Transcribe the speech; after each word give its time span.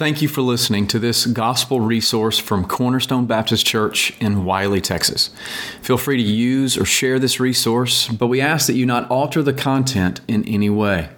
Thank 0.00 0.22
you 0.22 0.28
for 0.28 0.40
listening 0.40 0.86
to 0.86 0.98
this 0.98 1.26
gospel 1.26 1.82
resource 1.82 2.38
from 2.38 2.64
Cornerstone 2.64 3.26
Baptist 3.26 3.66
Church 3.66 4.18
in 4.18 4.46
Wylie, 4.46 4.80
Texas. 4.80 5.28
Feel 5.82 5.98
free 5.98 6.16
to 6.16 6.22
use 6.22 6.78
or 6.78 6.86
share 6.86 7.18
this 7.18 7.38
resource, 7.38 8.08
but 8.08 8.28
we 8.28 8.40
ask 8.40 8.66
that 8.66 8.76
you 8.76 8.86
not 8.86 9.10
alter 9.10 9.42
the 9.42 9.52
content 9.52 10.22
in 10.26 10.42
any 10.48 10.70
way. 10.70 11.10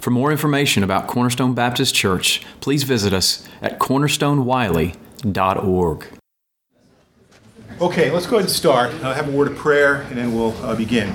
For 0.00 0.08
more 0.08 0.32
information 0.32 0.82
about 0.82 1.06
Cornerstone 1.06 1.52
Baptist 1.52 1.94
Church, 1.94 2.40
please 2.62 2.84
visit 2.84 3.12
us 3.12 3.46
at 3.60 3.78
cornerstonewiley.org. 3.78 6.06
Okay, 7.78 8.10
let's 8.10 8.26
go 8.26 8.36
ahead 8.36 8.46
and 8.46 8.56
start. 8.56 8.94
I'll 9.04 9.12
have 9.12 9.28
a 9.28 9.32
word 9.32 9.48
of 9.48 9.56
prayer 9.58 9.96
and 10.08 10.16
then 10.16 10.34
we'll 10.34 10.56
uh, 10.64 10.74
begin. 10.74 11.14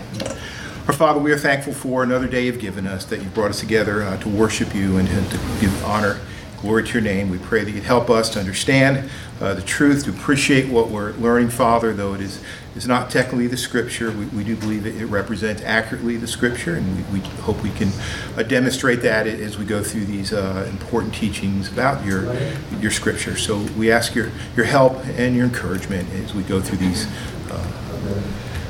Our 0.86 0.94
Father, 0.94 1.20
we 1.20 1.32
are 1.32 1.40
thankful 1.40 1.74
for 1.74 2.04
another 2.04 2.28
day 2.28 2.46
you've 2.46 2.60
given 2.60 2.86
us, 2.86 3.04
that 3.06 3.20
you've 3.20 3.34
brought 3.34 3.50
us 3.50 3.62
together 3.62 4.04
uh, 4.04 4.18
to 4.18 4.30
worship 4.30 4.76
you 4.76 4.98
and 4.98 5.08
to, 5.08 5.22
to 5.22 5.40
give 5.60 5.86
honor 5.86 6.20
Glory 6.62 6.84
to 6.84 6.94
your 6.94 7.02
name. 7.02 7.30
We 7.30 7.38
pray 7.38 7.64
that 7.64 7.72
you'd 7.72 7.84
help 7.84 8.10
us 8.10 8.30
to 8.32 8.40
understand 8.40 9.10
uh, 9.40 9.54
the 9.54 9.62
truth, 9.62 10.06
to 10.06 10.10
appreciate 10.10 10.70
what 10.72 10.90
we're 10.90 11.12
learning, 11.14 11.50
Father, 11.50 11.94
though 11.94 12.14
it 12.14 12.22
is, 12.22 12.42
is 12.76 12.88
not 12.88 13.12
technically 13.12 13.48
the 13.48 13.58
Scripture. 13.58 14.12
We, 14.12 14.26
we 14.28 14.44
do 14.44 14.56
believe 14.56 14.84
that 14.84 14.96
it 14.96 15.06
represents 15.06 15.62
accurately 15.62 16.18
the 16.18 16.28
Scripture, 16.28 16.76
and 16.76 17.12
we, 17.12 17.20
we 17.20 17.28
hope 17.42 17.62
we 17.62 17.72
can 17.72 17.90
uh, 18.36 18.44
demonstrate 18.44 19.02
that 19.02 19.28
as 19.28 19.58
we 19.58 19.66
go 19.66 19.84
through 19.84 20.06
these 20.06 20.34
uh, 20.34 20.66
important 20.70 21.14
teachings 21.14 21.72
about 21.72 22.06
your, 22.06 22.34
your 22.80 22.92
Scripture. 22.92 23.36
So 23.36 23.60
we 23.78 23.92
ask 23.92 24.16
your, 24.16 24.32
your 24.56 24.66
help 24.66 25.06
and 25.06 25.36
your 25.36 25.46
encouragement 25.46 26.10
as 26.14 26.34
we 26.34 26.44
go 26.44 26.62
through 26.62 26.78
these, 26.78 27.06
uh, 27.52 27.72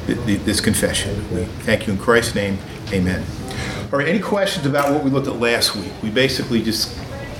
this 0.07 0.59
confession. 0.59 1.15
We 1.34 1.45
thank 1.45 1.88
you 1.88 1.93
in 1.93 1.99
Christ's 1.99 2.35
name. 2.35 2.57
Amen. 2.91 3.23
All 3.93 3.99
right, 3.99 4.07
any 4.07 4.20
questions 4.20 4.65
about 4.65 4.91
what 4.91 5.04
we 5.04 5.12
looked 5.12 5.27
at 5.27 5.40
last 5.40 5.76
week? 5.76 5.91
We 6.02 6.09
basically 6.09 6.62
just 6.62 6.98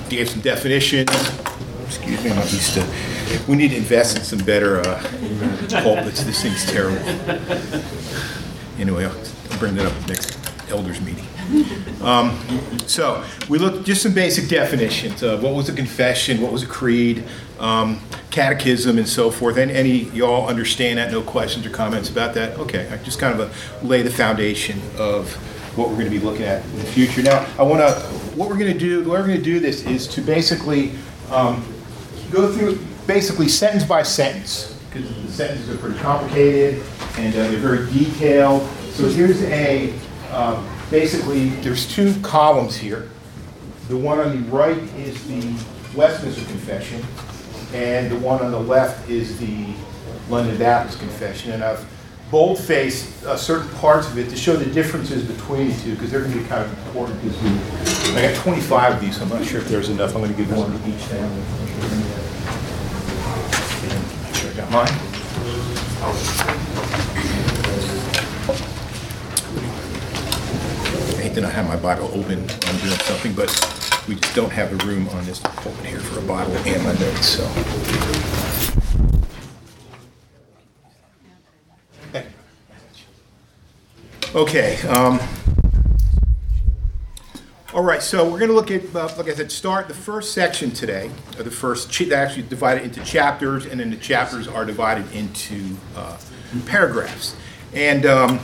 gave 0.08 0.28
some 0.30 0.40
definitions. 0.40 1.10
Excuse 1.86 2.22
me, 2.24 2.30
I'm 2.30 2.38
used 2.38 2.74
to. 2.74 2.86
We 3.48 3.56
need 3.56 3.68
to 3.68 3.76
invest 3.76 4.16
in 4.18 4.24
some 4.24 4.38
better 4.40 4.80
uh, 4.80 5.00
pulpits. 5.82 6.24
This 6.24 6.42
thing's 6.42 6.64
terrible. 6.66 6.98
Anyway, 8.78 9.04
I'll 9.04 9.58
bring 9.58 9.74
that 9.76 9.86
up 9.86 10.08
next 10.08 10.36
elders 10.70 11.00
meeting. 11.00 11.24
Um, 12.02 12.38
so 12.86 13.24
we 13.48 13.58
looked 13.58 13.86
just 13.86 14.02
some 14.02 14.12
basic 14.12 14.48
definitions 14.48 15.22
of 15.22 15.42
what 15.42 15.54
was 15.54 15.68
a 15.68 15.72
confession, 15.72 16.40
what 16.40 16.52
was 16.52 16.62
a 16.62 16.66
creed, 16.66 17.24
um, 17.58 18.00
catechism, 18.30 18.98
and 18.98 19.08
so 19.08 19.30
forth. 19.30 19.56
And 19.56 19.70
any 19.70 20.04
y'all 20.10 20.48
understand 20.48 20.98
that? 20.98 21.10
No 21.10 21.22
questions 21.22 21.64
or 21.64 21.70
comments 21.70 22.08
about 22.10 22.34
that? 22.34 22.58
Okay, 22.58 22.88
I 22.90 22.96
just 22.98 23.18
kind 23.18 23.38
of 23.38 23.48
a, 23.48 23.86
lay 23.86 24.02
the 24.02 24.10
foundation 24.10 24.80
of 24.98 25.36
what 25.76 25.88
we're 25.88 25.96
going 25.96 26.10
to 26.10 26.18
be 26.18 26.24
looking 26.24 26.44
at 26.44 26.64
in 26.64 26.78
the 26.78 26.84
future. 26.84 27.22
Now, 27.22 27.46
I 27.58 27.62
want 27.62 27.80
to, 27.80 27.92
what 28.34 28.48
we're 28.48 28.58
going 28.58 28.72
to 28.72 28.78
do, 28.78 29.02
the 29.02 29.10
way 29.10 29.20
we're 29.20 29.26
going 29.26 29.38
to 29.38 29.44
do 29.44 29.60
this 29.60 29.84
is 29.86 30.06
to 30.08 30.20
basically 30.22 30.92
um, 31.30 31.64
go 32.30 32.52
through 32.52 32.78
basically 33.06 33.48
sentence 33.48 33.84
by 33.84 34.02
sentence, 34.02 34.72
because 34.90 35.08
the 35.08 35.32
sentences 35.32 35.68
are 35.74 35.78
pretty 35.78 35.98
complicated 36.00 36.82
and 37.18 37.34
uh, 37.34 37.48
they're 37.50 37.60
very 37.60 37.86
detailed. 37.92 38.66
So 38.90 39.08
here's 39.08 39.42
a, 39.42 39.92
uh, 40.30 40.62
basically, 40.90 41.50
there's 41.60 41.86
two 41.86 42.18
columns 42.22 42.76
here. 42.76 43.10
The 43.88 43.96
one 43.96 44.18
on 44.18 44.42
the 44.42 44.50
right 44.50 44.78
is 44.98 45.26
the 45.28 45.54
Westminster 45.94 46.44
Confession, 46.46 47.02
and 47.72 48.10
the 48.10 48.18
one 48.18 48.42
on 48.42 48.50
the 48.50 48.60
left 48.60 49.08
is 49.08 49.38
the 49.38 49.66
London 50.28 50.58
Baptist 50.58 50.98
Confession. 50.98 51.52
And 51.52 51.62
I've 51.62 51.86
boldface 52.30 53.24
uh, 53.24 53.36
certain 53.36 53.68
parts 53.76 54.08
of 54.08 54.18
it 54.18 54.28
to 54.28 54.36
show 54.36 54.56
the 54.56 54.66
differences 54.72 55.22
between 55.24 55.68
the 55.68 55.74
two 55.82 55.92
because 55.92 56.10
they're 56.10 56.20
going 56.20 56.32
to 56.32 56.38
be 56.40 56.46
kind 56.46 56.64
of 56.64 56.86
important 56.86 57.22
I 58.16 58.32
got 58.32 58.36
25 58.42 58.94
of 58.94 59.00
these, 59.00 59.20
I'm 59.20 59.28
not 59.28 59.44
sure 59.44 59.60
if 59.60 59.68
there's 59.68 59.90
enough. 59.90 60.14
I'm 60.14 60.22
going 60.22 60.32
to 60.32 60.36
give 60.36 60.50
one 60.56 60.70
to 60.70 60.76
each. 60.88 60.94
Make 64.24 64.34
sure 64.34 64.50
I 64.50 64.54
got 64.54 64.70
mine. 64.70 64.88
I 71.08 71.22
hate 71.22 71.44
I 71.44 71.50
have 71.50 71.68
my 71.68 71.76
Bible 71.76 72.10
open 72.14 72.40
I'm 72.40 72.78
doing 72.78 72.98
something, 73.00 73.34
but 73.34 73.50
we 74.08 74.14
just 74.14 74.34
don't 74.34 74.52
have 74.52 74.76
the 74.76 74.84
room 74.86 75.08
on 75.10 75.24
this 75.26 75.38
pulpit 75.40 75.84
here 75.86 76.00
for 76.00 76.18
a 76.18 76.22
Bible 76.22 76.56
and 76.56 76.82
my 76.82 76.92
notes, 76.92 77.26
so. 77.26 78.55
Okay. 84.36 84.76
Um, 84.88 85.18
all 87.72 87.82
right, 87.82 88.02
so 88.02 88.22
we're 88.24 88.38
going 88.38 88.50
to 88.50 88.54
look 88.54 88.70
at, 88.70 88.94
uh, 88.94 89.08
like 89.16 89.30
I 89.30 89.34
said, 89.34 89.50
start 89.50 89.88
the 89.88 89.94
first 89.94 90.34
section 90.34 90.70
today. 90.72 91.10
Uh, 91.38 91.42
the 91.42 91.50
first, 91.50 91.90
ch- 91.90 92.10
actually 92.10 92.42
divided 92.42 92.84
into 92.84 93.02
chapters, 93.02 93.64
and 93.64 93.80
then 93.80 93.88
the 93.88 93.96
chapters 93.96 94.46
are 94.46 94.66
divided 94.66 95.10
into 95.14 95.74
uh, 95.96 96.18
paragraphs. 96.66 97.34
And 97.72 98.04
um, 98.04 98.38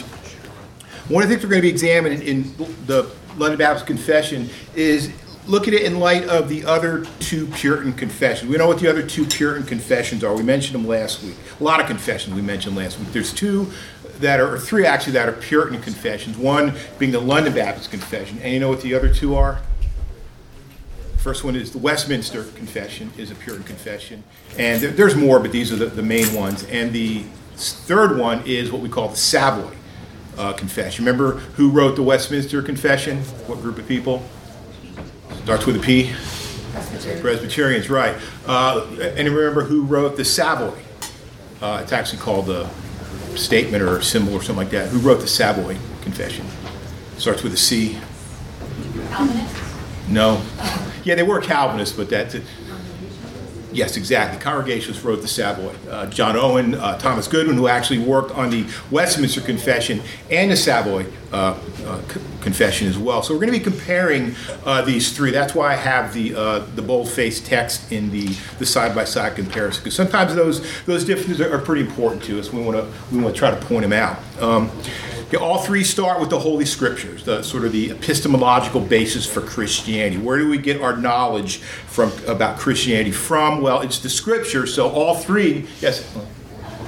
one 1.08 1.24
of 1.24 1.28
the 1.28 1.34
things 1.34 1.44
we're 1.44 1.50
going 1.50 1.60
to 1.60 1.68
be 1.68 1.68
examining 1.68 2.22
in 2.22 2.54
the 2.86 3.14
London 3.36 3.58
Baptist 3.58 3.86
Confession 3.86 4.48
is 4.74 5.12
look 5.46 5.68
at 5.68 5.74
it 5.74 5.82
in 5.82 5.98
light 5.98 6.24
of 6.24 6.48
the 6.48 6.64
other 6.64 7.04
two 7.20 7.46
Puritan 7.48 7.92
confessions. 7.92 8.50
We 8.50 8.56
know 8.56 8.66
what 8.66 8.78
the 8.78 8.88
other 8.88 9.06
two 9.06 9.26
Puritan 9.26 9.66
confessions 9.66 10.24
are. 10.24 10.34
We 10.34 10.42
mentioned 10.42 10.74
them 10.74 10.86
last 10.86 11.22
week. 11.22 11.34
A 11.60 11.62
lot 11.62 11.80
of 11.80 11.86
confessions 11.86 12.34
we 12.34 12.40
mentioned 12.40 12.76
last 12.76 12.98
week. 12.98 13.12
There's 13.12 13.34
two 13.34 13.70
that 14.22 14.40
are, 14.40 14.54
or 14.54 14.58
three 14.58 14.86
actually, 14.86 15.12
that 15.12 15.28
are 15.28 15.32
Puritan 15.32 15.80
confessions. 15.80 16.36
One 16.36 16.74
being 16.98 17.12
the 17.12 17.20
London 17.20 17.54
Baptist 17.54 17.90
Confession. 17.90 18.38
And 18.42 18.52
you 18.52 18.60
know 18.60 18.68
what 18.68 18.80
the 18.80 18.94
other 18.94 19.12
two 19.12 19.36
are? 19.36 19.60
First 21.18 21.44
one 21.44 21.54
is 21.54 21.70
the 21.70 21.78
Westminster 21.78 22.42
Confession, 22.42 23.12
is 23.16 23.30
a 23.30 23.36
Puritan 23.36 23.64
confession. 23.64 24.24
And 24.58 24.82
there, 24.82 24.90
there's 24.90 25.14
more, 25.14 25.38
but 25.38 25.52
these 25.52 25.72
are 25.72 25.76
the, 25.76 25.86
the, 25.86 26.02
main 26.02 26.34
ones. 26.34 26.64
And 26.64 26.92
the 26.92 27.22
third 27.54 28.18
one 28.18 28.42
is 28.44 28.72
what 28.72 28.82
we 28.82 28.88
call 28.88 29.08
the 29.08 29.16
Savoy 29.16 29.72
uh, 30.36 30.52
Confession. 30.54 31.04
Remember 31.04 31.34
who 31.54 31.70
wrote 31.70 31.94
the 31.94 32.02
Westminster 32.02 32.60
Confession? 32.60 33.18
What 33.46 33.60
group 33.60 33.78
of 33.78 33.86
people? 33.86 34.24
Starts 35.44 35.64
with 35.64 35.76
a 35.76 35.78
P? 35.78 36.12
Presbyterians, 37.20 37.88
right. 37.88 38.16
Uh, 38.46 38.84
and 39.16 39.28
remember 39.28 39.62
who 39.62 39.84
wrote 39.84 40.16
the 40.16 40.24
Savoy? 40.24 40.76
Uh, 41.60 41.80
it's 41.80 41.92
actually 41.92 42.18
called 42.18 42.46
the 42.46 42.68
statement 43.36 43.82
or 43.82 44.00
symbol 44.02 44.34
or 44.34 44.42
something 44.42 44.56
like 44.56 44.70
that. 44.70 44.88
Who 44.88 44.98
wrote 44.98 45.20
the 45.20 45.28
Savoy 45.28 45.76
Confession? 46.02 46.46
Starts 47.18 47.42
with 47.42 47.52
a 47.54 47.56
C. 47.56 47.98
Calvinists? 49.10 49.60
No. 50.08 50.42
Yeah, 51.04 51.14
they 51.14 51.22
were 51.22 51.40
Calvinists, 51.40 51.96
but 51.96 52.08
that's 52.08 52.34
it. 52.34 52.44
Yes, 53.72 53.96
exactly. 53.96 54.38
Congregations 54.38 55.02
wrote 55.02 55.22
the 55.22 55.28
Savoy. 55.28 55.74
Uh, 55.90 56.06
John 56.06 56.36
Owen, 56.36 56.74
uh, 56.74 56.98
Thomas 56.98 57.26
Goodwin, 57.26 57.56
who 57.56 57.68
actually 57.68 58.00
worked 58.00 58.30
on 58.32 58.50
the 58.50 58.66
Westminster 58.90 59.40
Confession 59.40 60.02
and 60.30 60.50
the 60.50 60.56
Savoy 60.56 61.06
uh, 61.32 61.58
uh 61.86 62.02
Confession 62.42 62.88
as 62.88 62.98
well. 62.98 63.22
So 63.22 63.34
we're 63.34 63.40
going 63.40 63.52
to 63.52 63.58
be 63.58 63.64
comparing 63.64 64.34
uh, 64.64 64.82
these 64.82 65.16
three. 65.16 65.30
That's 65.30 65.54
why 65.54 65.72
I 65.72 65.76
have 65.76 66.12
the 66.12 66.34
uh, 66.34 66.58
the 66.74 66.82
bold-faced 66.82 67.46
text 67.46 67.92
in 67.92 68.10
the 68.10 68.26
the 68.58 68.66
side-by-side 68.66 69.36
comparison 69.36 69.84
because 69.84 69.94
sometimes 69.94 70.34
those 70.34 70.84
those 70.84 71.04
differences 71.04 71.40
are, 71.40 71.54
are, 71.54 71.60
pretty 71.60 71.82
important 71.82 72.24
to 72.24 72.40
us. 72.40 72.52
We 72.52 72.60
want 72.60 72.76
to 72.76 73.14
we 73.14 73.22
want 73.22 73.34
to 73.34 73.38
try 73.38 73.50
to 73.50 73.64
point 73.66 73.82
them 73.82 73.92
out. 73.92 74.18
Um, 74.40 74.70
all 75.40 75.58
three 75.62 75.84
start 75.84 76.20
with 76.20 76.30
the 76.30 76.38
Holy 76.38 76.66
Scriptures, 76.66 77.24
the 77.24 77.42
sort 77.42 77.64
of 77.64 77.72
the 77.72 77.90
epistemological 77.90 78.80
basis 78.80 79.24
for 79.24 79.40
Christianity. 79.40 80.18
Where 80.18 80.38
do 80.38 80.48
we 80.48 80.58
get 80.58 80.82
our 80.82 80.96
knowledge 80.96 81.58
from 81.58 82.12
about 82.26 82.58
Christianity 82.58 83.12
from? 83.12 83.62
Well, 83.62 83.80
it's 83.80 83.98
the 83.98 84.10
Scripture. 84.10 84.66
So 84.66 84.90
all 84.90 85.14
three, 85.14 85.66
yes. 85.80 86.14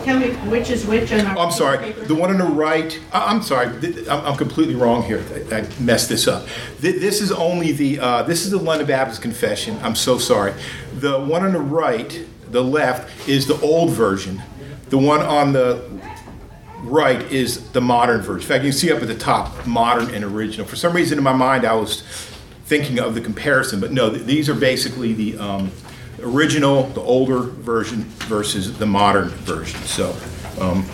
Tell 0.04 0.18
me 0.18 0.32
which 0.50 0.68
is 0.68 0.84
which 0.84 1.10
on 1.12 1.20
our. 1.22 1.38
I'm 1.38 1.50
sorry. 1.50 1.78
Paper? 1.78 2.04
The 2.04 2.14
one 2.14 2.28
on 2.28 2.36
the 2.36 2.44
right. 2.44 3.00
I'm 3.12 3.40
sorry. 3.40 3.68
I'm 4.06 4.36
completely 4.36 4.74
wrong 4.74 5.02
here. 5.02 5.24
I 5.50 5.66
messed 5.80 6.10
this 6.10 6.28
up. 6.28 6.46
This 6.78 7.22
is 7.22 7.32
only 7.32 7.72
the. 7.72 7.98
Uh, 7.98 8.22
this 8.22 8.44
is 8.44 8.50
the 8.50 8.58
London 8.58 8.86
Baptist 8.86 9.22
Confession. 9.22 9.78
I'm 9.82 9.94
so 9.94 10.18
sorry. 10.18 10.52
The 10.96 11.18
one 11.18 11.42
on 11.42 11.54
the 11.54 11.60
right, 11.60 12.26
the 12.50 12.62
left, 12.62 13.26
is 13.26 13.46
the 13.46 13.58
old 13.62 13.92
version. 13.92 14.42
The 14.90 14.98
one 14.98 15.22
on 15.22 15.54
the 15.54 15.88
right 16.82 17.22
is 17.32 17.70
the 17.70 17.80
modern 17.80 18.20
version. 18.20 18.42
In 18.42 18.46
fact, 18.46 18.64
you 18.64 18.70
can 18.72 18.78
see 18.78 18.92
up 18.92 19.00
at 19.00 19.08
the 19.08 19.16
top, 19.16 19.66
modern 19.66 20.14
and 20.14 20.22
original. 20.22 20.66
For 20.66 20.76
some 20.76 20.92
reason 20.92 21.16
in 21.16 21.24
my 21.24 21.32
mind, 21.32 21.64
I 21.64 21.74
was 21.74 22.02
thinking 22.66 22.98
of 22.98 23.14
the 23.14 23.22
comparison, 23.22 23.80
but 23.80 23.90
no, 23.90 24.10
these 24.10 24.50
are 24.50 24.54
basically 24.54 25.14
the 25.14 25.38
um, 25.38 25.70
original, 26.24 26.84
the 26.88 27.00
older 27.00 27.38
version 27.40 28.02
versus 28.28 28.76
the 28.78 28.86
modern 28.86 29.28
version. 29.28 29.80
So, 29.82 30.16
um, 30.60 30.86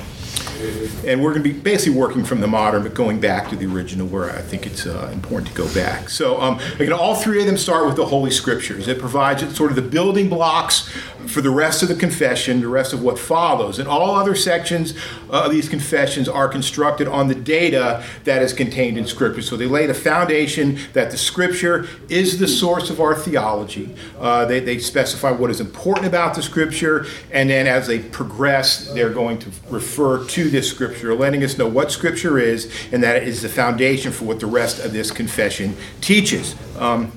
And 1.07 1.23
we're 1.23 1.33
going 1.33 1.43
to 1.43 1.53
be 1.53 1.59
basically 1.59 1.99
working 1.99 2.25
from 2.25 2.41
the 2.41 2.47
modern, 2.47 2.83
but 2.83 2.95
going 2.95 3.21
back 3.21 3.49
to 3.51 3.57
the 3.57 3.67
original 3.67 4.07
where 4.07 4.31
I 4.31 4.43
think 4.43 4.67
it's 4.67 4.87
uh, 4.87 5.11
important 5.12 5.51
to 5.51 5.57
go 5.57 5.73
back. 5.75 6.09
So, 6.09 6.41
um, 6.41 6.61
again, 6.75 6.93
all 6.93 7.15
three 7.15 7.41
of 7.41 7.47
them 7.47 7.57
start 7.57 7.87
with 7.87 7.97
the 7.97 8.07
Holy 8.07 8.31
Scriptures. 8.31 8.89
It 8.89 8.99
provides 8.99 9.57
sort 9.57 9.71
of 9.71 9.77
the 9.77 9.83
building 9.83 10.29
blocks 10.29 10.91
for 11.27 11.41
the 11.41 11.51
rest 11.51 11.83
of 11.83 11.89
the 11.89 11.95
confession, 11.95 12.61
the 12.61 12.69
rest 12.69 12.93
of 12.93 13.03
what 13.03 13.19
follows. 13.19 13.79
And 13.79 13.89
all 13.89 14.17
other 14.17 14.35
sections 14.35 14.95
of 15.29 15.51
these 15.51 15.69
confessions 15.69 16.29
are 16.29 16.49
constructed 16.49 17.09
on 17.09 17.29
the 17.29 17.35
data 17.35 18.05
that 18.25 18.43
is 18.43 18.53
contained 18.53 18.99
in 18.99 19.06
Scripture. 19.06 19.43
So 19.43 19.56
they 19.56 19.67
lay 19.67 19.87
the 19.87 19.95
foundation 19.95 20.79
that 20.93 21.11
the 21.11 21.19
Scripture 21.19 21.87
is 22.09 22.39
the 22.39 22.49
source 22.49 22.91
of 22.91 23.01
our 23.01 23.15
theology. 23.15 23.95
Uh, 24.19 24.45
they, 24.45 24.61
they 24.61 24.79
specify 24.79 25.31
what 25.31 25.51
is 25.51 25.61
important 25.61 26.06
about 26.06 26.35
the 26.35 26.43
Scripture, 26.43 27.06
and 27.31 27.49
then 27.49 27.67
as 27.67 27.87
they 27.87 28.01
progress, 28.01 28.93
they're 28.93 29.11
going 29.11 29.39
to 29.39 29.51
refer 29.69 30.25
to 30.27 30.50
this 30.50 30.69
Scripture, 30.70 31.14
letting 31.14 31.43
us 31.43 31.56
know 31.56 31.69
what 31.69 31.91
Scripture 31.91 32.38
is, 32.38 32.70
and 32.93 33.02
that 33.02 33.17
it 33.17 33.29
is 33.29 33.43
the 33.43 33.49
foundation 33.49 34.12
for 34.12 34.25
what 34.25 34.41
the 34.41 34.47
rest 34.47 34.79
of 34.79 34.93
this 34.93 35.11
confession 35.11 35.76
teaches. 36.00 36.55
Um, 36.79 37.12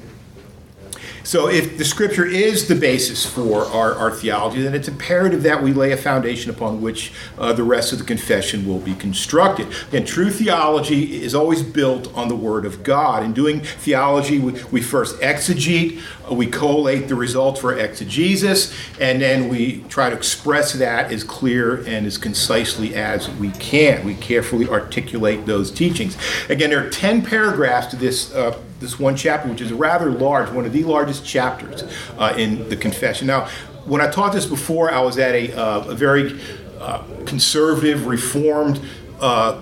so, 1.24 1.48
if 1.48 1.78
the 1.78 1.86
scripture 1.86 2.25
is 2.25 2.68
the 2.68 2.75
basis 2.75 3.25
for 3.25 3.66
our, 3.68 3.94
our 3.96 4.12
theology, 4.12 4.62
then 4.62 4.75
it's 4.75 4.90
imperative 4.90 5.44
that 5.44 5.64
we 5.64 5.72
lay 5.72 5.94
a 5.94 5.98
foundation 5.98 6.52
upon 6.52 6.81
which 6.81 7.14
uh, 7.38 7.54
the 7.54 7.64
rest 7.64 7.94
of 7.94 8.00
the 8.00 8.04
confession 8.04 8.68
will 8.68 8.80
be 8.80 8.94
constructed. 8.94 9.68
And 9.94 10.06
true 10.06 10.30
theology 10.30 11.24
is 11.24 11.34
always 11.34 11.64
built 11.64 12.14
on 12.14 12.28
the 12.28 12.36
Word 12.36 12.66
of 12.66 12.84
God. 12.84 13.24
In 13.24 13.31
doing 13.31 13.62
theology, 13.62 14.38
we, 14.38 14.62
we 14.66 14.81
first 14.81 15.18
exegete, 15.22 16.02
uh, 16.30 16.34
we 16.34 16.46
collate 16.46 17.08
the 17.08 17.16
results 17.16 17.62
for 17.62 17.78
exegesis, 17.78 18.74
and 19.00 19.22
then 19.22 19.48
we 19.48 19.86
try 19.88 20.10
to 20.10 20.16
express 20.16 20.74
that 20.74 21.10
as 21.10 21.24
clear 21.24 21.78
and 21.86 22.06
as 22.06 22.18
concisely 22.18 22.96
as 22.96 23.30
we 23.36 23.52
can. 23.52 24.06
We 24.06 24.16
carefully 24.16 24.68
articulate 24.68 25.46
those 25.46 25.72
teachings. 25.72 26.18
Again, 26.50 26.70
there 26.70 26.86
are 26.86 26.90
10 26.90 27.22
paragraphs 27.22 27.88
to 27.88 27.96
this. 27.96 28.34
Uh, 28.34 28.60
this 28.83 29.00
one 29.00 29.15
chapter, 29.15 29.50
which 29.50 29.62
is 29.62 29.74
rather 29.74 30.12
large, 30.12 30.50
one 30.51 30.65
of 30.65 30.74
the 30.74 30.83
largest 30.83 31.25
chapters 31.25 31.83
uh, 32.18 32.35
in 32.38 32.69
the 32.69 32.75
confession. 32.75 33.25
Now, 33.25 33.47
when 33.85 34.01
I 34.01 34.09
taught 34.12 34.33
this 34.33 34.45
before, 34.45 34.91
I 34.91 35.01
was 35.01 35.18
at 35.18 35.33
a, 35.33 35.53
uh, 35.53 35.80
a 35.88 35.95
very 35.95 36.39
uh, 36.80 37.03
conservative, 37.25 38.06
reformed 38.06 38.80
uh, 39.19 39.62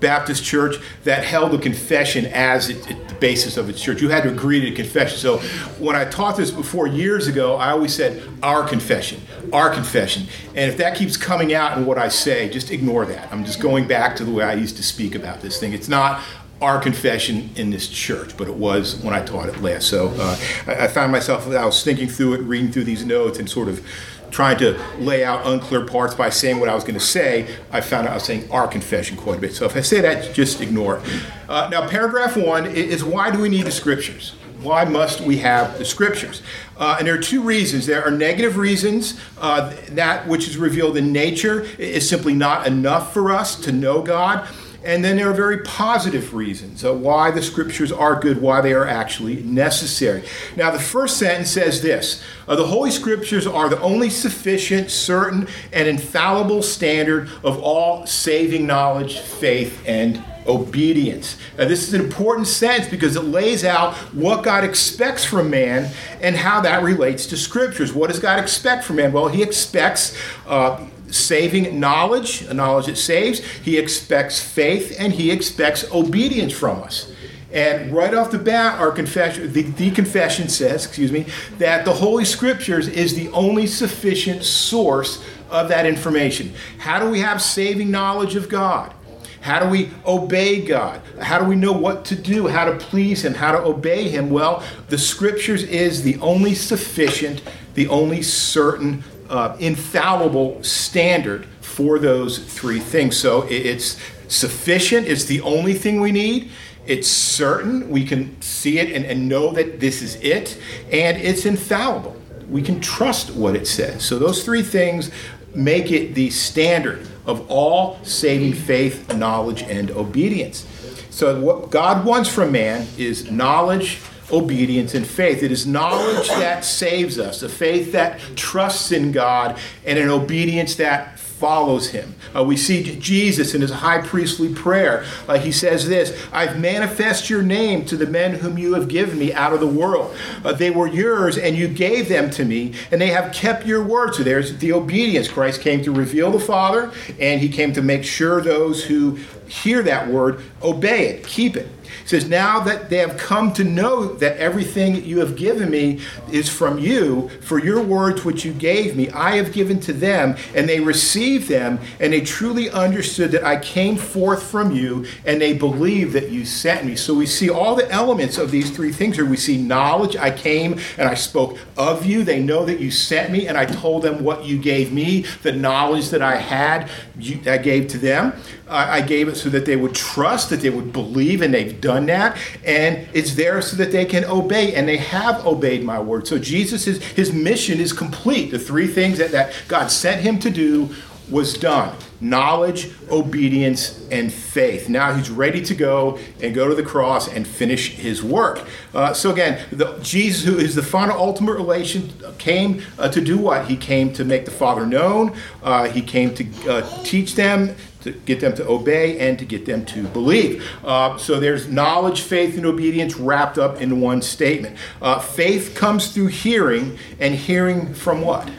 Baptist 0.00 0.44
church 0.44 0.76
that 1.04 1.24
held 1.24 1.52
the 1.52 1.58
confession 1.58 2.26
as 2.26 2.68
it, 2.68 2.90
it, 2.90 3.08
the 3.08 3.14
basis 3.14 3.56
of 3.56 3.70
its 3.70 3.80
church. 3.80 4.02
You 4.02 4.10
had 4.10 4.24
to 4.24 4.30
agree 4.30 4.60
to 4.60 4.66
the 4.66 4.76
confession. 4.76 5.18
So 5.18 5.38
when 5.78 5.96
I 5.96 6.04
taught 6.04 6.36
this 6.36 6.50
before 6.50 6.86
years 6.86 7.28
ago, 7.28 7.56
I 7.56 7.70
always 7.70 7.94
said 7.94 8.22
our 8.42 8.68
confession, 8.68 9.22
our 9.52 9.70
confession. 9.70 10.26
And 10.54 10.70
if 10.70 10.76
that 10.78 10.96
keeps 10.96 11.16
coming 11.16 11.54
out 11.54 11.78
in 11.78 11.86
what 11.86 11.96
I 11.96 12.08
say, 12.08 12.50
just 12.50 12.70
ignore 12.70 13.06
that. 13.06 13.32
I'm 13.32 13.44
just 13.44 13.60
going 13.60 13.88
back 13.88 14.16
to 14.16 14.24
the 14.24 14.30
way 14.30 14.44
I 14.44 14.54
used 14.54 14.76
to 14.76 14.82
speak 14.82 15.14
about 15.14 15.40
this 15.40 15.58
thing. 15.58 15.72
It's 15.72 15.88
not 15.88 16.22
our 16.60 16.80
confession 16.80 17.50
in 17.56 17.70
this 17.70 17.88
church, 17.88 18.36
but 18.36 18.48
it 18.48 18.54
was 18.54 18.96
when 19.02 19.12
I 19.12 19.22
taught 19.22 19.48
it 19.48 19.60
last. 19.60 19.88
So 19.88 20.08
uh, 20.16 20.36
I, 20.66 20.84
I, 20.84 20.88
found 20.88 21.12
myself, 21.12 21.46
I 21.48 21.64
was 21.66 21.84
thinking 21.84 22.08
through 22.08 22.34
it, 22.34 22.40
reading 22.42 22.72
through 22.72 22.84
these 22.84 23.04
notes, 23.04 23.38
and 23.38 23.48
sort 23.48 23.68
of 23.68 23.86
trying 24.30 24.58
to 24.58 24.78
lay 24.98 25.24
out 25.24 25.46
unclear 25.46 25.84
parts 25.84 26.14
by 26.14 26.30
saying 26.30 26.58
what 26.58 26.68
I 26.68 26.74
was 26.74 26.82
going 26.82 26.98
to 26.98 27.04
say. 27.04 27.46
I 27.72 27.80
found 27.80 28.06
out 28.06 28.12
I 28.12 28.14
was 28.14 28.24
saying 28.24 28.50
our 28.50 28.66
confession 28.66 29.16
quite 29.16 29.38
a 29.38 29.40
bit. 29.40 29.54
So 29.54 29.66
if 29.66 29.76
I 29.76 29.82
say 29.82 30.00
that, 30.00 30.34
just 30.34 30.60
ignore 30.60 30.98
it. 30.98 31.24
Uh, 31.48 31.68
now, 31.70 31.88
paragraph 31.88 32.36
one 32.36 32.66
is 32.66 33.04
why 33.04 33.30
do 33.30 33.40
we 33.40 33.48
need 33.48 33.66
the 33.66 33.72
scriptures? 33.72 34.34
Why 34.62 34.84
must 34.84 35.20
we 35.20 35.38
have 35.38 35.78
the 35.78 35.84
scriptures? 35.84 36.42
Uh, 36.78 36.96
and 36.98 37.06
there 37.06 37.14
are 37.14 37.22
two 37.22 37.42
reasons. 37.42 37.86
There 37.86 38.02
are 38.02 38.10
negative 38.10 38.56
reasons. 38.56 39.20
Uh, 39.38 39.74
that 39.90 40.26
which 40.26 40.48
is 40.48 40.56
revealed 40.56 40.96
in 40.96 41.12
nature 41.12 41.62
is 41.78 42.08
simply 42.08 42.34
not 42.34 42.66
enough 42.66 43.12
for 43.12 43.30
us 43.30 43.60
to 43.60 43.72
know 43.72 44.02
God. 44.02 44.48
And 44.86 45.04
then 45.04 45.16
there 45.16 45.28
are 45.28 45.34
very 45.34 45.58
positive 45.58 46.32
reasons 46.32 46.84
why 46.84 47.32
the 47.32 47.42
scriptures 47.42 47.90
are 47.90 48.20
good, 48.20 48.40
why 48.40 48.60
they 48.60 48.72
are 48.72 48.86
actually 48.86 49.42
necessary. 49.42 50.22
Now, 50.54 50.70
the 50.70 50.78
first 50.78 51.18
sentence 51.18 51.50
says 51.50 51.82
this 51.82 52.22
uh, 52.46 52.54
The 52.54 52.68
Holy 52.68 52.92
Scriptures 52.92 53.48
are 53.48 53.68
the 53.68 53.80
only 53.80 54.08
sufficient, 54.08 54.92
certain, 54.92 55.48
and 55.72 55.88
infallible 55.88 56.62
standard 56.62 57.28
of 57.42 57.60
all 57.60 58.06
saving 58.06 58.64
knowledge, 58.64 59.18
faith, 59.18 59.82
and 59.88 60.22
obedience. 60.46 61.36
Now, 61.58 61.66
this 61.66 61.88
is 61.88 61.92
an 61.92 62.00
important 62.00 62.46
sentence 62.46 62.88
because 62.88 63.16
it 63.16 63.24
lays 63.24 63.64
out 63.64 63.94
what 64.14 64.44
God 64.44 64.62
expects 64.62 65.24
from 65.24 65.50
man 65.50 65.92
and 66.20 66.36
how 66.36 66.60
that 66.60 66.84
relates 66.84 67.26
to 67.26 67.36
scriptures. 67.36 67.92
What 67.92 68.10
does 68.10 68.20
God 68.20 68.38
expect 68.38 68.84
from 68.84 68.96
man? 68.96 69.12
Well, 69.12 69.26
He 69.26 69.42
expects. 69.42 70.16
Uh, 70.46 70.86
saving 71.10 71.78
knowledge, 71.78 72.42
a 72.42 72.54
knowledge 72.54 72.86
that 72.86 72.96
saves. 72.96 73.40
He 73.40 73.78
expects 73.78 74.40
faith 74.40 74.96
and 74.98 75.12
he 75.12 75.30
expects 75.30 75.90
obedience 75.92 76.52
from 76.52 76.82
us. 76.82 77.12
And 77.52 77.92
right 77.92 78.12
off 78.12 78.30
the 78.30 78.38
bat, 78.38 78.78
our 78.80 78.90
confession, 78.90 79.52
the, 79.52 79.62
the, 79.62 79.90
confession 79.90 80.48
says, 80.48 80.84
excuse 80.84 81.12
me, 81.12 81.26
that 81.58 81.84
the 81.84 81.92
Holy 81.92 82.24
Scriptures 82.24 82.88
is 82.88 83.14
the 83.14 83.28
only 83.28 83.66
sufficient 83.66 84.42
source 84.42 85.24
of 85.48 85.68
that 85.68 85.86
information. 85.86 86.52
How 86.78 86.98
do 86.98 87.08
we 87.08 87.20
have 87.20 87.40
saving 87.40 87.90
knowledge 87.90 88.34
of 88.34 88.48
God? 88.48 88.92
How 89.40 89.60
do 89.60 89.68
we 89.68 89.90
obey 90.04 90.60
God? 90.66 91.00
How 91.20 91.38
do 91.38 91.44
we 91.44 91.54
know 91.54 91.72
what 91.72 92.04
to 92.06 92.16
do, 92.16 92.48
how 92.48 92.64
to 92.64 92.76
please 92.76 93.24
Him, 93.24 93.32
how 93.32 93.52
to 93.52 93.58
obey 93.58 94.08
Him? 94.08 94.28
Well, 94.28 94.64
the 94.88 94.98
Scriptures 94.98 95.62
is 95.62 96.02
the 96.02 96.18
only 96.18 96.52
sufficient, 96.52 97.42
the 97.74 97.86
only 97.86 98.22
certain 98.22 99.04
uh, 99.28 99.56
infallible 99.58 100.62
standard 100.62 101.46
for 101.60 101.98
those 101.98 102.38
three 102.38 102.80
things. 102.80 103.16
So 103.16 103.46
it's 103.48 103.98
sufficient, 104.28 105.06
it's 105.06 105.24
the 105.24 105.40
only 105.42 105.74
thing 105.74 106.00
we 106.00 106.12
need. 106.12 106.50
It's 106.86 107.08
certain, 107.08 107.90
we 107.90 108.04
can 108.04 108.40
see 108.40 108.78
it 108.78 108.92
and, 108.92 109.04
and 109.04 109.28
know 109.28 109.52
that 109.52 109.80
this 109.80 110.02
is 110.02 110.16
it, 110.16 110.56
and 110.92 111.16
it's 111.16 111.44
infallible. 111.44 112.16
We 112.48 112.62
can 112.62 112.80
trust 112.80 113.34
what 113.34 113.56
it 113.56 113.66
says. 113.66 114.04
So 114.04 114.18
those 114.18 114.44
three 114.44 114.62
things 114.62 115.10
make 115.54 115.90
it 115.90 116.14
the 116.14 116.30
standard 116.30 117.06
of 117.24 117.50
all 117.50 117.98
saving 118.04 118.52
faith, 118.52 119.12
knowledge, 119.14 119.62
and 119.62 119.90
obedience. 119.90 120.66
So, 121.10 121.40
what 121.40 121.70
God 121.70 122.04
wants 122.04 122.28
from 122.28 122.52
man 122.52 122.86
is 122.98 123.30
knowledge, 123.30 124.00
obedience 124.32 124.94
and 124.94 125.06
faith. 125.06 125.42
It 125.42 125.52
is 125.52 125.66
knowledge 125.66 126.28
that 126.28 126.64
saves 126.64 127.18
us, 127.18 127.42
a 127.42 127.48
faith 127.48 127.92
that 127.92 128.18
trusts 128.34 128.92
in 128.92 129.12
God, 129.12 129.58
and 129.84 129.98
an 129.98 130.08
obedience 130.08 130.76
that 130.76 131.18
follows 131.36 131.90
him. 131.90 132.14
Uh, 132.34 132.42
we 132.42 132.56
see 132.56 132.98
Jesus 132.98 133.54
in 133.54 133.60
his 133.60 133.70
high 133.70 134.00
priestly 134.00 134.52
prayer. 134.52 135.04
Uh, 135.28 135.38
he 135.38 135.52
says 135.52 135.86
this 135.86 136.26
I've 136.32 136.58
manifest 136.58 137.28
your 137.28 137.42
name 137.42 137.84
to 137.86 137.96
the 137.96 138.06
men 138.06 138.34
whom 138.34 138.56
you 138.56 138.74
have 138.74 138.88
given 138.88 139.18
me 139.18 139.34
out 139.34 139.52
of 139.52 139.60
the 139.60 139.66
world. 139.66 140.16
Uh, 140.42 140.52
they 140.54 140.70
were 140.70 140.86
yours, 140.86 141.36
and 141.36 141.54
you 141.54 141.68
gave 141.68 142.08
them 142.08 142.30
to 142.30 142.44
me, 142.44 142.72
and 142.90 143.00
they 143.00 143.08
have 143.08 143.34
kept 143.34 143.66
your 143.66 143.84
word. 143.84 144.14
So 144.14 144.22
there's 144.22 144.56
the 144.58 144.72
obedience. 144.72 145.28
Christ 145.28 145.60
came 145.60 145.82
to 145.84 145.92
reveal 145.92 146.30
the 146.30 146.40
Father, 146.40 146.90
and 147.20 147.40
he 147.40 147.50
came 147.50 147.72
to 147.74 147.82
make 147.82 148.04
sure 148.04 148.40
those 148.40 148.84
who 148.84 149.18
hear 149.46 149.82
that 149.82 150.08
word 150.08 150.40
obey 150.62 151.08
it, 151.08 151.26
keep 151.26 151.56
it. 151.56 151.68
He 152.06 152.10
says, 152.10 152.28
Now 152.28 152.60
that 152.60 152.88
they 152.88 152.98
have 152.98 153.16
come 153.16 153.52
to 153.54 153.64
know 153.64 154.06
that 154.14 154.36
everything 154.36 154.92
that 154.94 155.02
you 155.02 155.18
have 155.18 155.34
given 155.34 155.68
me 155.68 156.00
is 156.30 156.48
from 156.48 156.78
you, 156.78 157.28
for 157.40 157.58
your 157.58 157.82
words 157.82 158.24
which 158.24 158.44
you 158.44 158.52
gave 158.52 158.94
me, 158.94 159.10
I 159.10 159.34
have 159.38 159.52
given 159.52 159.80
to 159.80 159.92
them, 159.92 160.36
and 160.54 160.68
they 160.68 160.78
received 160.78 161.48
them, 161.48 161.80
and 161.98 162.12
they 162.12 162.20
truly 162.20 162.70
understood 162.70 163.32
that 163.32 163.42
I 163.42 163.58
came 163.58 163.96
forth 163.96 164.44
from 164.44 164.70
you, 164.70 165.04
and 165.24 165.40
they 165.40 165.52
believe 165.52 166.12
that 166.12 166.30
you 166.30 166.44
sent 166.44 166.86
me. 166.86 166.94
So 166.94 167.12
we 167.12 167.26
see 167.26 167.50
all 167.50 167.74
the 167.74 167.90
elements 167.90 168.38
of 168.38 168.52
these 168.52 168.70
three 168.70 168.92
things 168.92 169.16
here. 169.16 169.26
We 169.26 169.36
see 169.36 169.60
knowledge, 169.60 170.14
I 170.14 170.30
came 170.30 170.78
and 170.96 171.08
I 171.08 171.14
spoke 171.14 171.58
of 171.76 172.06
you. 172.06 172.22
They 172.22 172.40
know 172.40 172.64
that 172.66 172.78
you 172.78 172.92
sent 172.92 173.32
me, 173.32 173.48
and 173.48 173.58
I 173.58 173.64
told 173.64 174.02
them 174.02 174.22
what 174.22 174.44
you 174.44 174.58
gave 174.58 174.92
me, 174.92 175.22
the 175.42 175.50
knowledge 175.50 176.10
that 176.10 176.22
I 176.22 176.36
had, 176.36 176.88
you, 177.18 177.40
I 177.50 177.58
gave 177.58 177.88
to 177.88 177.98
them. 177.98 178.32
I 178.68 179.00
gave 179.00 179.28
it 179.28 179.36
so 179.36 179.48
that 179.50 179.64
they 179.64 179.76
would 179.76 179.94
trust, 179.94 180.50
that 180.50 180.60
they 180.60 180.70
would 180.70 180.92
believe, 180.92 181.40
and 181.40 181.54
they've 181.54 181.80
done 181.80 181.95
that. 182.04 182.36
And 182.62 183.08
it's 183.14 183.34
there 183.34 183.62
so 183.62 183.76
that 183.78 183.92
they 183.92 184.04
can 184.04 184.26
obey, 184.26 184.74
and 184.74 184.86
they 184.86 184.98
have 184.98 185.46
obeyed 185.46 185.82
my 185.82 185.98
word. 185.98 186.26
So 186.26 186.38
Jesus 186.38 186.86
is 186.86 187.02
his 187.02 187.32
mission 187.32 187.80
is 187.80 187.94
complete. 187.94 188.50
The 188.50 188.58
three 188.58 188.86
things 188.86 189.16
that, 189.16 189.30
that 189.30 189.54
God 189.68 189.90
sent 189.90 190.20
him 190.20 190.38
to 190.40 190.50
do 190.50 190.90
was 191.30 191.54
done 191.54 191.96
knowledge, 192.20 192.90
obedience, 193.10 194.06
and 194.10 194.32
faith. 194.32 194.88
Now 194.88 195.12
he's 195.14 195.30
ready 195.30 195.62
to 195.64 195.74
go 195.74 196.18
and 196.42 196.54
go 196.54 196.68
to 196.68 196.74
the 196.74 196.82
cross 196.82 197.28
and 197.28 197.46
finish 197.46 197.90
his 197.90 198.22
work. 198.22 198.66
Uh, 198.94 199.12
so 199.12 199.32
again, 199.32 199.64
the, 199.70 199.98
Jesus, 200.02 200.44
who 200.44 200.56
is 200.56 200.74
the 200.74 200.82
final 200.82 201.18
ultimate 201.18 201.54
relation, 201.54 202.10
came 202.38 202.82
uh, 202.98 203.08
to 203.10 203.20
do 203.20 203.36
what? 203.36 203.66
He 203.66 203.76
came 203.76 204.12
to 204.14 204.24
make 204.24 204.44
the 204.44 204.50
Father 204.50 204.86
known. 204.86 205.36
Uh, 205.62 205.88
he 205.88 206.00
came 206.00 206.34
to 206.34 206.70
uh, 206.70 207.02
teach 207.02 207.34
them 207.34 207.76
to 208.06 208.12
get 208.12 208.40
them 208.40 208.54
to 208.56 208.66
obey 208.66 209.18
and 209.18 209.38
to 209.38 209.44
get 209.44 209.66
them 209.66 209.84
to 209.86 210.04
believe. 210.08 210.66
Uh, 210.84 211.18
so 211.18 211.38
there's 211.38 211.68
knowledge, 211.68 212.22
faith, 212.22 212.56
and 212.56 212.64
obedience 212.64 213.16
wrapped 213.16 213.58
up 213.58 213.80
in 213.80 214.00
one 214.00 214.22
statement. 214.22 214.76
Uh, 215.02 215.18
faith 215.18 215.74
comes 215.74 216.12
through 216.12 216.28
hearing, 216.28 216.98
and 217.20 217.34
hearing 217.34 217.92
from 217.92 218.22
what? 218.22 218.50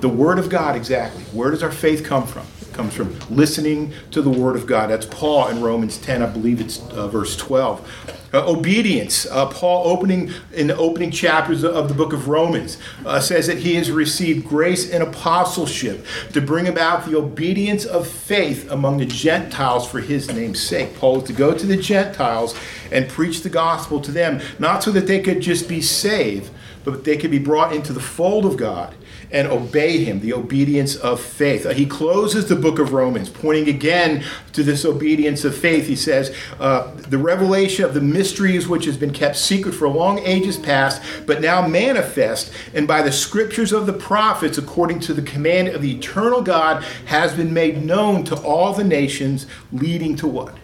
The 0.00 0.08
Word 0.08 0.38
of 0.38 0.48
God, 0.48 0.76
exactly. 0.76 1.24
Where 1.24 1.50
does 1.50 1.62
our 1.62 1.72
faith 1.72 2.04
come 2.04 2.26
from? 2.26 2.46
It 2.60 2.72
comes 2.72 2.94
from 2.94 3.18
listening 3.30 3.92
to 4.12 4.22
the 4.22 4.30
Word 4.30 4.56
of 4.56 4.66
God. 4.66 4.90
That's 4.90 5.06
Paul 5.06 5.48
in 5.48 5.60
Romans 5.60 5.98
10, 5.98 6.22
I 6.22 6.26
believe 6.26 6.60
it's 6.60 6.80
uh, 6.90 7.08
verse 7.08 7.36
12. 7.36 8.17
Uh, 8.32 8.46
obedience. 8.46 9.24
Uh, 9.26 9.46
Paul, 9.46 9.88
opening 9.88 10.30
in 10.52 10.66
the 10.66 10.76
opening 10.76 11.10
chapters 11.10 11.64
of 11.64 11.88
the 11.88 11.94
book 11.94 12.12
of 12.12 12.28
Romans, 12.28 12.76
uh, 13.06 13.20
says 13.20 13.46
that 13.46 13.58
he 13.58 13.76
has 13.76 13.90
received 13.90 14.46
grace 14.46 14.90
and 14.92 15.02
apostleship 15.02 16.04
to 16.34 16.42
bring 16.42 16.68
about 16.68 17.06
the 17.06 17.16
obedience 17.16 17.86
of 17.86 18.06
faith 18.06 18.70
among 18.70 18.98
the 18.98 19.06
Gentiles 19.06 19.88
for 19.88 20.00
his 20.00 20.28
name's 20.28 20.60
sake. 20.60 20.94
Paul 20.98 21.22
is 21.22 21.24
to 21.24 21.32
go 21.32 21.56
to 21.56 21.66
the 21.66 21.78
Gentiles 21.78 22.54
and 22.92 23.08
preach 23.08 23.42
the 23.42 23.48
gospel 23.48 23.98
to 24.02 24.12
them, 24.12 24.42
not 24.58 24.82
so 24.82 24.90
that 24.90 25.06
they 25.06 25.20
could 25.20 25.40
just 25.40 25.66
be 25.66 25.80
saved, 25.80 26.50
but 26.84 27.04
they 27.04 27.16
could 27.16 27.30
be 27.30 27.38
brought 27.38 27.72
into 27.72 27.94
the 27.94 28.00
fold 28.00 28.44
of 28.44 28.58
God 28.58 28.94
and 29.30 29.46
obey 29.48 30.04
him, 30.04 30.20
the 30.20 30.32
obedience 30.32 30.96
of 30.96 31.20
faith. 31.20 31.66
Uh, 31.66 31.70
he 31.70 31.86
closes 31.86 32.48
the 32.48 32.56
book 32.56 32.78
of 32.78 32.92
Romans, 32.92 33.28
pointing 33.28 33.68
again 33.68 34.24
to 34.52 34.62
this 34.62 34.84
obedience 34.84 35.44
of 35.44 35.56
faith. 35.56 35.86
He 35.86 35.96
says, 35.96 36.34
uh, 36.58 36.90
The 36.94 37.18
revelation 37.18 37.84
of 37.84 37.94
the 37.94 38.00
mysteries 38.00 38.68
which 38.68 38.86
has 38.86 38.96
been 38.96 39.12
kept 39.12 39.36
secret 39.36 39.72
for 39.72 39.88
long 39.88 40.18
ages 40.20 40.56
past, 40.56 41.02
but 41.26 41.40
now 41.40 41.66
manifest, 41.66 42.52
and 42.74 42.88
by 42.88 43.02
the 43.02 43.12
scriptures 43.12 43.72
of 43.72 43.86
the 43.86 43.92
prophets, 43.92 44.58
according 44.58 45.00
to 45.00 45.14
the 45.14 45.22
command 45.22 45.68
of 45.68 45.82
the 45.82 45.96
eternal 45.96 46.42
God, 46.42 46.82
has 47.06 47.34
been 47.34 47.52
made 47.52 47.82
known 47.82 48.24
to 48.24 48.36
all 48.42 48.72
the 48.72 48.84
nations, 48.84 49.46
leading 49.72 50.16
to 50.16 50.26
what? 50.26 50.56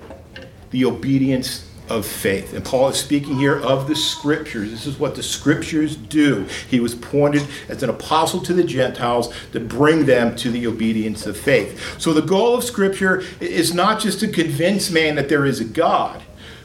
The 0.71 0.85
obedience 0.87 1.64
of 1.89 2.07
faith. 2.07 2.55
And 2.55 2.65
Paul 2.65 2.89
is 2.89 2.97
speaking 2.97 3.37
here 3.37 3.61
of 3.61 3.89
the 3.89 3.97
scriptures. 3.97 4.71
This 4.71 4.87
is 4.87 4.99
what 4.99 5.15
the 5.15 5.23
scriptures 5.23 5.97
do. 5.97 6.47
He 6.69 6.81
was 6.81 6.95
appointed 6.95 7.47
as 7.69 7.83
an 7.83 7.91
apostle 7.91 8.41
to 8.41 8.53
the 8.53 8.65
Gentiles 8.65 9.33
to 9.53 9.61
bring 9.61 10.07
them 10.07 10.35
to 10.37 10.51
the 10.51 10.67
obedience 10.67 11.27
of 11.27 11.37
faith. 11.37 12.01
So 12.01 12.13
the 12.13 12.23
goal 12.23 12.57
of 12.57 12.65
scripture 12.65 13.23
is 13.41 13.75
not 13.75 14.01
just 14.01 14.21
to 14.21 14.29
convince 14.29 14.91
man 14.91 15.15
that 15.17 15.29
there 15.29 15.45
is 15.45 15.61
a 15.61 15.65
God, 15.65 16.23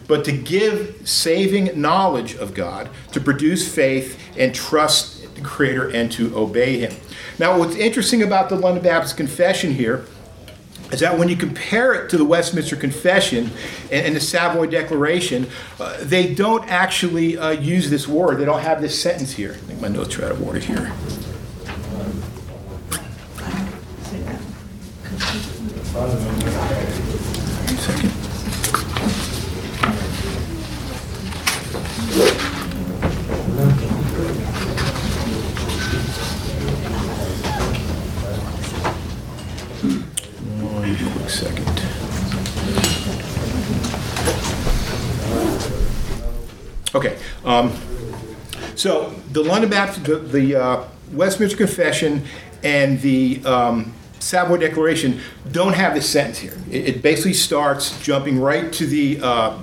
but 0.08 0.26
to 0.26 0.32
give 0.32 1.08
saving 1.08 1.80
knowledge 1.80 2.36
of 2.36 2.54
God, 2.54 2.90
to 3.12 3.20
produce 3.20 3.74
faith 3.74 4.20
and 4.38 4.56
trust 4.56 5.36
the 5.36 5.42
Creator 5.42 5.90
and 5.90 6.12
to 6.14 6.36
obey 6.36 6.80
Him. 6.80 6.94
Now, 7.38 7.58
what's 7.58 7.76
interesting 7.76 8.24
about 8.24 8.50
the 8.50 8.56
London 8.56 8.84
Baptist 8.84 9.18
Confession 9.18 9.74
here 9.74 10.06
is 10.92 11.00
that 11.02 11.18
when 11.18 11.30
you 11.30 11.36
compare 11.36 11.94
it 11.94 12.10
to 12.10 12.18
the 12.18 12.26
Westminster 12.26 12.76
Confession 12.76 13.52
and, 13.92 14.08
and 14.08 14.16
the 14.16 14.20
Savoy 14.20 14.68
Declaration, 14.68 15.48
uh, 15.80 15.98
they 16.02 16.34
don't 16.34 16.68
actually 16.70 17.38
uh, 17.38 17.52
use 17.52 17.90
this 17.90 18.08
word. 18.08 18.40
They 18.40 18.46
don't 18.46 18.62
have 18.62 18.82
this 18.82 19.00
sentence 19.00 19.32
here. 19.34 19.52
I 19.52 19.56
think 19.56 19.82
my 19.82 19.88
notes 19.88 20.18
are 20.18 20.26
out 20.26 20.32
of 20.32 20.46
order 20.46 20.60
here. 20.60 20.92
Second. 27.70 28.10
One 40.62 40.96
quick 41.14 41.30
second. 41.30 41.80
Okay. 46.96 47.18
Um, 47.46 47.74
so 48.76 49.10
the 49.32 49.44
London 49.44 49.70
Baptist, 49.70 50.06
the, 50.06 50.18
the 50.18 50.56
uh, 50.56 50.84
Westminster 51.12 51.58
Confession, 51.58 52.24
and 52.64 53.00
the 53.02 53.42
um, 53.46 53.94
Savoy 54.20 54.58
Declaration 54.58 55.22
don't 55.52 55.74
have 55.74 55.94
this 55.94 56.10
sentence 56.10 56.40
here. 56.40 56.58
It, 56.70 56.88
it 56.88 57.02
basically 57.02 57.34
starts 57.34 58.00
jumping 58.02 58.40
right 58.40 58.72
to 58.74 58.86
the 58.86 59.20
uh, 59.22 59.58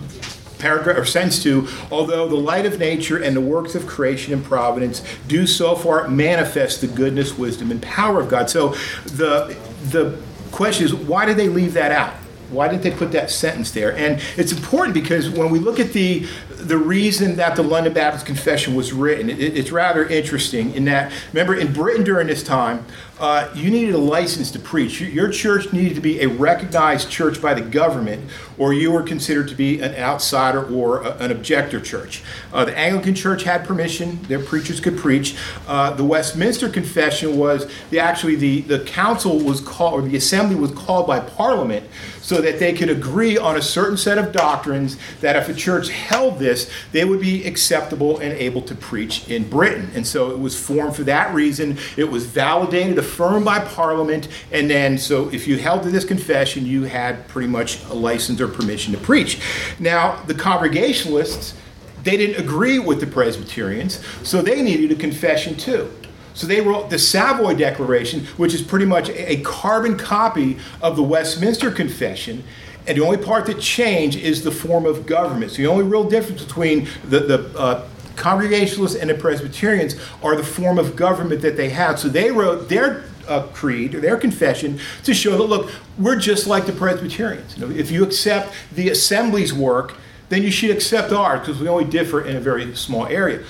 paragraph 0.58 0.96
or 0.96 1.04
sentence 1.04 1.42
two. 1.42 1.68
Although 1.90 2.28
the 2.28 2.36
light 2.36 2.64
of 2.64 2.78
nature 2.78 3.22
and 3.22 3.36
the 3.36 3.40
works 3.40 3.74
of 3.74 3.86
creation 3.86 4.32
and 4.32 4.44
providence 4.44 5.02
do 5.28 5.46
so 5.46 5.74
far 5.74 6.08
manifest 6.08 6.80
the 6.80 6.86
goodness, 6.86 7.36
wisdom, 7.36 7.70
and 7.70 7.82
power 7.82 8.20
of 8.20 8.28
God. 8.28 8.48
So 8.48 8.70
the 9.04 9.56
the 9.90 10.18
question 10.52 10.86
is, 10.86 10.94
why 10.94 11.26
did 11.26 11.36
they 11.36 11.48
leave 11.48 11.74
that 11.74 11.92
out? 11.92 12.14
Why 12.50 12.68
did 12.68 12.82
they 12.82 12.90
put 12.90 13.12
that 13.12 13.30
sentence 13.30 13.70
there? 13.70 13.96
And 13.96 14.20
it's 14.36 14.52
important 14.52 14.94
because 14.94 15.28
when 15.28 15.50
we 15.50 15.58
look 15.58 15.80
at 15.80 15.92
the 15.92 16.26
the 16.56 16.78
reason 16.78 17.36
that 17.36 17.54
the 17.54 17.62
London 17.62 17.92
Baptist 17.92 18.26
Confession 18.26 18.74
was 18.74 18.92
written, 18.92 19.28
it, 19.28 19.38
it's 19.38 19.70
rather 19.70 20.06
interesting 20.06 20.74
in 20.74 20.86
that, 20.86 21.12
remember, 21.32 21.54
in 21.54 21.72
Britain 21.72 22.02
during 22.02 22.26
this 22.26 22.42
time, 22.42 22.84
uh, 23.18 23.48
you 23.54 23.70
needed 23.70 23.94
a 23.94 23.98
license 23.98 24.50
to 24.50 24.58
preach. 24.58 25.00
Your, 25.00 25.30
church 25.30 25.72
needed 25.72 25.94
to 25.94 26.00
be 26.00 26.20
a 26.20 26.28
recognized 26.28 27.10
church 27.10 27.40
by 27.40 27.54
the 27.54 27.62
government, 27.62 28.30
or 28.58 28.74
you 28.74 28.92
were 28.92 29.02
considered 29.02 29.48
to 29.48 29.54
be 29.54 29.80
an 29.80 29.94
outsider 29.94 30.64
or 30.66 31.02
a, 31.02 31.16
an 31.16 31.30
objector 31.30 31.80
church. 31.80 32.22
Uh, 32.52 32.64
the 32.64 32.76
Anglican 32.76 33.14
Church 33.14 33.42
had 33.44 33.66
permission; 33.66 34.22
their 34.24 34.38
preachers 34.38 34.80
could 34.80 34.98
preach. 34.98 35.34
Uh, 35.66 35.94
the 35.94 36.04
Westminster 36.04 36.68
Confession 36.68 37.38
was 37.38 37.70
the 37.90 37.98
actually 37.98 38.34
the 38.34 38.60
the 38.62 38.80
council 38.80 39.38
was 39.38 39.60
called, 39.60 39.94
or 39.94 40.02
the 40.02 40.16
assembly 40.16 40.56
was 40.56 40.72
called 40.72 41.06
by 41.06 41.20
Parliament, 41.20 41.86
so 42.26 42.40
that 42.40 42.58
they 42.58 42.72
could 42.72 42.90
agree 42.90 43.38
on 43.38 43.56
a 43.56 43.62
certain 43.62 43.96
set 43.96 44.18
of 44.18 44.32
doctrines 44.32 44.98
that 45.20 45.36
if 45.36 45.48
a 45.48 45.54
church 45.54 45.90
held 45.90 46.40
this, 46.40 46.68
they 46.90 47.04
would 47.04 47.20
be 47.20 47.46
acceptable 47.46 48.18
and 48.18 48.32
able 48.32 48.60
to 48.60 48.74
preach 48.74 49.28
in 49.28 49.48
Britain. 49.48 49.88
And 49.94 50.04
so 50.04 50.32
it 50.32 50.38
was 50.40 50.58
formed 50.58 50.96
for 50.96 51.04
that 51.04 51.32
reason. 51.32 51.78
It 51.96 52.10
was 52.10 52.26
validated 52.26 52.98
affirmed 52.98 53.44
by 53.44 53.60
Parliament, 53.60 54.26
and 54.50 54.68
then 54.68 54.98
so 54.98 55.28
if 55.28 55.46
you 55.46 55.56
held 55.58 55.84
to 55.84 55.90
this 55.92 56.04
confession, 56.04 56.66
you 56.66 56.82
had 56.82 57.28
pretty 57.28 57.46
much 57.46 57.84
a 57.84 57.94
license 57.94 58.40
or 58.40 58.48
permission 58.48 58.92
to 58.94 58.98
preach. 58.98 59.40
Now, 59.78 60.20
the 60.24 60.34
Congregationalists, 60.34 61.54
they 62.02 62.16
didn't 62.16 62.44
agree 62.44 62.80
with 62.80 62.98
the 62.98 63.06
Presbyterians, 63.06 64.04
so 64.24 64.42
they 64.42 64.62
needed 64.62 64.90
a 64.90 64.96
confession 64.96 65.54
too. 65.54 65.92
So 66.36 66.46
they 66.46 66.60
wrote 66.60 66.90
the 66.90 66.98
Savoy 66.98 67.54
Declaration, 67.54 68.26
which 68.36 68.52
is 68.52 68.60
pretty 68.60 68.84
much 68.84 69.08
a 69.08 69.40
carbon 69.40 69.96
copy 69.96 70.58
of 70.82 70.94
the 70.94 71.02
Westminster 71.02 71.70
Confession. 71.70 72.44
And 72.86 72.98
the 72.98 73.02
only 73.02 73.16
part 73.16 73.46
that 73.46 73.58
changed 73.58 74.18
is 74.18 74.44
the 74.44 74.50
form 74.50 74.84
of 74.84 75.06
government. 75.06 75.52
So 75.52 75.56
the 75.56 75.66
only 75.66 75.84
real 75.84 76.08
difference 76.08 76.44
between 76.44 76.88
the, 77.04 77.20
the 77.20 77.58
uh, 77.58 77.88
Congregationalists 78.16 78.98
and 78.98 79.08
the 79.08 79.14
Presbyterians 79.14 79.96
are 80.22 80.36
the 80.36 80.44
form 80.44 80.78
of 80.78 80.94
government 80.94 81.40
that 81.40 81.56
they 81.56 81.70
had. 81.70 81.98
So 81.98 82.08
they 82.08 82.30
wrote 82.30 82.68
their 82.68 83.04
uh, 83.26 83.44
creed 83.54 83.94
or 83.94 84.00
their 84.00 84.18
confession 84.18 84.78
to 85.04 85.14
show 85.14 85.38
that 85.38 85.42
look, 85.42 85.70
we're 85.98 86.16
just 86.16 86.46
like 86.46 86.66
the 86.66 86.72
Presbyterians. 86.72 87.56
You 87.56 87.66
know, 87.66 87.74
if 87.74 87.90
you 87.90 88.04
accept 88.04 88.52
the 88.72 88.90
assembly's 88.90 89.54
work, 89.54 89.94
then 90.28 90.42
you 90.42 90.50
should 90.50 90.70
accept 90.70 91.12
ours 91.12 91.40
because 91.40 91.60
we 91.60 91.68
only 91.68 91.84
differ 91.84 92.20
in 92.20 92.36
a 92.36 92.40
very 92.40 92.74
small 92.76 93.06
area. 93.06 93.42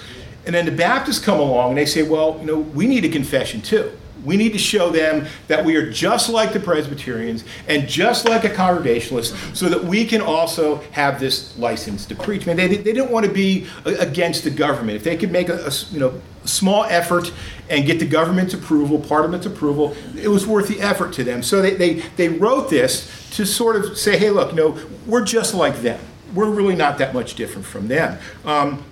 And 0.47 0.55
then 0.55 0.65
the 0.65 0.73
Baptists 0.73 1.19
come 1.19 1.41
along 1.41 1.71
and 1.71 1.79
they 1.79 1.87
say, 1.87 2.03
well, 2.03 2.39
you 2.41 2.47
know, 2.47 2.59
we 2.59 2.87
need 2.87 3.05
a 3.05 3.09
confession 3.09 3.61
too. 3.61 3.93
We 4.25 4.37
need 4.37 4.53
to 4.55 4.59
show 4.59 4.91
them 4.91 5.27
that 5.47 5.65
we 5.65 5.77
are 5.77 5.89
just 5.91 6.29
like 6.31 6.53
the 6.53 6.59
Presbyterians 6.59 7.45
and 7.69 7.89
just 7.89 8.29
like 8.29 8.45
a 8.45 8.51
Congregationalist 8.51 9.37
so 9.57 9.69
that 9.69 9.85
we 9.85 10.05
can 10.05 10.21
also 10.21 10.77
have 10.93 11.21
this 11.21 11.57
license 11.59 12.07
to 12.07 12.17
preach. 12.17 12.45
Man, 12.45 12.57
they, 12.57 12.67
they 12.69 12.93
didn't 12.93 13.11
want 13.11 13.27
to 13.27 13.33
be 13.33 13.67
against 13.85 14.43
the 14.43 14.51
government. 14.51 14.97
If 14.97 15.05
they 15.05 15.17
could 15.17 15.31
make 15.31 15.49
a, 15.49 15.67
a 15.67 15.71
you 15.93 16.01
know, 16.01 16.21
small 16.45 16.85
effort 16.85 17.33
and 17.69 17.87
get 17.87 18.01
the 18.01 18.07
government's 18.07 18.55
approval, 18.55 18.99
Parliament's 18.99 19.47
approval, 19.47 19.97
it 20.17 20.29
was 20.29 20.47
worth 20.47 20.67
the 20.67 20.81
effort 20.81 21.13
to 21.15 21.25
them. 21.25 21.43
So 21.43 21.63
they, 21.63 21.75
they, 21.75 21.95
they 22.17 22.29
wrote 22.29 22.69
this 22.69 23.31
to 23.37 23.47
sort 23.47 23.77
of 23.77 23.97
say, 23.97 24.19
hey, 24.19 24.31
look, 24.31 24.51
you 24.51 24.57
know, 24.57 24.79
we're 25.07 25.25
just 25.25 25.55
like 25.55 25.83
them. 25.83 26.01
We're 26.35 26.51
really 26.51 26.75
not 26.75 26.99
that 26.99 27.15
much 27.15 27.35
different 27.35 27.67
from 27.67 27.87
them. 27.87 28.19
Um, 28.45 28.85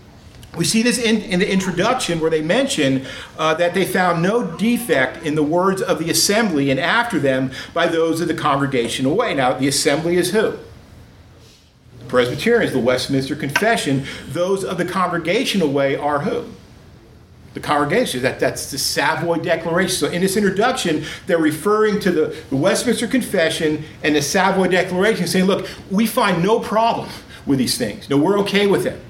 we 0.57 0.65
see 0.65 0.83
this 0.83 0.99
in, 0.99 1.23
in, 1.23 1.41
the 1.41 1.51
introduction 1.51 2.21
where 2.21 2.31
they 2.31 2.43
mention 2.43 3.07
uh, 3.39 3.55
that 3.55 3.75
they 3.75 3.85
found 3.85 4.23
no 4.23 4.57
defect 4.57 5.25
in 5.25 5.35
the 5.35 5.43
words 5.43 5.83
of 5.83 5.99
the 5.99 6.11
assembly 6.11 6.71
and 6.71 6.79
after 6.79 7.19
them 7.19 7.51
by 7.73 7.87
those 7.87 8.21
of 8.21 8.29
the 8.29 8.35
congregational 8.35 9.17
way. 9.17 9.35
Now, 9.35 9.55
the 9.55 9.69
assembly 9.69 10.17
is 10.17 10.33
who? 10.33 10.59
The 11.99 12.05
Presbyterians, 12.07 12.73
the 12.73 12.79
Westminster 12.79 13.35
Confession. 13.35 14.05
Those 14.29 14.65
of 14.65 14.79
the 14.79 14.85
congregational 14.85 15.73
way 15.73 15.97
are 15.97 16.21
who? 16.21 16.47
The 17.55 17.61
congregation. 17.61 18.23
That, 18.23 18.39
that's 18.39 18.71
the 18.71 18.79
Savoy 18.79 19.39
Declaration. 19.39 19.97
So, 19.97 20.09
in 20.09 20.21
this 20.21 20.37
introduction, 20.37 21.05
they're 21.27 21.39
referring 21.39 22.01
to 22.01 22.11
the, 22.11 22.37
the 22.51 22.57
Westminster 22.57 23.07
Confession 23.07 23.85
and 24.03 24.15
the 24.15 24.23
Savoy 24.23 24.69
Declaration, 24.69 25.27
saying, 25.27 25.47
look, 25.47 25.69
we 25.91 26.07
find 26.07 26.43
no 26.43 26.61
problem 26.61 27.09
with 27.47 27.59
these 27.59 27.77
things. 27.79 28.09
No, 28.09 28.19
we're 28.19 28.39
okay 28.41 28.67
with 28.67 28.85
them 28.85 29.01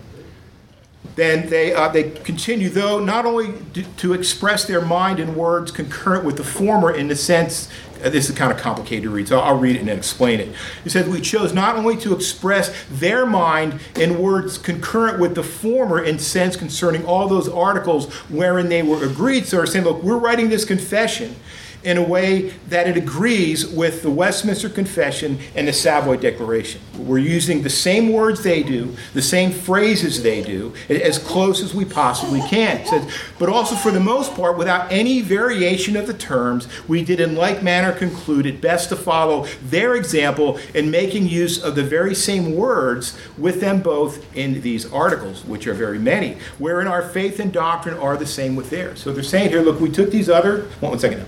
then 1.16 1.48
they, 1.48 1.72
uh, 1.72 1.88
they 1.88 2.10
continue, 2.10 2.68
though, 2.68 2.98
not 2.98 3.24
only 3.24 3.54
to 3.98 4.12
express 4.14 4.64
their 4.64 4.80
mind 4.80 5.20
in 5.20 5.36
words 5.36 5.70
concurrent 5.70 6.24
with 6.24 6.36
the 6.36 6.44
former 6.44 6.90
in 6.90 7.06
the 7.06 7.14
sense, 7.14 7.68
uh, 8.04 8.10
this 8.10 8.28
is 8.28 8.36
kind 8.36 8.50
of 8.50 8.58
complicated 8.58 9.04
to 9.04 9.10
read, 9.10 9.28
so 9.28 9.38
I'll 9.38 9.56
read 9.56 9.76
it 9.76 9.80
and 9.80 9.90
explain 9.90 10.40
it. 10.40 10.54
It 10.84 10.90
says, 10.90 11.08
We 11.08 11.20
chose 11.20 11.52
not 11.52 11.76
only 11.76 11.96
to 11.98 12.14
express 12.14 12.84
their 12.90 13.26
mind 13.26 13.80
in 13.96 14.18
words 14.18 14.58
concurrent 14.58 15.20
with 15.20 15.34
the 15.34 15.42
former 15.42 16.02
in 16.02 16.18
sense 16.18 16.56
concerning 16.56 17.04
all 17.06 17.28
those 17.28 17.48
articles 17.48 18.12
wherein 18.28 18.68
they 18.68 18.82
were 18.82 19.04
agreed. 19.04 19.46
So 19.46 19.58
they're 19.58 19.66
saying, 19.66 19.84
Look, 19.84 20.02
we're 20.02 20.18
writing 20.18 20.48
this 20.48 20.64
confession 20.64 21.36
in 21.84 21.98
a 21.98 22.02
way 22.02 22.50
that 22.68 22.88
it 22.88 22.96
agrees 22.96 23.66
with 23.66 24.02
the 24.02 24.10
Westminster 24.10 24.68
Confession 24.68 25.38
and 25.54 25.68
the 25.68 25.72
Savoy 25.72 26.16
Declaration. 26.16 26.80
We're 26.98 27.18
using 27.18 27.62
the 27.62 27.70
same 27.70 28.12
words 28.12 28.42
they 28.42 28.62
do, 28.62 28.96
the 29.12 29.22
same 29.22 29.52
phrases 29.52 30.22
they 30.22 30.42
do, 30.42 30.74
as 30.88 31.18
close 31.18 31.62
as 31.62 31.74
we 31.74 31.84
possibly 31.84 32.40
can. 32.42 32.84
Says, 32.86 33.10
but 33.38 33.48
also, 33.48 33.74
for 33.74 33.90
the 33.90 34.00
most 34.00 34.34
part, 34.34 34.56
without 34.56 34.90
any 34.90 35.20
variation 35.20 35.96
of 35.96 36.06
the 36.06 36.14
terms, 36.14 36.68
we 36.88 37.04
did 37.04 37.20
in 37.20 37.36
like 37.36 37.62
manner 37.62 37.92
conclude 37.92 38.46
it 38.46 38.60
best 38.60 38.88
to 38.88 38.96
follow 38.96 39.46
their 39.62 39.94
example 39.94 40.58
in 40.74 40.90
making 40.90 41.28
use 41.28 41.62
of 41.62 41.74
the 41.74 41.82
very 41.82 42.14
same 42.14 42.54
words 42.54 43.18
with 43.36 43.60
them 43.60 43.82
both 43.82 44.24
in 44.34 44.60
these 44.62 44.90
articles, 44.90 45.44
which 45.44 45.66
are 45.66 45.74
very 45.74 45.98
many, 45.98 46.36
wherein 46.58 46.86
our 46.86 47.02
faith 47.02 47.38
and 47.38 47.52
doctrine 47.52 47.96
are 47.98 48.16
the 48.16 48.26
same 48.26 48.56
with 48.56 48.70
theirs. 48.70 49.00
So 49.02 49.12
they're 49.12 49.22
saying 49.22 49.50
here, 49.50 49.60
look, 49.60 49.80
we 49.80 49.90
took 49.90 50.10
these 50.10 50.30
other, 50.30 50.62
one 50.80 50.98
second, 50.98 51.26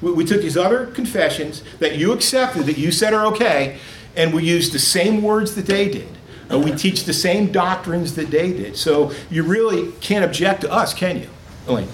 we, 0.00 0.12
we 0.12 0.24
took 0.24 0.40
these 0.40 0.56
other 0.56 0.86
confessions 0.86 1.62
that 1.78 1.96
you 1.96 2.12
accepted, 2.12 2.66
that 2.66 2.78
you 2.78 2.92
said 2.92 3.14
are 3.14 3.26
okay, 3.26 3.78
and 4.16 4.32
we 4.32 4.44
used 4.44 4.72
the 4.72 4.78
same 4.78 5.22
words 5.22 5.54
that 5.54 5.66
they 5.66 5.88
did. 5.88 6.08
Uh, 6.50 6.58
we 6.58 6.72
teach 6.72 7.04
the 7.04 7.12
same 7.12 7.50
doctrines 7.50 8.14
that 8.16 8.30
they 8.30 8.52
did. 8.52 8.76
So 8.76 9.12
you 9.30 9.42
really 9.42 9.92
can't 10.00 10.24
object 10.24 10.60
to 10.62 10.72
us, 10.72 10.92
can 10.92 11.20
you, 11.20 11.28
Elaine? 11.66 11.88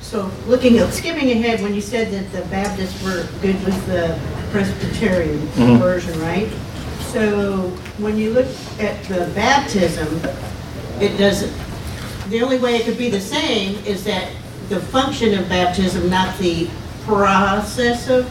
So 0.00 0.30
looking 0.46 0.78
at, 0.78 0.92
skipping 0.92 1.30
ahead, 1.30 1.60
when 1.60 1.74
you 1.74 1.80
said 1.80 2.10
that 2.12 2.32
the 2.32 2.48
Baptists 2.50 3.02
were 3.02 3.26
good 3.42 3.62
with 3.64 3.86
the 3.86 4.18
Presbyterian 4.50 5.38
version, 5.78 6.18
right? 6.20 6.50
So 7.12 7.68
when 7.98 8.18
you 8.18 8.32
look 8.32 8.46
at 8.78 9.02
the 9.04 9.30
baptism, 9.34 10.20
it 11.00 11.16
doesn't, 11.16 11.52
the 12.28 12.42
only 12.42 12.58
way 12.58 12.76
it 12.76 12.84
could 12.84 12.98
be 12.98 13.08
the 13.08 13.20
same 13.20 13.82
is 13.84 14.04
that 14.04 14.30
the 14.68 14.78
function 14.78 15.38
of 15.38 15.48
baptism, 15.48 16.10
not 16.10 16.38
the 16.38 16.68
process 17.08 18.08
of 18.08 18.30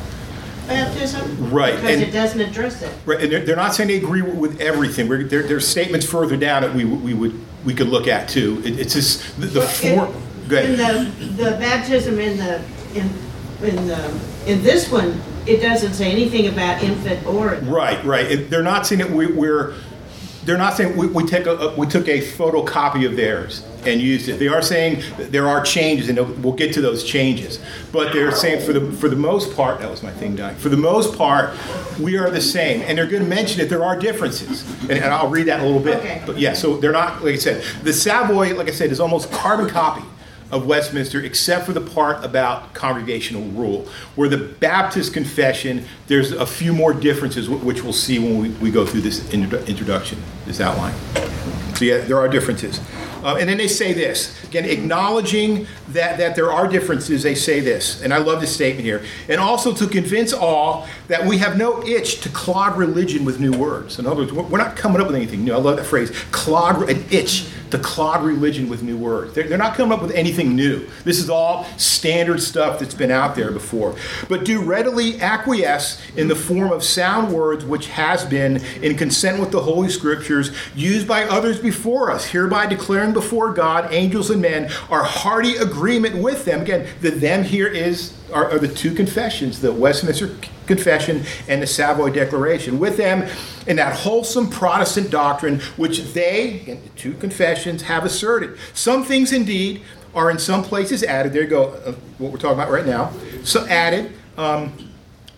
baptism? 0.67 1.51
Right, 1.51 1.75
Because 1.75 1.95
and- 1.95 2.03
it 2.03 2.11
doesn't 2.11 2.39
address 2.39 2.81
it. 2.81 2.93
Right, 3.05 3.21
and 3.21 3.31
they're, 3.31 3.45
they're 3.45 3.55
not 3.55 3.73
saying 3.73 3.89
they 3.89 3.97
agree 3.97 4.21
with 4.21 4.61
everything. 4.61 5.07
We're, 5.07 5.23
there, 5.23 5.43
there's 5.43 5.67
statements 5.67 6.05
further 6.05 6.37
down 6.37 6.61
that 6.61 6.73
we, 6.73 6.85
we 6.85 7.13
would 7.13 7.39
we 7.65 7.73
could 7.73 7.87
look 7.87 8.07
at 8.07 8.29
too. 8.29 8.61
It, 8.63 8.79
it's 8.79 8.93
just 8.93 9.39
the, 9.41 9.47
the 9.47 9.61
form. 9.61 10.13
In 10.49 10.77
the, 10.77 11.11
the 11.35 11.51
baptism 11.59 12.19
in 12.19 12.37
the, 12.37 12.63
in, 12.95 13.09
in 13.61 13.87
the, 13.87 14.19
in 14.45 14.63
this 14.63 14.89
one, 14.89 15.19
it 15.45 15.57
doesn't 15.57 15.93
say 15.93 16.09
anything 16.09 16.47
about 16.47 16.81
infant 16.81 17.25
or. 17.25 17.55
Right, 17.63 18.01
right. 18.05 18.25
It, 18.31 18.49
they're 18.49 18.63
not 18.63 18.87
saying 18.87 18.99
that 18.99 19.11
we, 19.11 19.27
we're. 19.27 19.73
They're 20.47 20.57
not 20.57 20.75
saying 20.77 20.95
we, 20.95 21.07
we 21.07 21.25
take 21.25 21.45
a, 21.45 21.73
we 21.77 21.87
took 21.87 22.07
a 22.07 22.21
photocopy 22.21 23.05
of 23.05 23.17
theirs 23.17 23.65
and 23.85 23.99
used 23.99 24.29
it. 24.29 24.39
They 24.39 24.47
are 24.47 24.61
saying 24.61 25.03
there 25.17 25.45
are 25.45 25.61
changes, 25.61 26.07
and 26.07 26.17
we'll 26.41 26.53
get 26.53 26.73
to 26.75 26.81
those 26.81 27.03
changes. 27.03 27.59
But 27.91 28.13
they're 28.13 28.31
saying 28.31 28.65
for 28.65 28.71
the 28.71 28.89
for 28.93 29.09
the 29.09 29.17
most 29.17 29.53
part, 29.57 29.81
that 29.81 29.91
was 29.91 30.03
my 30.03 30.11
thing 30.11 30.37
dying. 30.37 30.55
For 30.55 30.69
the 30.69 30.77
most 30.77 31.17
part, 31.17 31.53
we 31.99 32.17
are 32.17 32.29
the 32.29 32.39
same, 32.39 32.81
and 32.83 32.97
they're 32.97 33.07
going 33.07 33.23
to 33.23 33.29
mention 33.29 33.59
that 33.59 33.67
there 33.67 33.83
are 33.83 33.99
differences, 33.99 34.63
and, 34.83 34.91
and 34.91 35.13
I'll 35.13 35.27
read 35.27 35.47
that 35.47 35.59
in 35.59 35.65
a 35.65 35.67
little 35.67 35.83
bit. 35.83 35.97
Okay. 35.97 36.23
But 36.25 36.37
yeah, 36.37 36.53
so 36.53 36.77
they're 36.77 36.93
not 36.93 37.25
like 37.25 37.33
I 37.33 37.39
said. 37.39 37.61
The 37.83 37.91
Savoy, 37.91 38.55
like 38.55 38.69
I 38.69 38.71
said, 38.71 38.89
is 38.89 39.01
almost 39.01 39.29
carbon 39.33 39.69
copy 39.69 40.05
of 40.51 40.65
Westminster, 40.65 41.21
except 41.21 41.65
for 41.65 41.73
the 41.73 41.81
part 41.81 42.23
about 42.23 42.73
congregational 42.73 43.43
rule. 43.49 43.87
Where 44.15 44.29
the 44.29 44.37
Baptist 44.37 45.13
confession, 45.13 45.85
there's 46.07 46.31
a 46.31 46.45
few 46.45 46.73
more 46.73 46.93
differences, 46.93 47.49
which 47.49 47.83
we'll 47.83 47.93
see 47.93 48.19
when 48.19 48.37
we, 48.39 48.49
we 48.49 48.71
go 48.71 48.85
through 48.85 49.01
this 49.01 49.19
introdu- 49.29 49.67
introduction, 49.67 50.21
this 50.45 50.61
outline. 50.61 50.93
So 51.75 51.85
yeah, 51.85 51.99
there 51.99 52.17
are 52.17 52.27
differences. 52.27 52.79
Uh, 53.23 53.35
and 53.35 53.49
then 53.49 53.57
they 53.57 53.67
say 53.67 53.93
this 53.93 54.41
again, 54.43 54.65
acknowledging 54.65 55.67
that, 55.89 56.17
that 56.17 56.35
there 56.35 56.51
are 56.51 56.67
differences. 56.67 57.23
They 57.23 57.35
say 57.35 57.59
this, 57.59 58.01
and 58.01 58.13
I 58.13 58.17
love 58.17 58.41
this 58.41 58.53
statement 58.53 58.85
here. 58.85 59.03
And 59.27 59.39
also 59.39 59.73
to 59.73 59.87
convince 59.87 60.33
all 60.33 60.87
that 61.07 61.25
we 61.25 61.37
have 61.39 61.57
no 61.57 61.83
itch 61.85 62.21
to 62.21 62.29
clog 62.29 62.77
religion 62.77 63.25
with 63.25 63.39
new 63.39 63.51
words. 63.51 63.99
In 63.99 64.05
other 64.05 64.17
words, 64.17 64.31
we're 64.31 64.57
not 64.57 64.75
coming 64.75 65.01
up 65.01 65.07
with 65.07 65.15
anything 65.15 65.43
new. 65.43 65.53
I 65.53 65.57
love 65.57 65.77
that 65.77 65.85
phrase, 65.85 66.11
clog 66.31 66.89
an 66.89 67.03
itch 67.11 67.49
to 67.71 67.79
clog 67.79 68.23
religion 68.23 68.69
with 68.69 68.83
new 68.83 68.97
words. 68.97 69.33
They're, 69.33 69.47
they're 69.47 69.57
not 69.57 69.75
coming 69.75 69.91
up 69.91 70.01
with 70.01 70.11
anything 70.11 70.55
new. 70.55 70.87
This 71.03 71.19
is 71.19 71.29
all 71.29 71.65
standard 71.77 72.41
stuff 72.41 72.79
that's 72.79 72.93
been 72.93 73.11
out 73.11 73.35
there 73.35 73.51
before. 73.51 73.95
But 74.29 74.45
do 74.45 74.61
readily 74.61 75.19
acquiesce 75.19 76.01
in 76.15 76.27
the 76.27 76.35
form 76.35 76.71
of 76.71 76.83
sound 76.83 77.33
words 77.33 77.65
which 77.65 77.87
has 77.87 78.25
been, 78.25 78.57
in 78.81 78.95
consent 78.95 79.39
with 79.39 79.51
the 79.51 79.61
Holy 79.61 79.89
Scriptures, 79.89 80.51
used 80.75 81.07
by 81.07 81.23
others 81.23 81.59
before 81.59 82.11
us, 82.11 82.25
hereby 82.25 82.65
declaring 82.67 83.13
before 83.13 83.53
God, 83.53 83.91
angels, 83.93 84.29
and 84.29 84.41
men, 84.41 84.71
our 84.89 85.03
hearty 85.03 85.55
agreement 85.57 86.17
with 86.17 86.45
them. 86.45 86.61
Again, 86.61 86.87
the 87.01 87.11
them 87.11 87.43
here 87.43 87.67
is 87.67 88.13
are, 88.31 88.51
are 88.51 88.59
the 88.59 88.67
two 88.67 88.93
confessions, 88.93 89.61
the 89.61 89.71
Westminster 89.71 90.35
Confession 90.65 91.23
and 91.47 91.61
the 91.61 91.67
Savoy 91.67 92.11
Declaration, 92.11 92.79
with 92.79 92.97
them 92.97 93.29
in 93.67 93.75
that 93.77 93.95
wholesome 93.95 94.49
Protestant 94.49 95.09
doctrine 95.09 95.59
which 95.77 96.13
they, 96.13 96.61
in 96.67 96.83
the 96.83 96.89
two 96.89 97.13
confessions, 97.13 97.83
have 97.83 98.05
asserted. 98.05 98.57
Some 98.73 99.03
things 99.03 99.31
indeed 99.31 99.81
are 100.13 100.31
in 100.31 100.39
some 100.39 100.63
places 100.63 101.03
added. 101.03 101.33
There 101.33 101.43
you 101.43 101.49
go, 101.49 101.69
uh, 101.69 101.93
what 102.17 102.31
we're 102.31 102.39
talking 102.39 102.59
about 102.59 102.71
right 102.71 102.85
now. 102.85 103.11
So 103.43 103.65
added. 103.67 104.11
Um, 104.37 104.73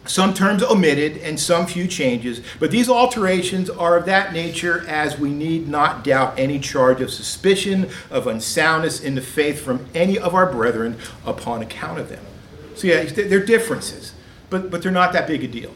some 0.05 0.33
terms 0.33 0.63
omitted 0.63 1.17
and 1.17 1.39
some 1.39 1.67
few 1.67 1.85
changes, 1.85 2.41
but 2.59 2.71
these 2.71 2.89
alterations 2.89 3.69
are 3.69 3.95
of 3.95 4.05
that 4.05 4.33
nature 4.33 4.83
as 4.87 5.19
we 5.19 5.29
need 5.29 5.67
not 5.67 6.03
doubt 6.03 6.39
any 6.39 6.57
charge 6.57 6.99
of 6.99 7.11
suspicion 7.11 7.89
of 8.09 8.25
unsoundness 8.25 9.03
in 9.03 9.13
the 9.13 9.21
faith 9.21 9.61
from 9.61 9.85
any 9.93 10.17
of 10.17 10.33
our 10.33 10.51
brethren 10.51 10.97
upon 11.27 11.61
account 11.61 11.99
of 11.99 12.09
them. 12.09 12.25
So 12.79 12.87
yeah, 12.87 13.03
they're 13.03 13.45
differences, 13.45 14.13
but 14.49 14.71
but 14.71 14.81
they're 14.81 14.91
not 14.91 15.13
that 15.13 15.27
big 15.27 15.43
a 15.43 15.47
deal. 15.47 15.73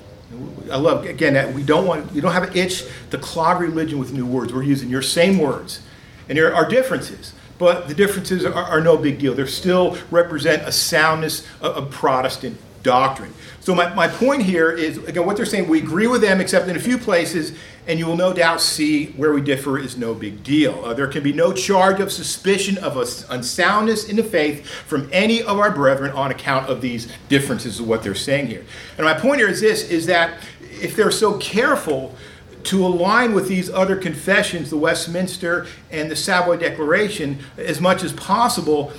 I 0.72 0.78
love 0.78 1.06
again 1.06 1.34
that 1.34 1.54
we 1.54 1.64
don't 1.64 1.86
want 1.86 2.12
you 2.14 2.22
don't 2.22 2.32
have 2.32 2.44
an 2.44 2.58
itch 2.58 2.84
to 3.12 3.18
clog 3.18 3.60
religion 3.60 4.00
with 4.00 4.14
new 4.14 4.26
words. 4.26 4.54
We're 4.54 4.64
using 4.64 4.90
your 4.90 5.02
same 5.02 5.38
words, 5.38 5.82
and 6.30 6.38
there 6.38 6.56
are 6.56 6.68
differences, 6.68 7.34
but 7.58 7.88
the 7.88 7.94
differences 7.94 8.46
are, 8.46 8.54
are 8.54 8.82
no 8.82 8.98
big 8.98 9.20
deal. 9.20 9.34
They 9.34 9.46
still 9.46 9.98
represent 10.12 10.64
a 10.64 10.72
soundness 10.72 11.46
of, 11.62 11.76
of 11.76 11.92
Protestant 11.92 12.58
doctrine. 12.84 13.34
So 13.62 13.74
my, 13.74 13.94
my 13.94 14.10
point 14.10 14.44
here 14.44 14.72
is 14.72 14.98
again 14.98 15.26
what 15.26 15.38
they're 15.38 15.46
saying. 15.46 15.70
We 15.70 15.80
agree 15.80 16.08
with 16.08 16.22
them, 16.22 16.42
except 16.42 16.68
in 16.68 16.76
a 16.76 16.80
few 16.80 16.98
places, 16.98 17.54
and 17.88 17.98
you 17.98 18.06
will 18.06 18.18
no 18.18 18.34
doubt 18.34 18.62
see 18.62 19.08
where 19.14 19.34
we 19.34 19.42
differ 19.42 19.80
is 19.80 19.98
no 19.98 20.14
big 20.14 20.44
deal. 20.44 20.84
Uh, 20.84 20.94
there 20.94 21.08
can 21.08 21.24
be 21.24 21.34
no 21.34 21.54
charge 21.54 22.02
of 22.02 22.12
suspicion 22.12 22.78
of 22.78 22.98
unsoundness 23.30 24.10
in 24.10 24.18
the 24.18 24.24
faith 24.24 24.68
from 24.68 25.10
any 25.14 25.42
of 25.42 25.60
our 25.60 25.72
brethren 25.72 26.12
on 26.12 26.30
account 26.30 26.70
of 26.70 26.82
these 26.82 27.12
differences 27.30 27.80
of 27.80 27.88
what 27.88 28.04
they're 28.04 28.14
saying 28.14 28.48
here. 28.48 28.66
And 28.98 29.06
my 29.06 29.14
point 29.14 29.40
here 29.40 29.50
is 29.50 29.62
this: 29.62 29.90
is 29.90 30.06
that 30.08 30.40
if 30.62 30.96
they're 30.96 31.12
so 31.12 31.38
careful 31.38 32.14
to 32.64 32.86
align 32.86 33.34
with 33.34 33.48
these 33.48 33.70
other 33.70 33.96
confessions, 33.96 34.70
the 34.70 34.78
Westminster 34.78 35.68
and 35.92 36.10
the 36.10 36.16
Savoy 36.16 36.58
Declaration, 36.58 37.40
as 37.58 37.82
much 37.82 38.04
as 38.04 38.14
possible, 38.14 38.94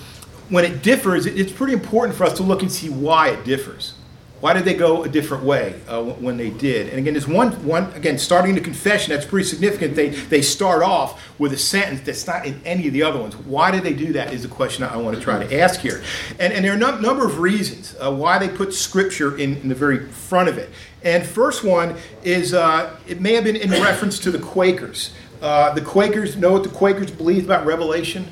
when 0.48 0.64
it 0.64 0.82
differs, 0.82 1.26
it's 1.26 1.52
pretty 1.52 1.72
important 1.72 2.16
for 2.16 2.24
us 2.24 2.34
to 2.34 2.42
look 2.42 2.62
and 2.62 2.70
see 2.70 2.88
why 2.88 3.30
it 3.30 3.44
differs. 3.44 3.94
Why 4.40 4.52
did 4.52 4.66
they 4.66 4.74
go 4.74 5.04
a 5.04 5.08
different 5.08 5.42
way 5.42 5.80
uh, 5.88 6.02
when 6.02 6.36
they 6.36 6.50
did? 6.50 6.90
And 6.90 6.98
again, 6.98 7.14
there's 7.14 7.26
one, 7.26 7.52
one 7.64 7.90
again, 7.94 8.18
starting 8.18 8.54
the 8.54 8.60
confession, 8.60 9.14
that's 9.14 9.24
pretty 9.24 9.48
significant. 9.48 9.96
They, 9.96 10.10
they 10.10 10.42
start 10.42 10.82
off 10.82 11.38
with 11.38 11.54
a 11.54 11.56
sentence 11.56 12.02
that's 12.02 12.26
not 12.26 12.44
in 12.44 12.60
any 12.66 12.86
of 12.86 12.92
the 12.92 13.02
other 13.02 13.18
ones. 13.18 13.34
Why 13.36 13.70
did 13.70 13.84
they 13.84 13.94
do 13.94 14.12
that 14.12 14.34
is 14.34 14.42
the 14.42 14.48
question 14.48 14.84
I 14.84 14.98
want 14.98 15.16
to 15.16 15.22
try 15.22 15.42
to 15.42 15.58
ask 15.58 15.80
here. 15.80 16.04
And, 16.38 16.52
and 16.52 16.62
there 16.62 16.72
are 16.72 16.76
a 16.76 16.78
num- 16.78 17.00
number 17.00 17.24
of 17.24 17.38
reasons 17.38 17.96
uh, 17.98 18.12
why 18.12 18.38
they 18.38 18.50
put 18.50 18.74
scripture 18.74 19.34
in, 19.38 19.56
in 19.58 19.70
the 19.70 19.74
very 19.74 20.10
front 20.10 20.50
of 20.50 20.58
it. 20.58 20.68
And 21.02 21.24
first 21.24 21.64
one 21.64 21.96
is 22.22 22.52
uh, 22.52 22.98
it 23.06 23.22
may 23.22 23.32
have 23.32 23.44
been 23.44 23.56
in 23.56 23.70
reference 23.70 24.18
to 24.18 24.30
the 24.30 24.38
Quakers. 24.38 25.14
Uh, 25.40 25.72
the 25.72 25.80
Quakers, 25.80 26.36
know 26.36 26.52
what 26.52 26.64
the 26.64 26.68
Quakers 26.68 27.10
believed 27.10 27.46
about 27.46 27.64
Revelation? 27.64 28.26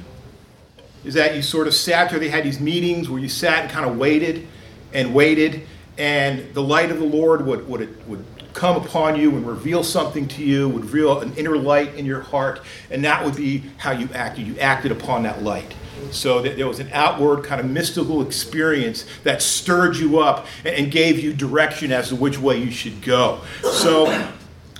Is 1.04 1.14
that 1.14 1.34
you 1.34 1.42
sort 1.42 1.66
of 1.66 1.74
sat 1.74 2.10
there, 2.10 2.18
they 2.18 2.28
had 2.28 2.44
these 2.44 2.60
meetings 2.60 3.08
where 3.08 3.20
you 3.20 3.28
sat 3.28 3.62
and 3.62 3.70
kind 3.70 3.88
of 3.88 3.96
waited 3.96 4.46
and 4.92 5.14
waited, 5.14 5.66
and 5.98 6.52
the 6.54 6.62
light 6.62 6.90
of 6.90 6.98
the 6.98 7.04
Lord 7.04 7.44
would, 7.46 7.68
would, 7.68 8.08
would 8.08 8.24
come 8.52 8.76
upon 8.76 9.18
you 9.18 9.30
and 9.30 9.46
reveal 9.46 9.82
something 9.82 10.28
to 10.28 10.44
you, 10.44 10.68
would 10.68 10.84
reveal 10.84 11.20
an 11.20 11.34
inner 11.36 11.56
light 11.56 11.94
in 11.94 12.04
your 12.04 12.20
heart, 12.20 12.60
and 12.90 13.04
that 13.04 13.24
would 13.24 13.36
be 13.36 13.64
how 13.78 13.90
you 13.90 14.08
acted. 14.14 14.46
You 14.46 14.58
acted 14.58 14.92
upon 14.92 15.22
that 15.24 15.42
light. 15.42 15.74
So 16.10 16.42
that 16.42 16.56
there 16.56 16.66
was 16.66 16.80
an 16.80 16.90
outward 16.92 17.44
kind 17.44 17.60
of 17.60 17.70
mystical 17.70 18.26
experience 18.26 19.06
that 19.24 19.40
stirred 19.40 19.96
you 19.96 20.18
up 20.18 20.46
and- 20.64 20.74
and 20.74 20.90
gave 20.90 21.20
you 21.20 21.32
direction 21.32 21.92
as 21.92 22.08
to 22.08 22.16
which 22.16 22.38
way 22.38 22.58
you 22.58 22.70
should 22.70 23.02
go. 23.02 23.40
So 23.62 24.26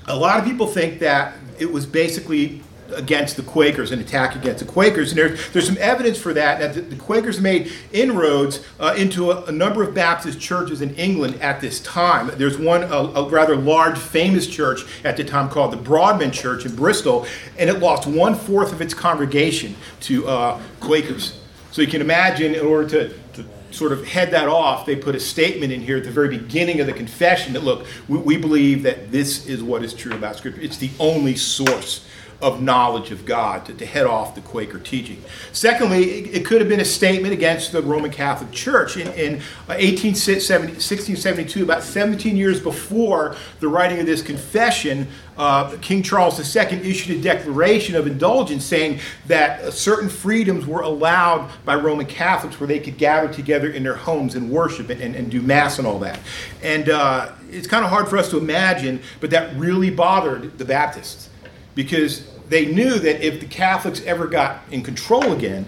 a 0.06 0.16
lot 0.16 0.38
of 0.38 0.44
people 0.44 0.66
think 0.66 0.98
that 0.98 1.35
it 1.58 1.72
was 1.72 1.87
basically 1.87 2.62
against 2.94 3.37
the 3.37 3.42
Quakers, 3.42 3.92
an 3.92 4.00
attack 4.00 4.37
against 4.37 4.64
the 4.64 4.70
Quakers. 4.70 5.11
And 5.11 5.18
there's, 5.18 5.52
there's 5.52 5.66
some 5.66 5.78
evidence 5.78 6.18
for 6.18 6.33
that, 6.35 6.74
that 6.74 6.90
the, 6.90 6.96
Quakers 6.96 7.40
made 7.40 7.72
inroads 7.92 8.64
uh, 8.78 8.94
into 8.96 9.31
a, 9.31 9.44
a 9.44 9.52
number 9.52 9.83
of 9.83 9.94
Baptist 9.94 10.40
churches 10.40 10.81
in 10.81 10.94
England 10.96 11.40
at 11.40 11.61
this 11.61 11.81
time. 11.81 12.31
There's 12.37 12.59
one, 12.59 12.83
a, 12.85 12.87
a 12.87 13.28
rather 13.28 13.57
large, 13.57 13.98
famous 13.98 14.46
church 14.46 14.85
at 15.05 15.16
the 15.16 15.24
time 15.24 15.48
called 15.48 15.72
the 15.72 15.76
Broadmead 15.76 16.33
Church 16.33 16.64
in 16.64 16.74
Bristol, 16.76 17.26
and 17.59 17.68
it 17.68 17.81
lost 17.81 18.07
one 18.07 18.35
fourth 18.35 18.72
of 18.72 18.81
its 18.81 18.94
congregation 18.94 19.74
to 20.00 20.26
uh, 20.28 20.62
Quakers. 20.81 21.38
So 21.70 21.81
you 21.83 21.88
can 21.88 22.00
imagine, 22.00 22.55
in 22.55 22.66
order 22.66 22.88
to, 22.90 23.18
to 23.33 23.44
sort 23.70 23.92
of 23.92 24.07
head 24.07 24.31
that 24.33 24.48
off, 24.48 24.85
they 24.85 24.94
put 24.94 25.14
a 25.14 25.20
statement 25.20 25.72
in 25.72 25.81
here 25.81 25.96
at 25.96 26.05
the 26.05 26.11
very 26.11 26.28
beginning 26.28 26.81
of 26.81 26.87
the 26.87 26.92
confession 26.92 27.55
that, 27.55 27.64
look, 27.64 27.87
we, 28.09 28.18
we 28.18 28.37
believe 28.37 28.83
that 28.83 29.11
this 29.11 29.46
is 29.46 29.62
what 29.62 29.83
is 29.83 29.94
true 29.94 30.12
about 30.12 30.37
Scripture. 30.37 30.61
It's 30.61 30.76
the 30.76 30.90
only 30.98 31.35
source 31.35 32.07
of 32.42 32.61
knowledge 32.61 33.12
of 33.12 33.24
God 33.24 33.64
to, 33.66 33.74
to 33.74 33.87
head 33.87 34.05
off 34.05 34.35
the 34.35 34.40
Quaker 34.40 34.81
teaching. 34.81 35.22
Secondly, 35.52 36.02
it, 36.02 36.35
it, 36.38 36.44
could 36.44 36.61
have 36.61 36.68
been 36.68 36.81
a 36.81 36.85
statement 36.85 37.33
against 37.33 37.70
the 37.70 37.81
Roman 37.81 38.11
Catholic 38.11 38.50
Church. 38.50 38.96
In, 38.96 39.07
in 39.12 39.40
1672, 39.66 41.61
uh, 41.61 41.62
about 41.62 41.85
17 41.85 42.37
years 42.37 42.61
before 42.61 43.37
the 43.61 43.68
writing 43.68 44.00
of 44.00 44.07
this 44.07 44.22
confession, 44.22 45.07
uh, 45.38 45.76
King 45.81 46.02
Charles 46.02 46.38
II 46.57 46.62
issued 46.78 47.16
a 47.16 47.22
declaration 47.22 47.94
of 47.94 48.09
indulgence 48.09 48.64
saying 48.64 48.98
that 49.28 49.72
certain 49.72 50.09
freedoms 50.09 50.66
were 50.66 50.83
allowed 50.83 51.48
by 51.64 51.76
Roman 51.76 52.07
Catholics 52.07 52.59
where 52.59 52.66
they 52.66 52.81
could 52.81 52.98
gather 52.98 53.33
together 53.33 53.70
in 53.70 53.85
their 53.85 53.94
homes 53.94 54.35
and 54.35 54.50
worship 54.50 54.90
and, 54.90 55.00
and, 55.00 55.14
and 55.14 55.31
do 55.31 55.40
Mass 55.40 55.78
and 55.78 55.87
all 55.87 56.00
that. 56.00 56.18
And 56.61 56.88
uh, 56.88 57.31
it's 57.50 57.68
kind 57.68 57.85
of 57.85 57.90
hard 57.90 58.09
for 58.09 58.18
us 58.18 58.31
to 58.31 58.38
imagine, 58.38 59.00
but 59.20 59.31
that 59.31 59.57
really 59.57 59.90
bothered 59.90 60.59
the 60.59 60.64
Baptists 60.64 61.28
because 61.74 62.26
they 62.48 62.66
knew 62.66 62.98
that 62.98 63.26
if 63.26 63.40
the 63.40 63.46
Catholics 63.46 64.02
ever 64.04 64.26
got 64.26 64.61
in 64.70 64.82
control 64.82 65.32
again, 65.32 65.66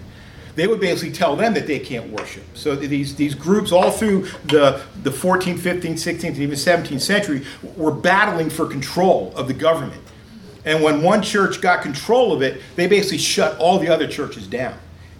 they 0.55 0.67
would 0.67 0.79
basically 0.79 1.13
tell 1.13 1.35
them 1.35 1.53
that 1.53 1.67
they 1.67 1.79
can't 1.79 2.09
worship. 2.11 2.43
So 2.53 2.75
these, 2.75 3.15
these 3.15 3.35
groups 3.35 3.71
all 3.71 3.91
through 3.91 4.27
the, 4.45 4.81
the 5.03 5.09
14th, 5.09 5.59
15th, 5.59 5.93
16th, 5.93 6.23
and 6.23 6.37
even 6.37 6.55
17th 6.55 7.01
century 7.01 7.45
were 7.75 7.91
battling 7.91 8.49
for 8.49 8.65
control 8.65 9.33
of 9.35 9.47
the 9.47 9.53
government. 9.53 10.01
And 10.63 10.81
when 10.81 11.03
one 11.03 11.21
church 11.21 11.61
got 11.61 11.81
control 11.81 12.33
of 12.33 12.41
it, 12.41 12.61
they 12.75 12.87
basically 12.87 13.19
shut 13.19 13.57
all 13.59 13.77
the 13.79 13.89
other 13.89 14.07
churches 14.07 14.47
down. 14.47 14.77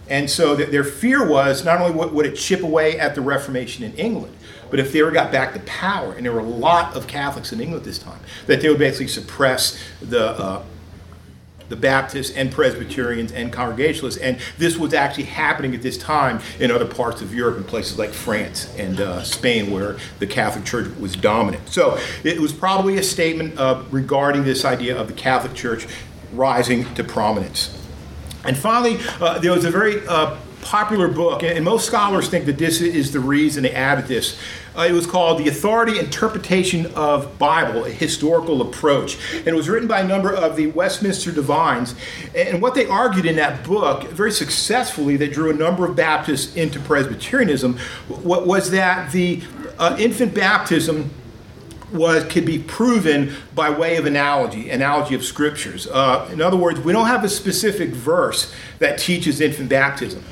And 0.08 0.30
so 0.30 0.54
their 0.54 0.84
fear 0.84 1.28
was 1.28 1.64
not 1.64 1.80
only 1.80 2.08
would 2.08 2.26
it 2.26 2.36
chip 2.36 2.62
away 2.62 2.98
at 2.98 3.14
the 3.14 3.20
Reformation 3.20 3.84
in 3.84 3.92
England, 3.94 4.36
but 4.70 4.80
if 4.80 4.92
they 4.92 5.00
ever 5.00 5.10
got 5.10 5.30
back 5.30 5.52
to 5.54 5.60
power, 5.60 6.12
and 6.12 6.24
there 6.24 6.32
were 6.32 6.40
a 6.40 6.44
lot 6.44 6.96
of 6.96 7.06
Catholics 7.06 7.52
in 7.52 7.60
England 7.60 7.84
this 7.84 7.98
time, 7.98 8.20
that 8.46 8.60
they 8.60 8.68
would 8.68 8.78
basically 8.78 9.08
suppress 9.08 9.78
the, 10.00 10.30
uh, 10.30 10.62
the 11.68 11.76
Baptists 11.76 12.30
and 12.36 12.52
Presbyterians 12.52 13.32
and 13.32 13.52
Congregationalists. 13.52 14.20
And 14.20 14.38
this 14.58 14.76
was 14.76 14.94
actually 14.94 15.24
happening 15.24 15.74
at 15.74 15.82
this 15.82 15.98
time 15.98 16.40
in 16.58 16.70
other 16.70 16.86
parts 16.86 17.22
of 17.22 17.34
Europe, 17.34 17.56
in 17.56 17.64
places 17.64 17.98
like 17.98 18.10
France 18.10 18.74
and 18.76 19.00
uh, 19.00 19.22
Spain, 19.22 19.70
where 19.70 19.96
the 20.18 20.26
Catholic 20.26 20.64
Church 20.64 20.88
was 20.98 21.16
dominant. 21.16 21.68
So 21.68 21.98
it 22.24 22.40
was 22.40 22.52
probably 22.52 22.98
a 22.98 23.02
statement 23.02 23.58
uh, 23.58 23.82
regarding 23.90 24.44
this 24.44 24.64
idea 24.64 24.96
of 24.96 25.08
the 25.08 25.14
Catholic 25.14 25.54
Church 25.54 25.86
rising 26.32 26.92
to 26.94 27.04
prominence. 27.04 27.72
And 28.44 28.56
finally, 28.56 28.98
uh, 29.20 29.38
there 29.40 29.52
was 29.52 29.64
a 29.64 29.70
very 29.70 30.06
uh, 30.06 30.36
popular 30.66 31.06
book, 31.06 31.44
and 31.44 31.64
most 31.64 31.86
scholars 31.86 32.28
think 32.28 32.44
that 32.46 32.58
this 32.58 32.80
is 32.80 33.12
the 33.12 33.20
reason 33.20 33.62
they 33.62 33.70
added 33.70 34.06
this. 34.06 34.36
Uh, 34.76 34.82
it 34.82 34.92
was 34.92 35.06
called 35.06 35.38
The 35.38 35.48
Authority 35.48 35.98
Interpretation 35.98 36.86
of 36.94 37.38
Bible, 37.38 37.84
a 37.84 37.90
Historical 37.90 38.60
Approach. 38.60 39.16
And 39.32 39.46
it 39.46 39.54
was 39.54 39.68
written 39.68 39.86
by 39.86 40.00
a 40.00 40.06
number 40.06 40.34
of 40.34 40.56
the 40.56 40.66
Westminster 40.66 41.30
Divines. 41.30 41.94
And 42.34 42.60
what 42.60 42.74
they 42.74 42.84
argued 42.86 43.26
in 43.26 43.36
that 43.36 43.64
book, 43.64 44.10
very 44.10 44.32
successfully, 44.32 45.16
that 45.18 45.32
drew 45.32 45.50
a 45.50 45.54
number 45.54 45.86
of 45.86 45.94
Baptists 45.94 46.56
into 46.56 46.80
Presbyterianism, 46.80 47.78
was 48.08 48.72
that 48.72 49.12
the 49.12 49.42
uh, 49.78 49.96
infant 50.00 50.34
baptism 50.34 51.10
was 51.92 52.24
could 52.24 52.44
be 52.44 52.58
proven 52.58 53.32
by 53.54 53.70
way 53.70 53.96
of 53.96 54.06
analogy, 54.06 54.70
analogy 54.70 55.14
of 55.14 55.24
scriptures. 55.24 55.86
Uh, 55.86 56.28
in 56.32 56.42
other 56.42 56.56
words, 56.56 56.80
we 56.80 56.92
don't 56.92 57.06
have 57.06 57.22
a 57.22 57.28
specific 57.28 57.90
verse 57.90 58.52
that 58.80 58.98
teaches 58.98 59.40
infant 59.40 59.68
baptism. 59.68 60.24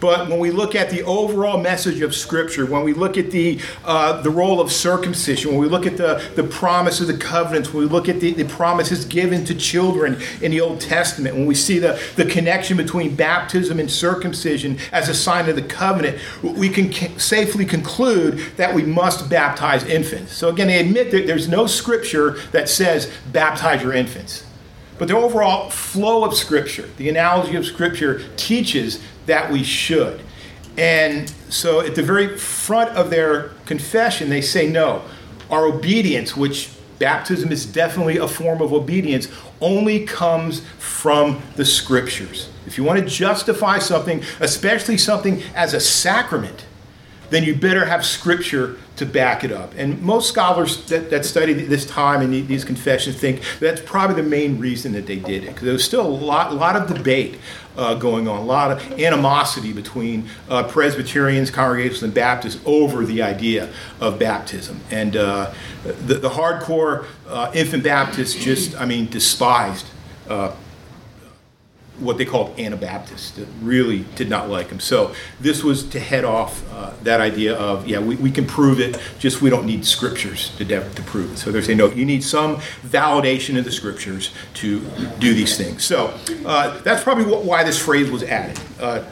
But 0.00 0.28
when 0.28 0.38
we 0.38 0.50
look 0.50 0.74
at 0.74 0.90
the 0.90 1.02
overall 1.02 1.58
message 1.60 2.00
of 2.00 2.14
Scripture, 2.14 2.66
when 2.66 2.84
we 2.84 2.92
look 2.92 3.16
at 3.16 3.30
the, 3.30 3.60
uh, 3.84 4.20
the 4.22 4.30
role 4.30 4.60
of 4.60 4.72
circumcision, 4.72 5.52
when 5.52 5.60
we 5.60 5.68
look 5.68 5.86
at 5.86 5.96
the, 5.96 6.22
the 6.36 6.44
promise 6.44 7.00
of 7.00 7.06
the 7.06 7.16
covenants, 7.16 7.72
when 7.72 7.84
we 7.84 7.88
look 7.88 8.08
at 8.08 8.20
the, 8.20 8.32
the 8.32 8.44
promises 8.44 9.04
given 9.04 9.44
to 9.44 9.54
children 9.54 10.20
in 10.40 10.50
the 10.50 10.60
Old 10.60 10.80
Testament, 10.80 11.34
when 11.34 11.46
we 11.46 11.54
see 11.54 11.78
the, 11.78 12.00
the 12.16 12.24
connection 12.24 12.76
between 12.76 13.14
baptism 13.14 13.78
and 13.78 13.90
circumcision 13.90 14.78
as 14.92 15.08
a 15.08 15.14
sign 15.14 15.48
of 15.48 15.56
the 15.56 15.62
covenant, 15.62 16.18
we 16.42 16.68
can 16.68 16.92
safely 17.18 17.64
conclude 17.64 18.38
that 18.56 18.74
we 18.74 18.82
must 18.82 19.28
baptize 19.28 19.84
infants. 19.84 20.32
So 20.32 20.48
again, 20.48 20.68
they 20.68 20.80
admit 20.80 21.10
that 21.10 21.26
there's 21.26 21.48
no 21.48 21.66
scripture 21.66 22.38
that 22.52 22.68
says 22.68 23.10
baptize 23.32 23.82
your 23.82 23.92
infants. 23.92 24.44
But 24.98 25.08
the 25.08 25.16
overall 25.16 25.68
flow 25.68 26.24
of 26.24 26.34
Scripture, 26.34 26.88
the 26.96 27.08
analogy 27.08 27.56
of 27.56 27.66
Scripture, 27.66 28.22
teaches 28.36 29.02
that 29.26 29.50
we 29.50 29.62
should. 29.62 30.20
And 30.76 31.28
so 31.48 31.80
at 31.80 31.94
the 31.94 32.02
very 32.02 32.38
front 32.38 32.90
of 32.90 33.10
their 33.10 33.50
confession, 33.66 34.30
they 34.30 34.40
say, 34.40 34.68
no, 34.68 35.02
our 35.50 35.66
obedience, 35.66 36.36
which 36.36 36.70
baptism 36.98 37.52
is 37.52 37.66
definitely 37.66 38.16
a 38.16 38.28
form 38.28 38.62
of 38.62 38.72
obedience, 38.72 39.28
only 39.60 40.06
comes 40.06 40.64
from 40.78 41.42
the 41.56 41.64
scriptures. 41.64 42.48
If 42.66 42.78
you 42.78 42.84
want 42.84 43.00
to 43.00 43.04
justify 43.04 43.78
something, 43.78 44.22
especially 44.40 44.96
something 44.96 45.42
as 45.54 45.74
a 45.74 45.80
sacrament, 45.80 46.64
then 47.30 47.44
you 47.44 47.54
better 47.54 47.84
have 47.84 48.04
scripture 48.04 48.78
to 48.96 49.06
back 49.06 49.42
it 49.42 49.52
up. 49.52 49.72
And 49.76 50.00
most 50.02 50.28
scholars 50.28 50.84
that, 50.86 51.10
that 51.10 51.24
study 51.24 51.54
this 51.54 51.86
time 51.86 52.20
and 52.20 52.46
these 52.46 52.64
confessions 52.64 53.16
think 53.16 53.40
that's 53.58 53.80
probably 53.80 54.16
the 54.16 54.28
main 54.28 54.58
reason 54.58 54.92
that 54.92 55.06
they 55.06 55.16
did 55.16 55.44
it, 55.44 55.48
because 55.48 55.62
there 55.62 55.72
was 55.72 55.84
still 55.84 56.06
a 56.06 56.08
lot, 56.08 56.54
lot 56.54 56.76
of 56.76 56.94
debate 56.94 57.38
uh, 57.76 57.94
going 57.94 58.28
on, 58.28 58.38
a 58.38 58.44
lot 58.44 58.70
of 58.70 59.00
animosity 59.00 59.72
between 59.72 60.28
uh, 60.48 60.62
Presbyterians, 60.64 61.50
Congregationalists, 61.50 62.02
and 62.02 62.12
Baptists 62.12 62.60
over 62.66 63.06
the 63.06 63.22
idea 63.22 63.70
of 64.00 64.18
baptism. 64.18 64.80
And 64.90 65.16
uh, 65.16 65.52
the, 65.82 66.14
the, 66.14 66.28
hardcore 66.28 67.06
uh, 67.28 67.50
infant 67.54 67.84
Baptists 67.84 68.34
just, 68.34 68.78
I 68.78 68.84
mean, 68.84 69.08
despised 69.08 69.86
uh, 70.28 70.54
what 72.02 72.18
they 72.18 72.24
called 72.24 72.58
Anabaptists 72.58 73.30
that 73.32 73.48
really 73.60 74.04
did 74.16 74.28
not 74.28 74.48
like 74.48 74.68
him. 74.68 74.80
So 74.80 75.14
this 75.40 75.62
was 75.62 75.88
to 75.90 76.00
head 76.00 76.24
off 76.24 76.70
uh, 76.72 76.92
that 77.02 77.20
idea 77.20 77.56
of, 77.56 77.86
yeah, 77.86 78.00
we, 78.00 78.16
we 78.16 78.30
can 78.30 78.46
prove 78.46 78.80
it, 78.80 78.98
just 79.18 79.40
we 79.40 79.50
don't 79.50 79.66
need 79.66 79.84
scriptures 79.84 80.54
to, 80.56 80.64
de- 80.64 80.88
to 80.94 81.02
prove 81.02 81.32
it. 81.32 81.38
So 81.38 81.52
they're 81.52 81.62
saying, 81.62 81.78
no, 81.78 81.90
you 81.90 82.04
need 82.04 82.24
some 82.24 82.56
validation 82.82 83.58
of 83.58 83.64
the 83.64 83.72
scriptures 83.72 84.32
to 84.54 84.80
do 85.18 85.34
these 85.34 85.56
things. 85.56 85.84
So 85.84 86.14
uh, 86.44 86.80
that's 86.80 87.02
probably 87.02 87.24
what, 87.24 87.44
why 87.44 87.64
this 87.64 87.78
phrase 87.78 88.10
was 88.10 88.22
added. 88.22 88.60
Uh, 88.80 89.04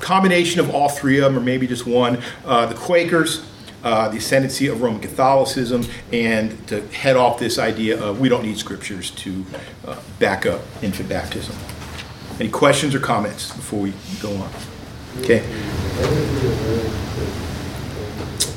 combination 0.00 0.60
of 0.60 0.74
all 0.74 0.88
three 0.88 1.18
of 1.18 1.24
them, 1.24 1.40
or 1.40 1.44
maybe 1.44 1.66
just 1.66 1.86
one. 1.86 2.18
Uh, 2.44 2.66
the 2.66 2.74
Quakers, 2.74 3.46
uh, 3.84 4.08
the 4.08 4.18
ascendancy 4.18 4.66
of 4.66 4.82
Roman 4.82 5.00
Catholicism, 5.00 5.84
and 6.12 6.66
to 6.68 6.80
head 6.88 7.16
off 7.16 7.38
this 7.38 7.58
idea 7.58 8.02
of 8.02 8.20
we 8.20 8.28
don't 8.28 8.42
need 8.42 8.58
scriptures 8.58 9.10
to 9.12 9.44
uh, 9.86 9.96
back 10.18 10.44
up 10.44 10.60
infant 10.82 11.08
baptism. 11.08 11.54
Any 12.40 12.48
questions 12.48 12.94
or 12.94 13.00
comments 13.00 13.52
before 13.54 13.80
we 13.80 13.92
go 14.20 14.34
on? 14.36 14.50
Okay. 15.20 15.44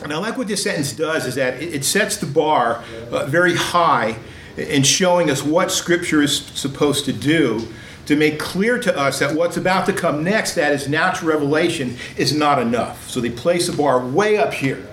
And 0.04 0.14
I 0.14 0.18
like 0.18 0.38
what 0.38 0.48
this 0.48 0.64
sentence 0.64 0.94
does 0.94 1.26
is 1.26 1.36
that 1.36 1.62
it 1.62 1.84
sets 1.84 2.18
the 2.18 2.26
bar 2.26 2.84
uh, 3.12 3.26
very 3.26 3.56
high 3.56 4.18
in 4.56 4.84
showing 4.84 5.30
us 5.30 5.44
what 5.44 5.72
Scripture 5.72 6.22
is 6.22 6.38
supposed 6.38 7.06
to 7.06 7.14
do 7.14 7.68
to 8.06 8.16
make 8.16 8.40
clear 8.40 8.80
to 8.80 8.98
us 8.98 9.20
that 9.20 9.36
what's 9.36 9.58
about 9.58 9.86
to 9.88 9.94
come 9.94 10.24
next, 10.24 10.54
that 10.56 10.72
is 10.72 10.88
natural 10.88 11.32
revelation, 11.32 11.98
is 12.18 12.34
not 12.36 12.60
enough. 12.60 13.10
So 13.10 13.20
they 13.20 13.32
place 13.32 13.68
the 13.68 13.76
bar 13.76 14.06
way 14.06 14.38
up 14.38 14.54
here. 14.54 14.88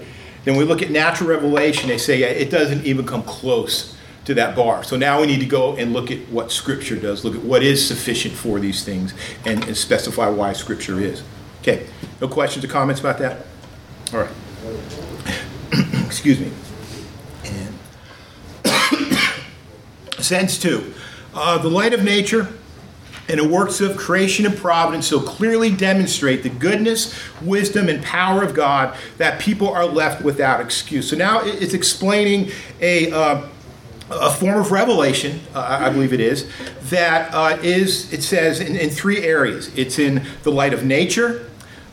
Then 0.45 0.57
we 0.57 0.64
look 0.64 0.83
at 0.83 0.90
natural 0.90 1.29
revelation, 1.29 1.88
they 1.88 1.99
say 1.99 2.18
yeah, 2.18 2.27
it 2.27 2.51
doesn't 2.51 2.85
even 2.85 3.07
come 3.07 3.23
close 3.23 3.97
to 4.24 4.35
that 4.35 4.54
bar. 4.54 4.85
So 4.85 4.96
now 4.96 5.20
we 5.20 5.26
need 5.26 5.40
to 5.40 5.46
go 5.46 5.76
and 5.76 5.92
look 5.92 6.11
at 6.11 6.18
what 6.28 6.52
Scripture 6.52 6.96
does, 6.96 7.24
look 7.24 7.35
at 7.35 7.42
what 7.42 7.62
is 7.62 7.87
sufficient 7.87 8.35
for 8.35 8.61
these 8.61 8.85
things, 8.85 9.14
and, 9.44 9.64
and 9.64 9.76
specify 9.76 10.28
why 10.28 10.52
Scripture 10.52 11.00
is. 11.00 11.22
Okay, 11.61 11.87
no 12.20 12.28
questions 12.28 12.64
or 12.64 12.68
comments 12.68 13.00
about 13.00 13.18
that? 13.18 13.46
All 14.12 14.20
right. 14.20 14.30
Excuse 16.06 16.40
me. 16.40 16.52
And 17.44 17.74
sentence 20.24 20.58
two. 20.58 20.94
Uh, 21.35 21.58
the 21.58 21.68
light 21.68 21.94
of 21.94 22.04
nature 22.04 22.48
and 23.28 23.40
the 23.40 23.48
works 23.48 23.80
of 23.80 23.96
creation 23.96 24.44
and 24.44 24.56
providence 24.56 25.06
so 25.06 25.20
clearly 25.20 25.74
demonstrate 25.74 26.42
the 26.42 26.50
goodness, 26.50 27.18
wisdom, 27.40 27.88
and 27.88 28.02
power 28.02 28.42
of 28.42 28.52
God 28.52 28.96
that 29.18 29.40
people 29.40 29.68
are 29.68 29.87
left 29.87 30.22
without 30.22 30.61
excuse. 30.61 31.08
So 31.08 31.16
now 31.16 31.40
it's 31.42 31.72
explaining 31.72 32.50
a, 32.80 33.11
uh, 33.11 33.48
a 34.20 34.31
form 34.31 34.61
of 34.61 34.72
revelation, 34.72 35.40
uh, 35.55 35.79
I 35.81 35.90
believe 35.90 36.12
it 36.12 36.20
is, 36.20 36.48
that 36.90 37.33
uh, 37.33 37.59
is 37.62 38.12
it 38.12 38.22
says, 38.22 38.61
in, 38.61 38.77
in, 38.77 38.90
three 38.90 39.25
areas. 39.25 39.77
It's 39.77 39.98
in 39.98 40.25
the 40.42 40.51
light 40.51 40.75
of 40.75 40.85
nature, 40.85 41.48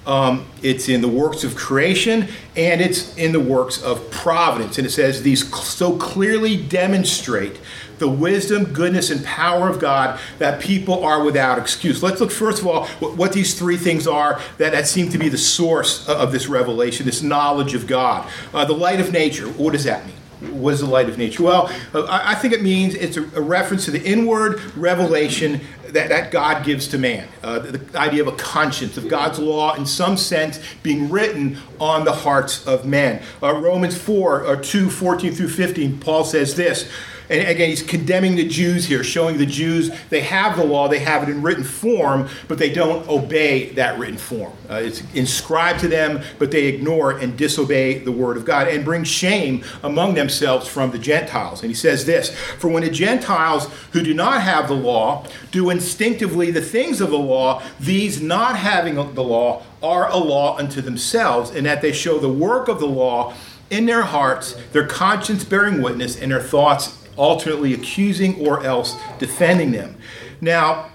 um, 0.05 0.45
it's 0.63 0.89
in 0.89 1.01
the 1.01 1.07
works 1.07 1.43
of 1.43 1.55
creation, 1.55 2.27
and 2.55 2.81
it's 2.81 3.15
in 3.15 3.31
the 3.31 3.39
works 3.39 3.81
of 3.81 4.09
providence. 4.11 4.77
And 4.77 4.87
it 4.87 4.91
says 4.91 5.21
these 5.21 5.53
so 5.55 5.97
clearly 5.97 6.57
demonstrate 6.57 7.59
the 7.99 8.09
wisdom, 8.09 8.63
goodness, 8.63 9.11
and 9.11 9.23
power 9.23 9.69
of 9.69 9.79
God 9.79 10.19
that 10.39 10.61
people 10.61 11.03
are 11.03 11.23
without 11.23 11.59
excuse. 11.59 12.01
Let's 12.01 12.19
look 12.21 12.31
first 12.31 12.61
of 12.61 12.67
all 12.67 12.87
what 12.97 13.33
these 13.33 13.57
three 13.59 13.77
things 13.77 14.07
are 14.07 14.41
that, 14.57 14.71
that 14.71 14.87
seem 14.87 15.09
to 15.09 15.17
be 15.17 15.29
the 15.29 15.37
source 15.37 16.07
of 16.07 16.31
this 16.31 16.47
revelation, 16.47 17.05
this 17.05 17.21
knowledge 17.21 17.75
of 17.75 17.85
God. 17.85 18.27
Uh, 18.53 18.65
the 18.65 18.73
light 18.73 18.99
of 18.99 19.11
nature, 19.11 19.47
what 19.49 19.73
does 19.73 19.83
that 19.83 20.05
mean? 20.05 20.15
What 20.39 20.73
is 20.73 20.79
the 20.79 20.85
light 20.85 21.09
of 21.09 21.17
nature? 21.17 21.43
Well, 21.43 21.69
uh, 21.93 22.07
I 22.09 22.33
think 22.35 22.53
it 22.53 22.61
means 22.61 22.95
it's 22.95 23.17
a, 23.17 23.21
reference 23.21 23.85
to 23.85 23.91
the 23.91 24.01
inward 24.01 24.61
revelation 24.77 25.59
that, 25.89 26.09
that 26.09 26.31
God 26.31 26.63
gives 26.63 26.87
to 26.89 26.97
man. 26.97 27.27
Uh, 27.43 27.59
the, 27.59 27.77
the, 27.77 27.99
idea 27.99 28.21
of 28.21 28.29
a 28.29 28.37
conscience, 28.37 28.97
of 28.97 29.09
God's 29.09 29.37
law, 29.37 29.75
in 29.75 29.85
some 29.85 30.15
sense, 30.15 30.59
being 30.81 31.09
written 31.09 31.57
on 31.79 32.05
the 32.05 32.13
hearts 32.13 32.65
of 32.65 32.85
men. 32.85 33.21
Uh, 33.43 33.55
Romans 33.55 33.97
4, 33.97 34.43
or 34.43 34.47
uh, 34.47 34.61
2, 34.61 34.89
14 34.89 35.33
through 35.33 35.49
15, 35.49 35.99
Paul 35.99 36.23
says 36.23 36.55
this 36.55 36.89
and 37.29 37.47
again, 37.47 37.69
he's 37.69 37.83
condemning 37.83 38.35
the 38.35 38.47
Jews 38.47 38.85
here, 38.85 39.03
showing 39.03 39.37
the 39.37 39.45
Jews 39.45 39.91
they 40.09 40.21
have 40.21 40.57
the 40.57 40.63
law, 40.63 40.87
they 40.87 40.99
have 40.99 41.21
it 41.21 41.29
in 41.29 41.43
written 41.43 41.63
form, 41.63 42.27
but 42.47 42.57
they 42.57 42.71
don't 42.73 43.07
obey 43.07 43.69
that 43.73 43.99
written 43.99 44.17
form. 44.17 44.53
Uh, 44.67 44.75
it's 44.75 45.03
inscribed 45.13 45.79
to 45.81 45.87
them, 45.87 46.23
but 46.39 46.49
they 46.49 46.65
ignore 46.65 47.11
and 47.11 47.37
disobey 47.37 47.99
the 47.99 48.11
word 48.11 48.35
of 48.35 48.45
God 48.45 48.67
and 48.67 48.83
bring 48.83 49.03
shame 49.03 49.63
among 49.83 50.15
themselves 50.15 50.67
from 50.67 50.89
the 50.89 50.97
Gentiles. 50.97 51.61
And 51.61 51.69
he 51.69 51.75
says 51.75 52.05
this 52.05 52.35
For 52.35 52.67
when 52.67 52.83
the 52.83 52.89
Gentiles 52.89 53.67
who 53.91 54.01
do 54.01 54.15
not 54.15 54.41
have 54.41 54.67
the 54.67 54.73
law 54.73 55.25
do 55.51 55.69
instinctively 55.69 56.49
the 56.49 56.61
things 56.61 56.99
of 56.99 57.11
the 57.11 57.17
law, 57.17 57.61
these 57.79 58.19
not 58.21 58.55
having 58.55 58.95
the 58.95 59.23
law 59.23 59.63
are 59.83 60.09
a 60.09 60.17
law 60.17 60.57
unto 60.57 60.81
themselves, 60.81 61.51
in 61.51 61.63
that 61.65 61.81
they 61.81 61.91
show 61.91 62.17
the 62.17 62.29
work 62.29 62.67
of 62.67 62.79
the 62.79 62.87
law 62.87 63.35
in 63.69 63.85
their 63.85 64.01
hearts, 64.01 64.53
their 64.71 64.87
conscience 64.87 65.43
bearing 65.43 65.81
witness, 65.81 66.19
and 66.19 66.31
their 66.31 66.41
thoughts 66.41 66.98
alternately 67.19 67.73
accusing 67.73 68.39
or 68.47 68.63
else 68.63 68.95
defending 69.19 69.71
them. 69.71 69.95
Now, 70.41 70.89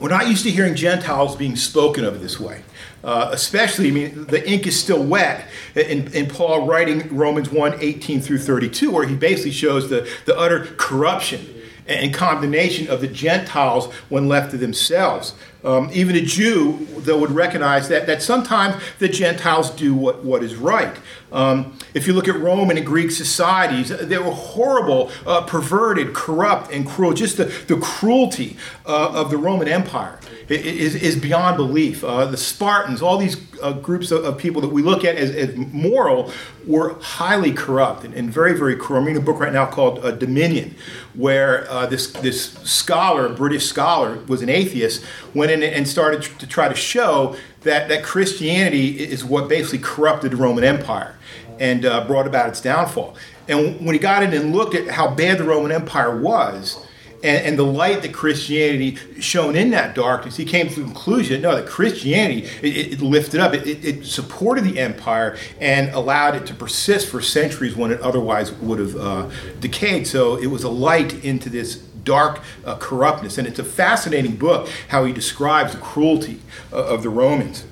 we're 0.00 0.08
not 0.08 0.26
used 0.26 0.42
to 0.44 0.50
hearing 0.50 0.74
Gentiles 0.74 1.36
being 1.36 1.54
spoken 1.54 2.04
of 2.04 2.20
this 2.20 2.40
way. 2.40 2.62
Uh, 3.04 3.30
especially, 3.32 3.88
I 3.88 3.90
mean, 3.90 4.26
the 4.26 4.48
ink 4.48 4.66
is 4.66 4.80
still 4.80 5.02
wet 5.02 5.46
in, 5.74 6.12
in, 6.12 6.28
Paul 6.28 6.66
writing 6.66 7.14
Romans 7.14 7.50
1 7.50 7.78
18 7.80 8.20
through 8.20 8.38
32, 8.38 8.90
where 8.90 9.06
he 9.06 9.16
basically 9.16 9.50
shows 9.50 9.90
the, 9.90 10.08
the 10.24 10.36
utter 10.38 10.66
corruption 10.76 11.46
and 11.86 12.14
condemnation 12.14 12.88
of 12.88 13.00
the 13.00 13.08
Gentiles 13.08 13.92
when 14.08 14.28
left 14.28 14.52
to 14.52 14.56
themselves. 14.56 15.34
Um, 15.64 15.90
even 15.92 16.16
a 16.16 16.20
Jew, 16.20 16.86
though, 16.98 17.18
would 17.18 17.30
recognize 17.30 17.88
that, 17.88 18.06
that 18.06 18.22
sometimes 18.22 18.82
the 18.98 19.08
Gentiles 19.08 19.70
do 19.70 19.94
what, 19.94 20.24
what 20.24 20.42
is 20.42 20.56
right. 20.56 20.96
Um, 21.30 21.78
if 21.94 22.06
you 22.06 22.12
look 22.12 22.28
at 22.28 22.38
Roman 22.38 22.76
and 22.76 22.84
Greek 22.84 23.10
societies, 23.10 23.88
they 23.88 24.18
were 24.18 24.32
horrible, 24.32 25.10
uh, 25.26 25.42
perverted, 25.42 26.14
corrupt, 26.14 26.72
and 26.72 26.86
cruel. 26.86 27.14
Just 27.14 27.36
the, 27.36 27.44
the 27.44 27.76
cruelty 27.76 28.56
uh, 28.86 29.12
of 29.12 29.30
the 29.30 29.38
Roman 29.38 29.68
Empire 29.68 30.18
is, 30.48 30.94
is 30.94 31.16
beyond 31.16 31.56
belief. 31.56 32.04
Uh, 32.04 32.26
the 32.26 32.36
Spartans, 32.36 33.00
all 33.00 33.16
these 33.16 33.36
uh, 33.62 33.72
groups 33.72 34.10
of, 34.10 34.24
of, 34.24 34.38
people 34.38 34.60
that 34.60 34.68
we 34.68 34.82
look 34.82 35.04
at 35.04 35.16
as, 35.16 35.30
as 35.30 35.56
moral, 35.56 36.32
were 36.66 36.98
highly 37.00 37.52
corrupt 37.52 38.04
and, 38.04 38.12
and, 38.14 38.30
very, 38.30 38.58
very 38.58 38.76
cruel. 38.76 39.00
I'm 39.00 39.06
reading 39.06 39.22
a 39.22 39.24
book 39.24 39.38
right 39.38 39.52
now 39.52 39.66
called 39.66 40.04
uh, 40.04 40.10
Dominion, 40.10 40.74
where 41.14 41.70
uh, 41.70 41.86
this, 41.86 42.10
this 42.12 42.52
scholar, 42.64 43.26
a 43.26 43.30
British 43.30 43.66
scholar, 43.66 44.18
was 44.26 44.42
an 44.42 44.48
atheist, 44.48 45.04
went 45.34 45.51
in 45.52 45.62
and 45.62 45.86
started 45.86 46.22
to 46.38 46.46
try 46.46 46.68
to 46.68 46.74
show 46.74 47.36
that, 47.60 47.88
that 47.88 48.02
Christianity 48.02 48.98
is 48.98 49.24
what 49.24 49.48
basically 49.48 49.78
corrupted 49.78 50.32
the 50.32 50.36
Roman 50.36 50.64
Empire 50.64 51.16
and 51.60 51.84
uh, 51.84 52.04
brought 52.06 52.26
about 52.26 52.48
its 52.48 52.60
downfall. 52.60 53.16
And 53.48 53.84
when 53.84 53.94
he 53.94 53.98
got 53.98 54.22
in 54.22 54.32
and 54.32 54.54
looked 54.54 54.74
at 54.74 54.88
how 54.88 55.14
bad 55.14 55.38
the 55.38 55.44
Roman 55.44 55.72
Empire 55.72 56.18
was, 56.18 56.84
and, 57.24 57.46
and, 57.46 57.58
the 57.58 57.64
light 57.64 58.02
that 58.02 58.12
Christianity 58.12 58.96
shone 59.20 59.54
in 59.54 59.70
that 59.70 59.94
darkness, 59.94 60.36
he 60.36 60.44
came 60.44 60.68
to 60.68 60.74
the 60.74 60.84
conclusion 60.84 61.42
no, 61.42 61.54
that 61.54 61.68
Christianity 61.68 62.48
it, 62.62 62.94
it 62.94 63.00
lifted 63.00 63.38
up, 63.38 63.54
it, 63.54 63.66
it, 63.66 64.04
supported 64.04 64.64
the 64.64 64.80
empire 64.80 65.36
and 65.60 65.90
allowed 65.90 66.34
it 66.34 66.46
to 66.46 66.54
persist 66.54 67.08
for 67.08 67.22
centuries 67.22 67.76
when 67.76 67.92
it 67.92 68.00
otherwise 68.00 68.50
would 68.54 68.80
have 68.80 68.96
uh, 68.96 69.30
decayed. 69.60 70.08
So 70.08 70.36
it 70.36 70.48
was 70.48 70.64
a 70.64 70.68
light 70.68 71.24
into 71.24 71.48
this 71.48 71.76
dark 72.04 72.40
uh, 72.64 72.76
corruptness. 72.76 73.38
And 73.38 73.46
it's 73.46 73.58
a 73.58 73.64
fascinating 73.64 74.36
book 74.36 74.68
how 74.88 75.04
he 75.04 75.12
describes 75.12 75.72
the 75.72 75.78
cruelty 75.78 76.40
uh, 76.72 76.84
of 76.84 77.02
the 77.02 77.10
Romans 77.10 77.64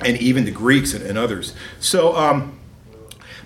and 0.00 0.16
even 0.18 0.44
the 0.44 0.50
Greeks 0.50 0.94
and, 0.94 1.04
and 1.04 1.18
others. 1.18 1.54
So, 1.80 2.16
um, 2.16 2.58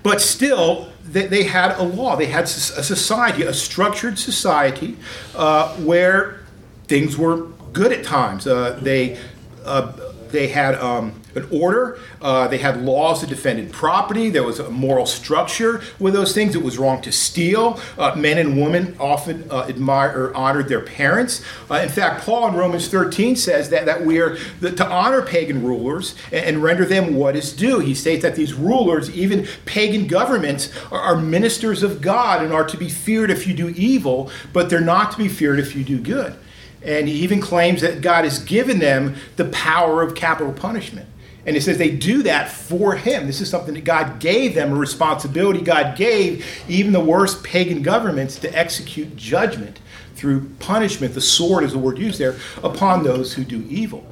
but 0.03 0.21
still, 0.21 0.93
they, 1.05 1.27
they, 1.27 1.45
had 1.45 1.79
a 1.79 1.83
law, 1.83 2.17
they 2.17 2.27
had 2.27 2.45
a 2.45 2.49
society, 2.49 3.43
a 3.43 3.55
structured 3.55 4.19
society 4.19 4.97
uh, 5.35 5.77
where 5.77 6.41
things 6.89 7.17
were 7.17 7.47
good 7.73 7.93
at 7.93 8.05
times. 8.05 8.47
Uh, 8.47 8.79
they, 8.83 9.19
uh, 9.65 9.93
they 10.33 10.49
had. 10.49 10.75
Um, 10.77 11.23
an 11.35 11.49
order. 11.51 11.99
Uh, 12.21 12.49
they 12.49 12.59
had 12.59 12.83
laws 12.83 13.21
that 13.21 13.29
defended 13.29 13.73
property. 13.73 14.31
There 14.31 14.43
was 14.43 14.59
a 14.59 14.71
moral 14.71 15.07
structure 15.07 15.83
with 15.99 16.15
those 16.15 16.35
things. 16.35 16.55
It 16.55 16.63
was 16.63 16.79
wrong 16.79 17.01
to 17.03 17.13
steal. 17.13 17.81
Uh, 17.99 18.15
men 18.17 18.39
and 18.39 18.61
women 18.61 18.97
often 18.99 19.45
uh, 19.51 19.65
admired 19.69 20.17
or 20.17 20.35
honored 20.35 20.69
their 20.69 20.81
parents. 20.81 21.43
Uh, 21.71 21.77
in 21.77 21.89
fact, 21.89 22.25
Paul 22.25 22.49
in 22.49 22.55
Romans 22.55 22.89
13 22.89 23.37
says 23.37 23.71
that, 23.71 23.87
that 23.87 24.05
we 24.05 24.21
are 24.21 24.37
to 24.61 24.87
honor 24.87 25.23
pagan 25.23 25.63
rulers 25.63 26.15
and, 26.27 26.45
and, 26.45 26.63
render 26.63 26.85
them 26.85 27.15
what 27.15 27.35
is 27.35 27.53
due. 27.53 27.81
He 27.81 27.95
states 27.95 28.23
that 28.23 28.37
these 28.37 28.55
rulers, 28.55 29.11
even 29.11 29.49
pagan 29.65 30.07
governments, 30.07 30.71
are, 30.93 31.01
are 31.01 31.17
ministers 31.17 31.83
of 31.83 32.01
God 32.01 32.43
and 32.43 32.53
are 32.53 32.65
to 32.65 32.77
be 32.77 32.89
feared 32.89 33.31
if 33.31 33.47
you 33.47 33.55
do 33.55 33.71
evil, 33.71 34.31
but 34.53 34.71
they're 34.71 34.81
not 34.81 35.13
to 35.13 35.19
be 35.19 35.29
feared 35.29 35.59
if 35.59 35.75
you 35.75 35.83
do 35.83 35.99
good. 35.99 36.37
And 36.85 37.09
he 37.09 37.15
even 37.21 37.41
claims 37.41 37.81
that 37.81 38.01
God 38.01 38.25
has 38.25 38.39
given 38.39 38.79
them 38.79 39.17
the 39.37 39.47
power 39.47 40.03
of 40.03 40.15
capital 40.15 40.53
punishment. 40.53 41.09
And 41.45 41.57
it 41.57 41.63
says 41.63 41.79
they 41.79 41.91
do 41.91 42.23
that 42.23 42.51
for 42.51 42.95
him. 42.95 43.27
This 43.27 43.41
is 43.41 43.51
something 43.51 43.75
that 43.75 43.85
God 43.85 44.21
gave 44.21 44.55
them, 44.55 44.73
a 44.73 44.77
responsibility 44.77 45.61
God 45.61 45.97
gave 45.97 46.47
even 46.69 46.93
the 46.93 47.01
worst 47.01 47.43
pagan 47.43 47.83
governments 47.83 48.39
to 48.41 48.59
execute 48.59 49.17
judgment 49.17 49.81
through 50.15 50.49
punishment. 50.61 51.15
The 51.15 51.21
sword 51.21 51.65
is 51.65 51.73
the 51.73 51.79
word 51.79 51.99
used 51.99 52.19
there 52.21 52.37
upon 52.63 53.03
those 53.03 53.35
who 53.35 53.45
do 53.45 53.65
evil. 53.69 54.07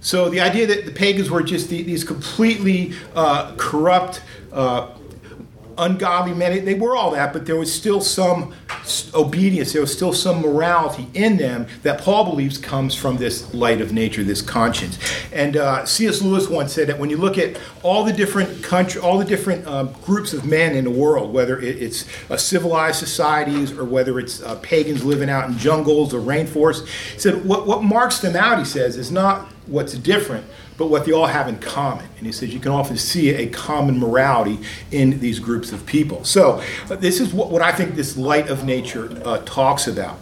So 0.00 0.28
the 0.28 0.40
idea 0.40 0.68
that 0.68 0.84
the 0.84 0.92
pagans 0.92 1.28
were 1.30 1.42
just 1.42 1.68
these 1.68 2.04
completely 2.04 2.92
uh, 3.16 3.56
corrupt, 3.56 4.22
uh, 4.52 4.90
ungodly 5.78 6.34
men. 6.34 6.64
They 6.64 6.74
were 6.74 6.96
all 6.96 7.12
that, 7.12 7.32
but 7.32 7.46
there 7.46 7.56
was 7.56 7.72
still 7.72 8.00
some 8.00 8.54
obedience, 9.14 9.72
there 9.72 9.80
was 9.80 9.92
still 9.92 10.12
some 10.12 10.40
morality 10.40 11.08
in 11.14 11.36
them 11.36 11.66
that 11.82 12.00
Paul 12.00 12.24
believes 12.24 12.58
comes 12.58 12.94
from 12.94 13.16
this 13.16 13.52
light 13.52 13.80
of 13.80 13.92
nature, 13.92 14.22
this 14.22 14.42
conscience. 14.42 14.98
And 15.32 15.56
uh, 15.56 15.84
C.S. 15.84 16.22
Lewis 16.22 16.48
once 16.48 16.72
said 16.72 16.88
that 16.88 16.98
when 16.98 17.10
you 17.10 17.16
look 17.16 17.38
at 17.38 17.58
all 17.82 18.04
the 18.04 18.12
different 18.12 18.62
country, 18.62 19.00
all 19.00 19.18
the 19.18 19.24
different 19.24 19.66
um, 19.66 19.92
groups 20.04 20.32
of 20.32 20.44
men 20.44 20.76
in 20.76 20.84
the 20.84 20.90
world, 20.90 21.32
whether 21.32 21.60
it's 21.60 22.06
uh, 22.30 22.36
civilized 22.36 22.98
societies 22.98 23.72
or 23.72 23.84
whether 23.84 24.18
it's 24.18 24.42
uh, 24.42 24.56
pagans 24.56 25.04
living 25.04 25.28
out 25.28 25.48
in 25.48 25.58
jungles 25.58 26.14
or 26.14 26.20
rainforests, 26.20 26.86
he 27.12 27.18
said 27.18 27.44
what, 27.44 27.66
what 27.66 27.82
marks 27.82 28.20
them 28.20 28.36
out, 28.36 28.58
he 28.58 28.64
says, 28.64 28.96
is 28.96 29.10
not 29.10 29.48
what's 29.66 29.94
different, 29.94 30.46
but 30.76 30.86
what 30.88 31.04
they 31.04 31.12
all 31.12 31.26
have 31.26 31.48
in 31.48 31.58
common. 31.58 32.06
And 32.18 32.26
he 32.26 32.32
says 32.32 32.52
you 32.52 32.60
can 32.60 32.72
often 32.72 32.96
see 32.96 33.30
a 33.30 33.46
common 33.46 33.98
morality 33.98 34.58
in 34.90 35.20
these 35.20 35.38
groups 35.38 35.72
of 35.72 35.86
people. 35.86 36.24
So, 36.24 36.62
this 36.88 37.20
is 37.20 37.32
what, 37.32 37.50
what 37.50 37.62
I 37.62 37.72
think 37.72 37.94
this 37.94 38.16
light 38.16 38.48
of 38.48 38.64
nature 38.64 39.10
uh, 39.24 39.38
talks 39.44 39.86
about. 39.86 40.18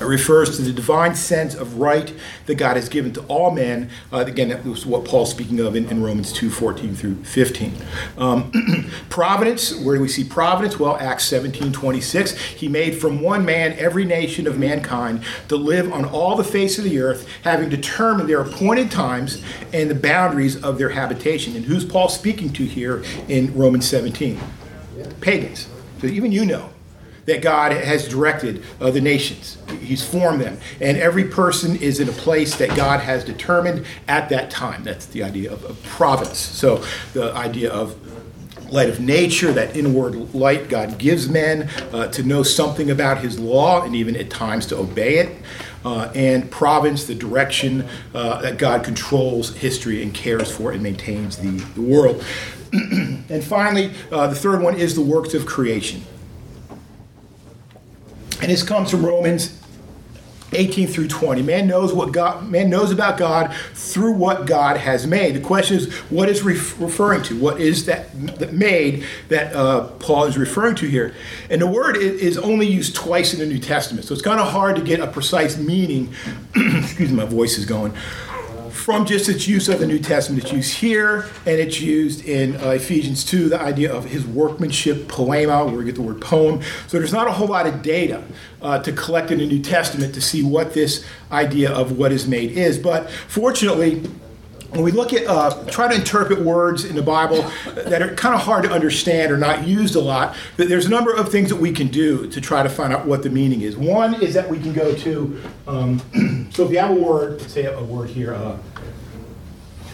It 0.00 0.04
refers 0.04 0.56
to 0.56 0.62
the 0.62 0.72
divine 0.72 1.14
sense 1.14 1.54
of 1.54 1.78
right 1.80 2.12
that 2.46 2.54
God 2.54 2.76
has 2.76 2.88
given 2.88 3.12
to 3.14 3.22
all 3.22 3.50
men. 3.50 3.90
Uh, 4.12 4.18
again, 4.18 4.48
that 4.50 4.64
was 4.64 4.86
what 4.86 5.04
Paul's 5.04 5.30
speaking 5.30 5.58
of 5.60 5.74
in, 5.74 5.88
in 5.88 6.02
Romans 6.02 6.32
2 6.32 6.50
14 6.50 6.94
through 6.94 7.24
15. 7.24 7.74
Um, 8.16 8.52
providence, 9.10 9.74
where 9.74 9.96
do 9.96 10.02
we 10.02 10.08
see 10.08 10.22
providence? 10.22 10.78
Well, 10.78 10.96
Acts 10.96 11.24
17 11.24 11.72
26. 11.72 12.38
He 12.38 12.68
made 12.68 12.96
from 12.96 13.20
one 13.20 13.44
man 13.44 13.72
every 13.72 14.04
nation 14.04 14.46
of 14.46 14.58
mankind 14.58 15.24
to 15.48 15.56
live 15.56 15.92
on 15.92 16.04
all 16.04 16.36
the 16.36 16.44
face 16.44 16.78
of 16.78 16.84
the 16.84 17.00
earth, 17.00 17.28
having 17.42 17.68
determined 17.68 18.28
their 18.28 18.40
appointed 18.40 18.90
times 18.90 19.42
and 19.72 19.90
the 19.90 19.94
boundaries 19.94 20.62
of 20.62 20.78
their 20.78 20.90
habitation. 20.90 21.56
And 21.56 21.64
who's 21.64 21.84
Paul 21.84 22.08
speaking 22.08 22.52
to 22.52 22.64
here 22.64 23.02
in 23.28 23.52
Romans 23.54 23.88
17? 23.88 24.38
Pagans. 25.20 25.68
So 26.00 26.06
even 26.06 26.30
you 26.30 26.44
know 26.44 26.70
that 27.28 27.42
God 27.42 27.72
has 27.72 28.08
directed 28.08 28.62
uh, 28.80 28.90
the 28.90 29.00
nations. 29.00 29.58
He's 29.80 30.04
formed 30.04 30.40
them. 30.40 30.58
And 30.80 30.96
every 30.96 31.24
person 31.24 31.76
is 31.76 32.00
in 32.00 32.08
a 32.08 32.12
place 32.12 32.56
that 32.56 32.74
God 32.74 33.00
has 33.00 33.22
determined 33.22 33.86
at 34.08 34.28
that 34.30 34.50
time. 34.50 34.82
That's 34.82 35.06
the 35.06 35.22
idea 35.22 35.52
of, 35.52 35.64
of 35.64 35.82
providence. 35.84 36.38
So 36.38 36.82
the 37.12 37.32
idea 37.34 37.70
of 37.70 37.96
light 38.72 38.88
of 38.88 39.00
nature, 39.00 39.52
that 39.52 39.76
inward 39.76 40.34
light 40.34 40.68
God 40.68 40.98
gives 40.98 41.28
men 41.28 41.70
uh, 41.92 42.08
to 42.08 42.22
know 42.22 42.42
something 42.42 42.90
about 42.90 43.18
His 43.18 43.38
law 43.38 43.82
and 43.82 43.94
even 43.94 44.16
at 44.16 44.30
times 44.30 44.66
to 44.66 44.76
obey 44.76 45.18
it. 45.18 45.36
uh, 45.84 46.10
and 46.14 46.50
providence, 46.50 47.04
the 47.04 47.14
direction 47.14 47.86
uh, 48.14 48.40
that 48.42 48.58
God 48.58 48.84
controls 48.84 49.54
history 49.56 50.02
and 50.02 50.12
cares 50.12 50.50
for 50.50 50.72
and 50.72 50.82
maintains 50.82 51.36
the, 51.36 51.50
the 51.50 51.80
world. 51.80 52.24
and 52.72 53.44
finally, 53.44 53.92
uh, 54.10 54.26
the 54.26 54.34
third 54.34 54.60
one 54.60 54.74
is 54.74 54.94
the 54.94 55.02
works 55.02 55.34
of 55.34 55.46
creation. 55.46 56.02
And 58.40 58.50
this 58.50 58.62
comes 58.62 58.90
from 58.90 59.04
Romans 59.04 59.58
18 60.52 60.88
through 60.88 61.08
20. 61.08 61.42
Man 61.42 61.66
knows 61.66 61.92
what 61.92 62.12
God 62.12 62.48
man 62.48 62.70
knows 62.70 62.90
about 62.90 63.18
God 63.18 63.54
through 63.74 64.12
what 64.12 64.46
God 64.46 64.78
has 64.78 65.06
made. 65.06 65.34
The 65.34 65.40
question 65.40 65.76
is, 65.76 65.92
what 66.10 66.28
is 66.28 66.42
ref- 66.42 66.80
referring 66.80 67.22
to? 67.24 67.38
What 67.38 67.60
is 67.60 67.86
that, 67.86 68.10
that 68.38 68.52
made 68.52 69.04
that 69.28 69.54
uh, 69.54 69.88
Paul 69.98 70.24
is 70.24 70.38
referring 70.38 70.74
to 70.76 70.86
here? 70.86 71.14
And 71.50 71.60
the 71.60 71.66
word 71.66 71.96
is 71.96 72.38
only 72.38 72.66
used 72.66 72.94
twice 72.94 73.34
in 73.34 73.40
the 73.40 73.46
New 73.46 73.58
Testament, 73.58 74.06
so 74.06 74.14
it's 74.14 74.22
kind 74.22 74.40
of 74.40 74.48
hard 74.48 74.76
to 74.76 74.82
get 74.82 75.00
a 75.00 75.06
precise 75.06 75.58
meaning. 75.58 76.14
excuse 76.54 77.10
me, 77.10 77.16
my 77.16 77.26
voice 77.26 77.58
is 77.58 77.66
going 77.66 77.92
from 78.88 79.04
just 79.04 79.28
its 79.28 79.46
use 79.46 79.68
of 79.68 79.80
the 79.80 79.86
New 79.86 79.98
Testament. 79.98 80.42
It's 80.42 80.50
used 80.50 80.78
here, 80.78 81.26
and 81.44 81.60
it's 81.60 81.78
used 81.78 82.24
in 82.24 82.56
uh, 82.56 82.70
Ephesians 82.70 83.22
2, 83.22 83.50
the 83.50 83.60
idea 83.60 83.92
of 83.92 84.06
his 84.06 84.26
workmanship, 84.26 85.08
poema, 85.08 85.66
where 85.66 85.74
we 85.74 85.84
get 85.84 85.94
the 85.94 86.00
word 86.00 86.22
poem. 86.22 86.62
So 86.86 86.98
there's 86.98 87.12
not 87.12 87.28
a 87.28 87.32
whole 87.32 87.48
lot 87.48 87.66
of 87.66 87.82
data 87.82 88.24
uh, 88.62 88.78
to 88.78 88.90
collect 88.92 89.30
in 89.30 89.40
the 89.40 89.46
New 89.46 89.60
Testament 89.60 90.14
to 90.14 90.22
see 90.22 90.42
what 90.42 90.72
this 90.72 91.04
idea 91.30 91.70
of 91.70 91.98
what 91.98 92.12
is 92.12 92.26
made 92.26 92.52
is. 92.52 92.78
But 92.78 93.10
fortunately, 93.10 94.08
when 94.70 94.82
we 94.82 94.90
look 94.90 95.12
at 95.12 95.26
uh, 95.26 95.64
try 95.66 95.88
to 95.88 95.94
interpret 95.94 96.40
words 96.40 96.84
in 96.84 96.94
the 96.94 97.02
bible 97.02 97.42
that 97.74 98.02
are 98.02 98.14
kind 98.16 98.34
of 98.34 98.42
hard 98.42 98.64
to 98.64 98.70
understand 98.70 99.32
or 99.32 99.38
not 99.38 99.66
used 99.66 99.96
a 99.96 100.00
lot 100.00 100.36
there's 100.58 100.84
a 100.84 100.90
number 100.90 101.10
of 101.10 101.30
things 101.30 101.48
that 101.48 101.56
we 101.56 101.72
can 101.72 101.88
do 101.88 102.28
to 102.28 102.38
try 102.38 102.62
to 102.62 102.68
find 102.68 102.92
out 102.92 103.06
what 103.06 103.22
the 103.22 103.30
meaning 103.30 103.62
is 103.62 103.78
one 103.78 104.20
is 104.20 104.34
that 104.34 104.46
we 104.46 104.58
can 104.58 104.74
go 104.74 104.94
to 104.94 105.40
um, 105.66 105.98
so 106.52 106.66
if 106.66 106.70
you 106.70 106.78
have 106.78 106.90
a 106.90 107.00
word 107.00 107.40
say 107.40 107.64
a 107.64 107.82
word 107.82 108.10
here 108.10 108.34
uh, 108.34 108.58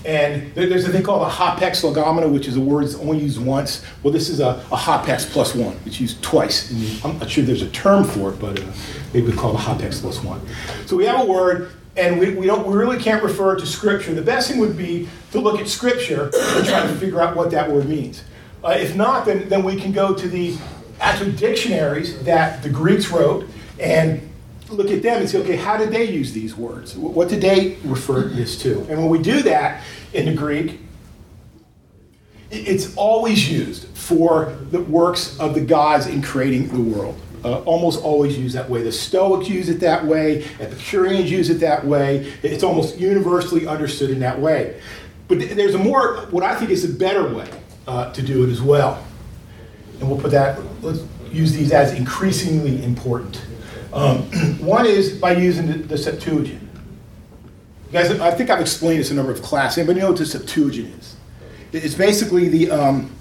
and 0.05 0.55
there's 0.55 0.85
a 0.85 0.93
thing 0.93 1.03
called 1.03 1.27
a 1.27 1.31
hapax 1.31 1.83
legomena, 1.83 2.31
which 2.31 2.47
is 2.47 2.57
a 2.57 2.61
word 2.61 2.85
that's 2.85 2.97
only 2.97 3.21
used 3.21 3.41
once. 3.41 3.85
Well, 4.03 4.13
this 4.13 4.29
is 4.29 4.41
a, 4.41 4.63
a 4.71 4.77
hapax 4.77 5.31
plus 5.31 5.55
one. 5.55 5.79
It's 5.87 6.01
used 6.01 6.23
twice. 6.23 6.71
I'm 7.05 7.19
not 7.19 7.31
sure 7.31 7.43
there's 7.43 7.63
a 7.63 7.71
term 7.71 8.05
for 8.05 8.31
it, 8.31 8.39
but 8.39 8.61
uh, 8.61 8.67
maybe 9.15 9.29
we 9.29 9.33
call 9.33 9.57
it 9.57 9.61
a 9.61 9.65
hapax 9.65 10.01
plus 10.01 10.23
one. 10.23 10.41
So 10.85 10.97
we 10.97 11.07
have 11.07 11.23
a 11.23 11.25
word, 11.25 11.71
and 11.97 12.21
we, 12.21 12.35
we, 12.35 12.47
don't, 12.47 12.67
we 12.67 12.75
really 12.75 12.99
can't 12.99 13.23
refer 13.23 13.57
to 13.57 13.67
Scripture. 13.67 14.13
The 14.13 14.23
best 14.23 14.51
thing 14.51 14.61
would 14.61 14.77
be 14.77 15.09
to 15.33 15.41
look 15.41 15.59
at 15.59 15.69
Scripture 15.69 16.31
and 16.35 16.67
try 16.67 16.87
to 16.87 16.95
figure 16.97 17.23
out 17.23 17.35
what 17.35 17.51
that 17.53 17.71
word 17.71 17.89
means. 17.89 18.25
Uh, 18.63 18.77
if 18.79 18.95
not, 18.95 19.25
then, 19.25 19.49
then 19.49 19.63
we 19.63 19.81
can 19.81 19.93
go 19.93 20.15
to 20.15 20.29
the 20.29 20.57
actual 21.01 21.31
dictionaries 21.33 22.23
that 22.25 22.63
the 22.63 22.69
Greeks 22.69 23.11
wrote 23.11 23.49
and 23.79 24.31
look 24.71 24.91
at 24.91 25.03
them 25.03 25.21
and 25.21 25.29
say, 25.29 25.39
okay, 25.39 25.57
how 25.57 25.77
did 25.77 25.91
they 25.91 26.05
use 26.05 26.33
these 26.33 26.57
words? 26.57 26.97
What 26.97 27.29
did 27.29 27.41
they 27.41 27.77
refer 27.85 28.23
this 28.23 28.61
to? 28.63 28.81
And 28.89 28.99
when 28.99 29.09
we 29.09 29.21
do 29.21 29.43
that 29.43 29.83
in 30.13 30.27
the 30.27 30.35
Greek, 30.35 30.81
it's 32.51 32.95
always 32.97 33.51
used 33.51 33.87
for 33.89 34.57
the 34.71 34.81
works 34.81 35.39
of 35.39 35.55
the 35.55 35.61
gods 35.61 36.07
in 36.07 36.23
creating 36.23 36.69
the 36.69 36.97
world. 36.97 37.19
Uh, 37.45 37.61
almost 37.61 38.03
always 38.03 38.39
used 38.39 38.55
that 38.55 38.71
way. 38.71 38.83
The 38.83 38.93
Stoics 38.93 39.49
use 39.49 39.69
it 39.69 39.81
that 39.81 40.05
way, 40.07 40.45
Epicureans 40.61 41.31
use 41.31 41.51
it 41.51 41.61
that 41.61 41.85
way. 41.85 42.33
It's 42.43 42.65
almost 42.65 42.97
universally 42.97 43.67
understood 43.67 44.11
in 44.11 44.21
that 44.21 44.41
way. 44.41 44.81
But 45.29 45.41
there's 45.41 45.75
a 45.75 45.79
more, 45.79 46.27
what 46.31 46.43
I 46.43 46.55
think 46.55 46.71
is 46.71 46.85
a 46.85 46.89
better 46.89 47.35
way 47.35 47.51
uh, 47.87 48.13
to 48.13 48.23
do 48.23 48.45
it 48.45 48.51
as 48.51 48.63
well. 48.63 49.05
And 50.01 50.09
we'll 50.09 50.21
put 50.21 50.31
that, 50.31 50.59
let's 50.83 51.03
use 51.31 51.53
these 51.53 51.73
as 51.73 51.93
increasingly 51.93 52.83
important. 52.83 53.45
Um, 53.95 54.23
one 54.59 54.87
is 54.87 55.13
by 55.13 55.37
using 55.37 55.69
the, 55.69 55.79
the 55.79 55.97
Septuagint. 55.97 56.61
guys, 57.93 58.11
I 58.21 58.33
think 58.33 58.51
I've 58.51 58.61
explained 58.61 59.01
this 59.01 59.11
a 59.11 59.15
number 59.15 59.33
of 59.33 59.41
classes. 59.41 59.79
Anybody 59.79 60.01
know 60.01 60.09
what 60.09 60.19
the 60.19 60.27
Septuagint 60.27 60.93
is? 60.99 61.17
It's 61.73 61.95
basically 61.95 62.49
the, 62.49 62.71
um, 62.71 63.13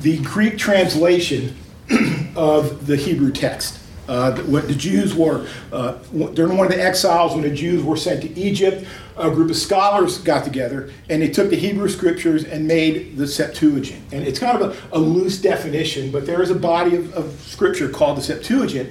the 0.00 0.18
Greek 0.22 0.56
translation 0.58 1.56
of 2.36 2.86
the 2.86 2.96
Hebrew 2.96 3.32
text. 3.32 3.80
Uh, 4.08 4.36
what 4.42 4.66
the 4.66 4.74
Jews 4.74 5.14
were, 5.14 5.46
uh, 5.72 5.92
during 6.34 6.56
one 6.56 6.66
of 6.66 6.72
the 6.72 6.82
exiles, 6.82 7.34
when 7.34 7.42
the 7.42 7.54
Jews 7.54 7.84
were 7.84 7.96
sent 7.96 8.22
to 8.22 8.38
Egypt, 8.38 8.84
a 9.16 9.30
group 9.30 9.48
of 9.48 9.56
scholars 9.56 10.18
got 10.18 10.42
together 10.42 10.90
and 11.08 11.22
they 11.22 11.28
took 11.28 11.50
the 11.50 11.56
Hebrew 11.56 11.88
scriptures 11.88 12.44
and 12.44 12.66
made 12.66 13.16
the 13.16 13.28
Septuagint. 13.28 14.02
And 14.12 14.26
it's 14.26 14.40
kind 14.40 14.60
of 14.60 14.76
a, 14.92 14.98
a 14.98 14.98
loose 14.98 15.40
definition, 15.40 16.10
but 16.10 16.26
there 16.26 16.42
is 16.42 16.50
a 16.50 16.54
body 16.54 16.96
of, 16.96 17.14
of 17.14 17.40
scripture 17.42 17.88
called 17.88 18.18
the 18.18 18.22
Septuagint. 18.22 18.90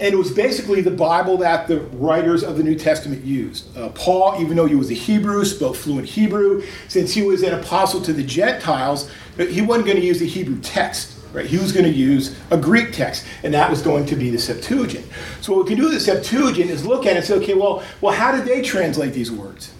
And 0.00 0.14
it 0.14 0.16
was 0.16 0.30
basically 0.30 0.80
the 0.80 0.90
Bible 0.90 1.36
that 1.38 1.68
the 1.68 1.80
writers 1.80 2.42
of 2.42 2.56
the 2.56 2.62
New 2.62 2.74
Testament 2.74 3.22
used. 3.22 3.76
Uh, 3.76 3.90
Paul, 3.90 4.40
even 4.40 4.56
though 4.56 4.64
he 4.64 4.74
was 4.74 4.90
a 4.90 4.94
Hebrew, 4.94 5.44
spoke 5.44 5.76
fluent 5.76 6.08
Hebrew. 6.08 6.64
Since 6.88 7.12
he 7.12 7.20
was 7.20 7.42
an 7.42 7.52
apostle 7.52 8.00
to 8.02 8.14
the 8.14 8.22
Gentiles, 8.22 9.10
he 9.36 9.60
wasn't 9.60 9.86
going 9.86 9.98
to 9.98 10.04
use 10.04 10.18
the 10.18 10.26
Hebrew 10.26 10.58
text. 10.60 11.18
Right? 11.34 11.46
He 11.46 11.58
was 11.58 11.70
going 11.70 11.84
to 11.84 11.92
use 11.92 12.34
a 12.50 12.56
Greek 12.56 12.92
text, 12.92 13.26
and 13.44 13.52
that 13.54 13.70
was 13.70 13.82
going 13.82 14.06
to 14.06 14.16
be 14.16 14.30
the 14.30 14.38
Septuagint. 14.38 15.06
So 15.42 15.54
what 15.54 15.64
we 15.64 15.68
can 15.68 15.76
do 15.76 15.84
with 15.84 15.92
the 15.92 16.00
Septuagint 16.00 16.70
is 16.70 16.84
look 16.84 17.06
at 17.06 17.12
it 17.12 17.16
and 17.18 17.24
say, 17.24 17.34
okay, 17.34 17.54
well, 17.54 17.84
well, 18.00 18.12
how 18.12 18.32
did 18.32 18.46
they 18.46 18.62
translate 18.62 19.12
these 19.12 19.30
words? 19.30 19.72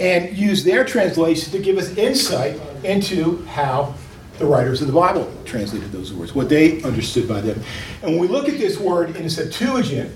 And 0.00 0.36
use 0.36 0.64
their 0.64 0.84
translation 0.84 1.52
to 1.52 1.58
give 1.58 1.76
us 1.76 1.96
insight 1.96 2.58
into 2.82 3.44
how 3.44 3.94
the 4.40 4.46
writers 4.46 4.80
of 4.80 4.86
the 4.86 4.92
Bible 4.92 5.30
translated 5.44 5.92
those 5.92 6.14
words, 6.14 6.34
what 6.34 6.48
they 6.48 6.82
understood 6.82 7.28
by 7.28 7.42
them. 7.42 7.62
And 8.02 8.12
when 8.12 8.18
we 8.18 8.26
look 8.26 8.48
at 8.48 8.58
this 8.58 8.80
word 8.80 9.14
in 9.14 9.24
the 9.24 9.30
Septuagint, 9.30 10.10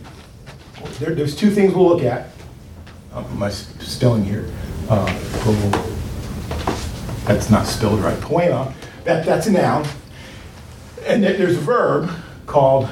there, 0.98 1.14
there's 1.14 1.36
two 1.36 1.50
things 1.50 1.74
we'll 1.74 1.86
look 1.86 2.02
at. 2.02 2.30
Um, 3.12 3.38
my 3.38 3.50
spelling 3.50 4.24
here. 4.24 4.50
Uh, 4.88 5.06
that's 7.26 7.50
not 7.50 7.66
spelled 7.66 8.00
right. 8.00 8.18
Poema. 8.22 8.74
That, 9.04 9.26
that's 9.26 9.46
a 9.46 9.52
noun. 9.52 9.86
And 11.04 11.22
then 11.22 11.38
there's 11.38 11.56
a 11.56 11.60
verb 11.60 12.10
called 12.46 12.90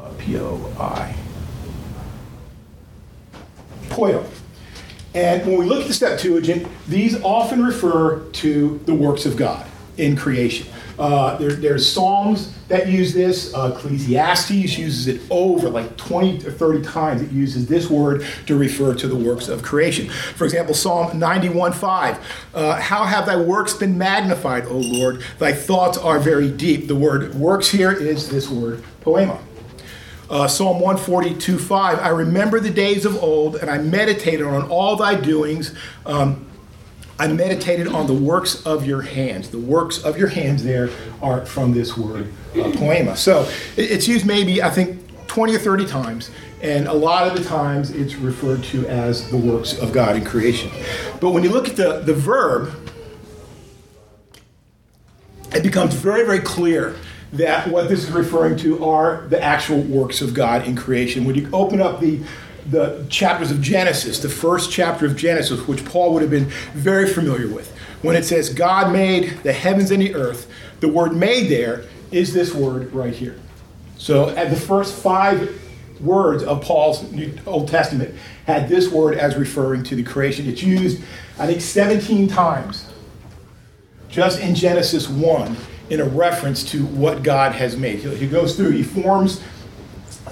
uh, 0.00 0.10
P-O-I. 0.18 1.14
Poio. 3.88 4.26
And 5.16 5.46
when 5.46 5.58
we 5.58 5.64
look 5.64 5.80
at 5.80 5.86
the 5.88 5.94
Septuagint, 5.94 6.68
these 6.86 7.18
often 7.22 7.64
refer 7.64 8.20
to 8.20 8.78
the 8.84 8.94
works 8.94 9.24
of 9.24 9.34
God 9.34 9.66
in 9.96 10.14
creation. 10.14 10.68
Uh, 10.98 11.36
there, 11.38 11.52
there's 11.52 11.90
Psalms 11.90 12.54
that 12.68 12.88
use 12.88 13.14
this. 13.14 13.54
Uh, 13.54 13.72
Ecclesiastes 13.74 14.50
uses 14.50 15.06
it 15.06 15.22
over 15.30 15.70
like 15.70 15.96
20 15.96 16.46
or 16.46 16.50
30 16.50 16.82
times. 16.82 17.22
It 17.22 17.30
uses 17.30 17.66
this 17.66 17.88
word 17.88 18.26
to 18.46 18.58
refer 18.58 18.94
to 18.94 19.08
the 19.08 19.16
works 19.16 19.48
of 19.48 19.62
creation. 19.62 20.10
For 20.10 20.44
example, 20.44 20.74
Psalm 20.74 21.18
91:5. 21.18 22.18
Uh, 22.54 22.78
How 22.78 23.04
have 23.04 23.24
thy 23.24 23.36
works 23.36 23.72
been 23.72 23.96
magnified, 23.96 24.66
O 24.66 24.76
Lord? 24.76 25.22
Thy 25.38 25.52
thoughts 25.52 25.96
are 25.96 26.18
very 26.18 26.50
deep. 26.50 26.88
The 26.88 26.94
word 26.94 27.34
works 27.34 27.70
here 27.70 27.92
is 27.92 28.28
this 28.28 28.50
word 28.50 28.82
poema. 29.00 29.38
Uh, 30.28 30.48
Psalm 30.48 30.80
142 30.80 31.58
5. 31.58 31.98
I 32.00 32.08
remember 32.08 32.58
the 32.58 32.70
days 32.70 33.04
of 33.04 33.22
old, 33.22 33.56
and 33.56 33.70
I 33.70 33.78
meditated 33.78 34.44
on 34.44 34.68
all 34.68 34.96
thy 34.96 35.14
doings. 35.14 35.72
Um, 36.04 36.46
I 37.18 37.28
meditated 37.28 37.86
on 37.86 38.06
the 38.06 38.12
works 38.12 38.66
of 38.66 38.84
your 38.84 39.02
hands. 39.02 39.50
The 39.50 39.58
works 39.58 40.02
of 40.02 40.18
your 40.18 40.28
hands 40.28 40.64
there 40.64 40.90
are 41.22 41.46
from 41.46 41.72
this 41.72 41.96
word, 41.96 42.32
uh, 42.56 42.72
poema. 42.72 43.16
So 43.16 43.48
it's 43.76 44.08
used 44.08 44.26
maybe, 44.26 44.62
I 44.62 44.68
think, 44.68 45.02
20 45.28 45.54
or 45.54 45.58
30 45.58 45.86
times, 45.86 46.30
and 46.60 46.88
a 46.88 46.92
lot 46.92 47.28
of 47.28 47.38
the 47.38 47.48
times 47.48 47.90
it's 47.90 48.16
referred 48.16 48.64
to 48.64 48.86
as 48.88 49.30
the 49.30 49.36
works 49.36 49.78
of 49.78 49.92
God 49.92 50.16
in 50.16 50.24
creation. 50.24 50.70
But 51.20 51.30
when 51.30 51.42
you 51.42 51.50
look 51.50 51.68
at 51.68 51.76
the, 51.76 52.00
the 52.00 52.14
verb, 52.14 52.74
it 55.54 55.62
becomes 55.62 55.94
very, 55.94 56.26
very 56.26 56.40
clear 56.40 56.96
that 57.38 57.68
what 57.68 57.88
this 57.88 58.04
is 58.04 58.10
referring 58.10 58.56
to 58.58 58.84
are 58.84 59.26
the 59.28 59.42
actual 59.42 59.80
works 59.80 60.20
of 60.20 60.34
God 60.34 60.66
in 60.66 60.76
creation. 60.76 61.24
When 61.24 61.34
you 61.34 61.48
open 61.52 61.80
up 61.80 62.00
the 62.00 62.20
the 62.70 63.06
chapters 63.08 63.52
of 63.52 63.60
Genesis, 63.60 64.18
the 64.18 64.28
first 64.28 64.72
chapter 64.72 65.06
of 65.06 65.16
Genesis, 65.16 65.68
which 65.68 65.84
Paul 65.84 66.12
would 66.14 66.22
have 66.22 66.30
been 66.30 66.46
very 66.74 67.08
familiar 67.08 67.46
with, 67.46 67.72
when 68.02 68.16
it 68.16 68.24
says 68.24 68.52
God 68.52 68.92
made 68.92 69.38
the 69.44 69.52
heavens 69.52 69.90
and 69.92 70.02
the 70.02 70.14
earth, 70.14 70.50
the 70.80 70.88
word 70.88 71.14
made 71.14 71.48
there 71.48 71.84
is 72.10 72.34
this 72.34 72.52
word 72.52 72.92
right 72.92 73.14
here. 73.14 73.38
So 73.98 74.30
at 74.30 74.50
the 74.50 74.56
first 74.56 75.00
five 75.00 75.60
words 76.00 76.42
of 76.42 76.62
Paul's 76.62 77.10
New 77.12 77.34
Old 77.46 77.68
Testament 77.68 78.14
had 78.46 78.68
this 78.68 78.90
word 78.90 79.16
as 79.16 79.36
referring 79.36 79.82
to 79.84 79.96
the 79.96 80.02
creation. 80.02 80.48
It's 80.48 80.62
used, 80.62 81.02
I 81.38 81.46
think, 81.46 81.60
17 81.60 82.28
times 82.28 82.88
just 84.08 84.40
in 84.40 84.54
Genesis 84.54 85.08
1 85.08 85.56
in 85.90 86.00
a 86.00 86.04
reference 86.04 86.64
to 86.70 86.84
what 86.86 87.22
God 87.22 87.52
has 87.52 87.76
made. 87.76 88.00
He 88.00 88.26
goes 88.26 88.56
through, 88.56 88.70
he 88.70 88.82
forms 88.82 89.40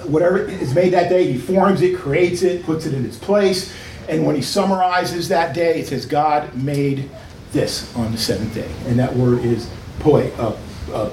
whatever 0.03 0.39
is 0.39 0.73
made 0.73 0.93
that 0.93 1.09
day, 1.09 1.31
he 1.31 1.37
forms 1.37 1.81
it, 1.81 1.97
creates 1.97 2.43
it, 2.43 2.63
puts 2.63 2.85
it 2.85 2.93
in 2.93 3.05
its 3.05 3.17
place. 3.17 3.73
And 4.07 4.25
when 4.25 4.35
he 4.35 4.41
summarizes 4.41 5.29
that 5.29 5.55
day, 5.55 5.79
it 5.79 5.87
says, 5.87 6.05
God 6.05 6.53
made 6.55 7.09
this 7.51 7.95
on 7.95 8.11
the 8.11 8.17
seventh 8.17 8.53
day. 8.53 8.69
And 8.85 8.99
that 8.99 9.15
word 9.15 9.39
is 9.39 9.69
poe, 9.99 10.29
uh, 10.37 10.55
uh. 10.93 11.09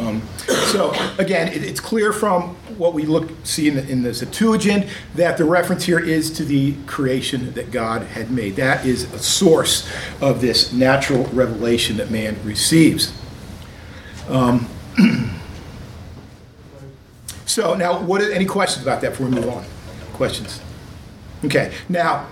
Um, 0.00 0.22
so 0.46 0.92
again, 1.18 1.48
it, 1.48 1.64
it's 1.64 1.80
clear 1.80 2.12
from 2.12 2.54
what 2.78 2.94
we 2.94 3.04
look 3.04 3.30
see 3.44 3.68
in 3.68 3.74
the, 3.74 3.88
in 3.88 4.02
the 4.02 4.14
Septuagint 4.14 4.86
that 5.16 5.36
the 5.36 5.44
reference 5.44 5.84
here 5.84 5.98
is 5.98 6.30
to 6.32 6.44
the 6.44 6.74
creation 6.86 7.52
that 7.54 7.72
God 7.72 8.02
had 8.02 8.30
made. 8.30 8.56
That 8.56 8.86
is 8.86 9.12
a 9.12 9.18
source 9.18 9.90
of 10.20 10.40
this 10.40 10.72
natural 10.72 11.24
revelation 11.26 11.96
that 11.96 12.10
man 12.10 12.36
receives. 12.44 13.12
Um, 14.28 14.68
so 17.46 17.74
now, 17.74 18.00
what 18.00 18.20
are, 18.20 18.30
any 18.30 18.44
questions 18.44 18.84
about 18.84 19.00
that 19.00 19.10
before 19.10 19.26
we 19.26 19.32
move 19.32 19.48
on? 19.48 19.64
Questions? 20.12 20.60
Okay. 21.44 21.72
Now, 21.88 22.26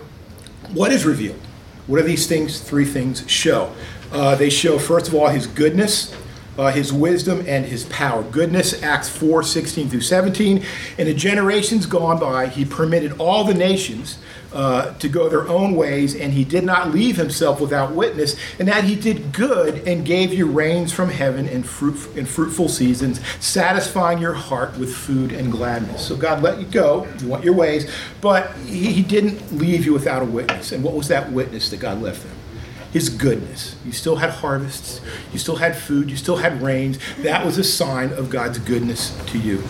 what 0.73 0.93
is 0.93 1.05
revealed? 1.05 1.41
What 1.87 1.99
do 1.99 2.05
these 2.05 2.27
things, 2.27 2.61
three 2.61 2.85
things, 2.85 3.29
show? 3.31 3.73
Uh, 4.13 4.35
they 4.35 4.51
show, 4.51 4.79
first 4.79 5.09
of 5.09 5.15
all, 5.15 5.29
his 5.29 5.47
goodness, 5.47 6.15
uh, 6.59 6.71
his 6.71 6.93
wisdom, 6.93 7.45
and 7.47 7.67
his 7.67 7.85
power. 7.85 8.23
Goodness, 8.23 8.83
Acts 8.83 9.09
4 9.09 9.43
16 9.43 9.89
through 9.89 10.01
17. 10.01 10.65
In 10.99 11.07
the 11.07 11.15
generations 11.15 11.87
gone 11.87 12.19
by, 12.19 12.47
he 12.49 12.65
permitted 12.65 13.19
all 13.19 13.45
the 13.45 13.55
nations 13.55 14.19
uh, 14.53 14.95
to 14.95 15.09
go 15.09 15.29
their 15.29 15.47
own 15.49 15.77
ways, 15.77 16.15
and 16.15 16.33
he 16.33 16.45
did 16.45 16.65
not 16.65 16.91
leave 16.91 17.17
himself 17.17 17.61
without 17.61 17.93
witness, 17.93 18.37
and 18.59 18.67
that 18.69 18.85
he 18.85 18.95
did 18.95 19.33
good 19.33 19.87
and 19.87 20.07
gave 20.07 20.33
you 20.33 20.47
rains 20.47 20.93
from 20.93 21.11
heaven 21.11 21.47
and, 21.49 21.67
fruit, 21.67 22.17
and 22.17 22.29
fruitful 22.29 22.69
seasons, 22.69 23.21
satisfying 23.39 24.19
your 24.19 24.33
heart 24.33 24.77
with 24.79 24.95
food 24.95 25.33
and 25.33 25.53
gladness. 25.53 26.07
So 26.07 26.17
God 26.17 26.43
let 26.43 26.59
you 26.59 26.67
go, 26.67 27.07
you 27.21 27.29
want 27.29 27.45
your 27.45 27.55
ways, 27.55 27.91
but 28.21 28.55
he, 28.59 28.93
he 28.93 29.03
didn't 29.03 29.59
leave 29.59 29.85
you 29.85 29.93
without 29.93 30.23
a 30.23 30.27
witness. 30.27 30.73
And 30.73 30.83
what 30.83 30.95
was 30.95 31.09
that 31.09 31.31
witness 31.33 31.69
that 31.71 31.81
God 31.81 32.01
left 32.01 32.23
them? 32.23 32.46
His 32.93 33.09
goodness. 33.09 33.77
You 33.85 33.93
still 33.93 34.17
had 34.17 34.31
harvests, 34.31 35.01
you 35.33 35.39
still 35.39 35.57
had 35.57 35.77
food, 35.77 36.11
you 36.11 36.17
still 36.17 36.37
had 36.37 36.63
rains. 36.63 36.99
That 37.19 37.45
was 37.45 37.59
a 37.59 37.65
sign 37.65 38.13
of 38.13 38.31
God's 38.31 38.59
goodness 38.59 39.17
to 39.27 39.39
you. 39.39 39.63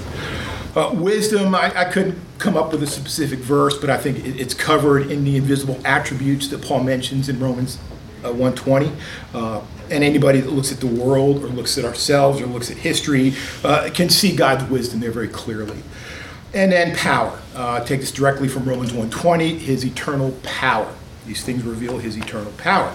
Uh, 0.75 0.93
wisdom, 0.95 1.55
I, 1.55 1.73
I, 1.75 1.85
couldn't 1.87 2.19
come 2.37 2.55
up 2.55 2.71
with 2.71 2.83
a 2.83 2.87
specific 2.87 3.39
verse, 3.39 3.79
but 3.79 3.89
I 3.89 3.97
think 3.97 4.19
it, 4.19 4.39
it's 4.39 4.53
covered 4.53 5.11
in 5.11 5.25
the 5.25 5.37
invisible 5.37 5.81
attributes 5.87 6.49
that 6.49 6.61
Paul 6.61 6.85
mentions 6.85 7.31
in 7.31 7.41
Romans 7.41 7.79
uh, 8.23 8.29
120. 8.29 8.93
Uh, 9.33 9.63
and 9.91 10.05
anybody 10.05 10.41
that 10.41 10.51
looks 10.51 10.73
at 10.73 10.81
the 10.81 10.87
world 10.87 11.43
or 11.43 11.47
looks 11.47 11.79
at 11.79 11.85
ourselves 11.87 12.41
or 12.41 12.47
looks 12.47 12.71
at 12.71 12.77
history 12.77 13.35
uh, 13.65 13.89
can 13.95 14.11
see 14.11 14.35
God's 14.37 14.65
wisdom 14.65 15.01
there 15.01 15.13
very 15.13 15.29
clearly. 15.29 15.83
And 16.53 16.73
then 16.73 16.95
power. 16.97 17.41
Uh, 17.55 17.83
take 17.85 18.01
this 18.01 18.13
directly 18.13 18.49
from 18.49 18.65
Romans 18.65 18.93
120, 18.93 19.59
his 19.59 19.85
eternal 19.85 20.33
power. 20.43 20.93
These 21.27 21.45
things 21.45 21.63
reveal 21.63 21.99
his 21.99 22.17
eternal 22.17 22.53
power. 22.53 22.95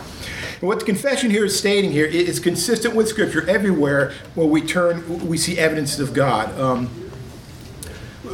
And 0.60 0.68
what 0.68 0.80
the 0.80 0.86
confession 0.86 1.30
here 1.30 1.46
is 1.46 1.58
stating 1.58 1.92
here 1.92 2.06
is 2.06 2.40
consistent 2.40 2.96
with 2.96 3.08
Scripture 3.08 3.48
everywhere 3.50 4.14
where 4.36 4.48
we 4.48 4.62
turn, 4.62 5.28
we 5.28 5.38
see 5.38 5.58
evidences 5.58 6.00
of 6.00 6.14
God. 6.14 6.58
Um, 6.60 6.90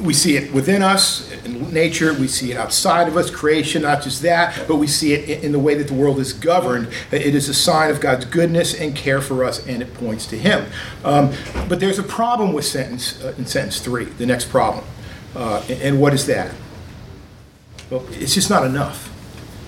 we 0.01 0.13
see 0.13 0.35
it 0.35 0.53
within 0.53 0.81
us 0.81 1.31
in 1.43 1.71
nature 1.73 2.13
we 2.13 2.27
see 2.27 2.51
it 2.51 2.57
outside 2.57 3.07
of 3.07 3.15
us 3.15 3.31
creation 3.31 3.83
not 3.83 4.03
just 4.03 4.21
that 4.21 4.67
but 4.67 4.75
we 4.75 4.87
see 4.87 5.13
it 5.13 5.43
in 5.43 5.51
the 5.51 5.59
way 5.59 5.75
that 5.75 5.87
the 5.87 5.93
world 5.93 6.19
is 6.19 6.33
governed. 6.33 6.87
It 7.11 7.33
is 7.33 7.49
a 7.49 7.53
sign 7.53 7.89
of 7.89 7.99
god's 7.99 8.25
goodness 8.25 8.79
and 8.79 8.95
care 8.95 9.21
for 9.21 9.43
us 9.43 9.65
and 9.65 9.81
it 9.81 9.93
points 9.93 10.25
to 10.27 10.37
him. 10.37 10.65
Um, 11.03 11.33
but 11.67 11.79
there's 11.79 11.99
a 11.99 12.03
problem 12.03 12.53
with 12.53 12.65
sentence 12.65 13.23
uh, 13.23 13.33
in 13.37 13.45
sentence 13.45 13.79
three 13.79 14.05
the 14.05 14.25
next 14.25 14.49
problem. 14.49 14.83
Uh, 15.35 15.63
and 15.69 15.99
what 15.99 16.13
is 16.13 16.25
that? 16.27 16.53
Well 17.89 18.05
it's 18.11 18.33
just 18.33 18.49
not 18.49 18.65
enough 18.65 19.13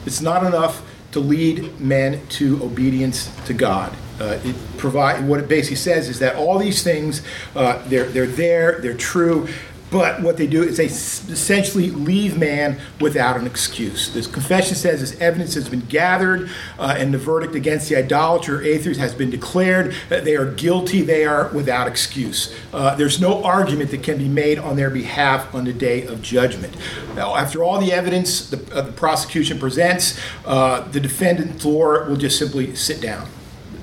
it's 0.06 0.22
not 0.22 0.46
enough 0.46 0.82
to 1.12 1.20
lead 1.20 1.80
men 1.80 2.26
to 2.30 2.62
obedience 2.64 3.32
to 3.46 3.54
god. 3.54 3.96
Uh, 4.20 4.38
it 4.44 4.56
provide 4.78 5.26
what 5.28 5.40
it 5.40 5.48
basically 5.48 5.78
says 5.78 6.10
is 6.10 6.20
that 6.20 6.36
all 6.36 6.60
these 6.60 6.84
things 6.84 7.22
uh, 7.56 7.82
they're, 7.88 8.06
they're 8.06 8.28
there 8.28 8.80
they're 8.82 8.94
true 8.94 9.48
but 9.92 10.22
what 10.22 10.38
they 10.38 10.48
do 10.48 10.64
is 10.64 10.78
they 10.78 10.86
essentially 10.86 11.90
leave 11.90 12.38
man 12.38 12.80
without 13.00 13.38
an 13.38 13.46
excuse. 13.46 14.14
This 14.14 14.28
confession 14.28 14.76
says 14.76 15.00
this 15.00 15.20
evidence 15.20 15.56
has 15.56 15.68
been 15.68 15.82
gathered 15.82 16.50
uh, 16.78 16.96
and 16.98 17.14
the 17.14 17.18
verdict 17.18 17.56
against 17.56 17.90
the 17.90 17.96
idolater 17.96 18.60
or 18.60 18.62
atheist 18.62 19.00
has 19.00 19.14
been 19.14 19.30
declared 19.30 19.96
that 20.10 20.26
they 20.26 20.36
are 20.36 20.52
guilty, 20.52 21.02
they 21.02 21.26
are 21.26 21.50
without 21.50 21.88
excuse. 21.88 22.54
Uh, 22.72 22.96
there's 22.96 23.20
no 23.20 23.44
argument 23.44 23.92
that 23.92 24.04
can 24.04 24.18
be 24.18 24.28
made 24.28 24.60
on 24.60 24.76
their 24.76 24.90
behalf 24.90 25.54
on 25.56 25.66
the 25.66 25.74
day 25.74 26.06
of 26.06 26.22
judgment. 26.22 26.76
Now, 27.16 27.36
after 27.36 27.64
all 27.64 27.80
the 27.80 27.92
evidence 27.92 28.50
the, 28.50 28.76
uh, 28.76 28.82
the 28.82 28.92
prosecution 28.92 29.60
presents, 29.60 30.20
uh, 30.46 30.82
the 30.90 31.00
defendant, 31.00 31.62
Thor, 31.62 32.06
will 32.06 32.18
just 32.18 32.38
simply 32.38 32.76
sit 32.76 33.02
down 33.02 33.28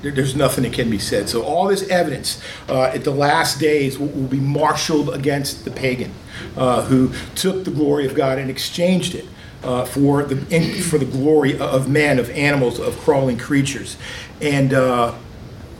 there's 0.01 0.35
nothing 0.35 0.63
that 0.63 0.73
can 0.73 0.89
be 0.89 0.99
said. 0.99 1.29
So 1.29 1.43
all 1.43 1.67
this 1.67 1.87
evidence 1.89 2.41
uh, 2.69 2.83
at 2.83 3.03
the 3.03 3.11
last 3.11 3.59
days 3.59 3.97
will, 3.97 4.07
will, 4.07 4.27
be 4.27 4.39
marshaled 4.39 5.09
against 5.13 5.65
the 5.65 5.71
pagan 5.71 6.13
uh, 6.55 6.83
who 6.83 7.11
took 7.35 7.63
the 7.63 7.71
glory 7.71 8.05
of 8.05 8.15
God 8.15 8.37
and 8.37 8.49
exchanged 8.49 9.15
it. 9.15 9.25
Uh, 9.63 9.83
for 9.83 10.21
the 10.23 10.55
in, 10.55 10.79
for 10.83 10.99
the 10.99 11.05
glory 11.05 11.57
of 11.59 11.89
men, 11.89 12.19
of 12.19 12.29
animals, 12.29 12.79
of 12.79 12.95
crawling 12.99 13.39
creatures, 13.39 13.97
and 14.39 14.71
uh, 14.71 15.13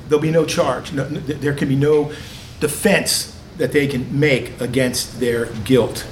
there'll 0.10 0.22
be 0.22 0.32
no 0.32 0.46
charge. 0.46 0.92
No, 0.92 1.08
there 1.08 1.54
can 1.54 1.70
be 1.70 1.76
no 1.76 2.12
defense 2.60 3.38
that 3.58 3.72
they 3.72 3.86
can 3.86 4.20
make 4.20 4.60
against 4.60 5.20
their 5.20 5.46
guilt. 5.64 6.08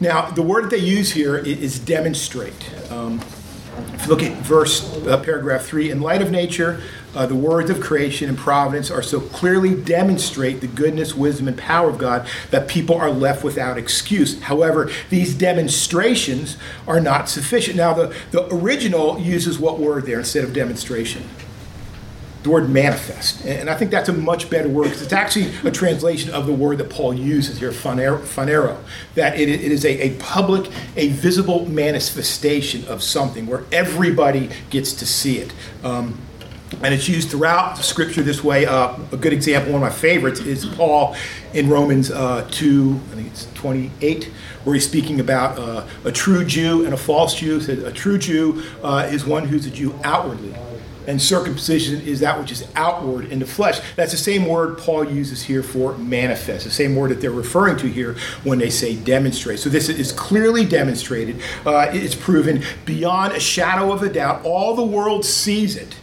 Now, 0.00 0.30
the 0.30 0.42
word 0.42 0.64
that 0.64 0.70
they 0.70 0.78
use 0.78 1.12
here 1.12 1.36
is 1.36 1.78
demonstrate. 1.78 2.70
Um, 2.92 3.20
if 3.98 4.06
you 4.06 4.10
look 4.10 4.22
at 4.22 4.32
verse, 4.38 4.94
uh, 5.06 5.20
paragraph 5.22 5.64
three, 5.64 5.90
in 5.90 6.00
light 6.00 6.22
of 6.22 6.30
nature, 6.30 6.80
uh, 7.16 7.26
the 7.26 7.34
words 7.34 7.68
of 7.68 7.80
creation 7.80 8.28
and 8.28 8.38
providence 8.38 8.92
are 8.92 9.02
so 9.02 9.18
clearly 9.18 9.74
demonstrate 9.74 10.60
the 10.60 10.68
goodness, 10.68 11.16
wisdom, 11.16 11.48
and 11.48 11.58
power 11.58 11.90
of 11.90 11.98
God 11.98 12.28
that 12.52 12.68
people 12.68 12.94
are 12.94 13.10
left 13.10 13.42
without 13.42 13.76
excuse. 13.76 14.40
However, 14.42 14.88
these 15.10 15.34
demonstrations 15.34 16.56
are 16.86 17.00
not 17.00 17.28
sufficient. 17.28 17.76
Now, 17.76 17.92
the, 17.92 18.14
the 18.30 18.46
original 18.54 19.18
uses 19.18 19.58
what 19.58 19.80
word 19.80 20.06
there 20.06 20.20
instead 20.20 20.44
of 20.44 20.52
demonstration? 20.52 21.28
The 22.42 22.50
word 22.50 22.70
manifest. 22.70 23.44
And 23.44 23.68
I 23.68 23.74
think 23.74 23.90
that's 23.90 24.08
a 24.08 24.12
much 24.12 24.48
better 24.48 24.68
word 24.68 24.84
because 24.84 25.02
it's 25.02 25.12
actually 25.12 25.52
a 25.64 25.70
translation 25.70 26.30
of 26.30 26.46
the 26.46 26.52
word 26.52 26.78
that 26.78 26.88
Paul 26.88 27.14
uses 27.14 27.58
here, 27.58 27.72
phanero, 27.72 28.78
that 29.14 29.38
it, 29.38 29.48
is 29.48 29.84
a, 29.84 30.16
public, 30.18 30.70
a 30.96 31.08
visible 31.08 31.68
manifestation 31.68 32.86
of 32.86 33.02
something 33.02 33.46
where 33.46 33.64
everybody 33.72 34.50
gets 34.70 34.92
to 34.94 35.06
see 35.06 35.38
it. 35.38 35.52
Um, 35.82 36.20
and 36.82 36.92
it's 36.94 37.08
used 37.08 37.30
throughout 37.30 37.78
scripture 37.78 38.22
this 38.22 38.44
way. 38.44 38.66
Uh, 38.66 38.94
a 39.10 39.16
good 39.16 39.32
example, 39.32 39.72
one 39.72 39.82
of 39.82 39.88
my 39.88 39.94
favorites, 39.94 40.40
is 40.40 40.66
Paul 40.66 41.16
in 41.54 41.68
Romans 41.68 42.10
uh, 42.10 42.46
2, 42.50 43.00
I 43.10 43.14
think 43.14 43.26
it's 43.28 43.46
28, 43.54 44.24
where 44.64 44.74
he's 44.74 44.86
speaking 44.86 45.18
about 45.18 45.58
uh, 45.58 45.86
a 46.04 46.12
true 46.12 46.44
Jew 46.44 46.84
and 46.84 46.92
a 46.92 46.96
false 46.96 47.34
Jew. 47.34 47.60
Says 47.60 47.82
a 47.82 47.92
true 47.92 48.18
Jew 48.18 48.62
uh, 48.82 49.08
is 49.10 49.24
one 49.24 49.48
who's 49.48 49.66
a 49.66 49.70
Jew 49.70 49.98
outwardly 50.04 50.54
and 51.08 51.20
circumcision 51.20 52.02
is 52.02 52.20
that 52.20 52.38
which 52.38 52.52
is 52.52 52.68
outward 52.76 53.32
in 53.32 53.38
the 53.38 53.46
flesh. 53.46 53.80
That's 53.96 54.12
the 54.12 54.18
same 54.18 54.44
word 54.44 54.76
Paul 54.76 55.10
uses 55.10 55.42
here 55.42 55.62
for 55.62 55.96
manifest, 55.96 56.64
the 56.64 56.70
same 56.70 56.94
word 56.94 57.10
that 57.10 57.22
they're 57.22 57.30
referring 57.30 57.78
to 57.78 57.88
here 57.88 58.14
when 58.44 58.58
they 58.58 58.68
say 58.68 58.94
demonstrate. 58.94 59.58
So 59.58 59.70
this 59.70 59.88
is 59.88 60.12
clearly 60.12 60.66
demonstrated. 60.66 61.40
Uh, 61.64 61.88
it's 61.92 62.14
proven 62.14 62.62
beyond 62.84 63.32
a 63.32 63.40
shadow 63.40 63.90
of 63.90 64.02
a 64.02 64.10
doubt. 64.10 64.44
All 64.44 64.76
the 64.76 64.84
world 64.84 65.24
sees 65.24 65.76
it 65.76 65.96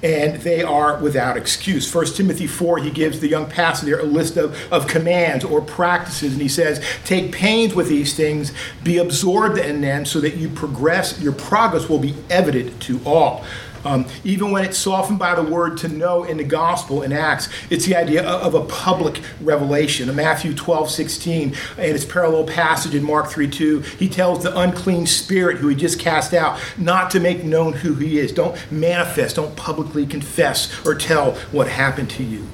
and 0.00 0.40
they 0.42 0.62
are 0.62 0.98
without 0.98 1.36
excuse. 1.36 1.92
1 1.92 2.06
Timothy 2.06 2.46
4, 2.46 2.78
he 2.78 2.90
gives 2.90 3.18
the 3.18 3.28
young 3.28 3.48
pastor 3.48 3.86
there 3.86 4.00
a 4.00 4.04
list 4.04 4.36
of, 4.36 4.56
of 4.72 4.86
commands 4.88 5.44
or 5.44 5.60
practices, 5.60 6.32
and 6.32 6.42
he 6.42 6.48
says, 6.48 6.84
Take 7.04 7.30
pains 7.30 7.72
with 7.72 7.88
these 7.88 8.14
things, 8.14 8.52
be 8.82 8.98
absorbed 8.98 9.58
in 9.58 9.80
them, 9.80 10.04
so 10.04 10.20
that 10.20 10.36
you 10.36 10.48
progress, 10.48 11.20
your 11.20 11.32
progress 11.32 11.88
will 11.88 12.00
be 12.00 12.16
evident 12.30 12.80
to 12.82 13.00
all. 13.06 13.44
Um, 13.84 14.06
even 14.24 14.50
when 14.50 14.64
it's 14.64 14.78
softened 14.78 15.18
by 15.18 15.34
the 15.34 15.42
word 15.42 15.76
to 15.78 15.88
know 15.88 16.24
in 16.24 16.36
the 16.36 16.44
gospel 16.44 17.02
in 17.02 17.12
Acts, 17.12 17.48
it's 17.70 17.86
the 17.86 17.96
idea 17.96 18.22
of, 18.22 18.52
a 18.52 18.64
public 18.66 19.22
revelation. 19.40 20.10
In 20.10 20.16
Matthew 20.16 20.54
12, 20.54 20.90
16, 20.90 21.54
and 21.78 21.86
its 21.86 22.04
parallel 22.04 22.44
passage 22.44 22.94
in 22.94 23.02
Mark 23.02 23.30
3, 23.30 23.48
2, 23.48 23.80
he 23.80 24.08
tells 24.08 24.42
the 24.42 24.56
unclean 24.58 25.06
spirit 25.06 25.56
who 25.56 25.68
he 25.68 25.74
just 25.74 25.98
cast 25.98 26.34
out 26.34 26.60
not 26.76 27.10
to 27.12 27.20
make 27.20 27.44
known 27.44 27.72
who 27.72 27.94
he 27.94 28.18
is. 28.18 28.30
Don't 28.30 28.56
manifest, 28.70 29.36
don't 29.36 29.56
publicly 29.56 30.04
confess 30.04 30.70
or 30.86 30.94
tell 30.94 31.32
what 31.50 31.66
happened 31.66 32.10
to 32.10 32.22
you. 32.22 32.46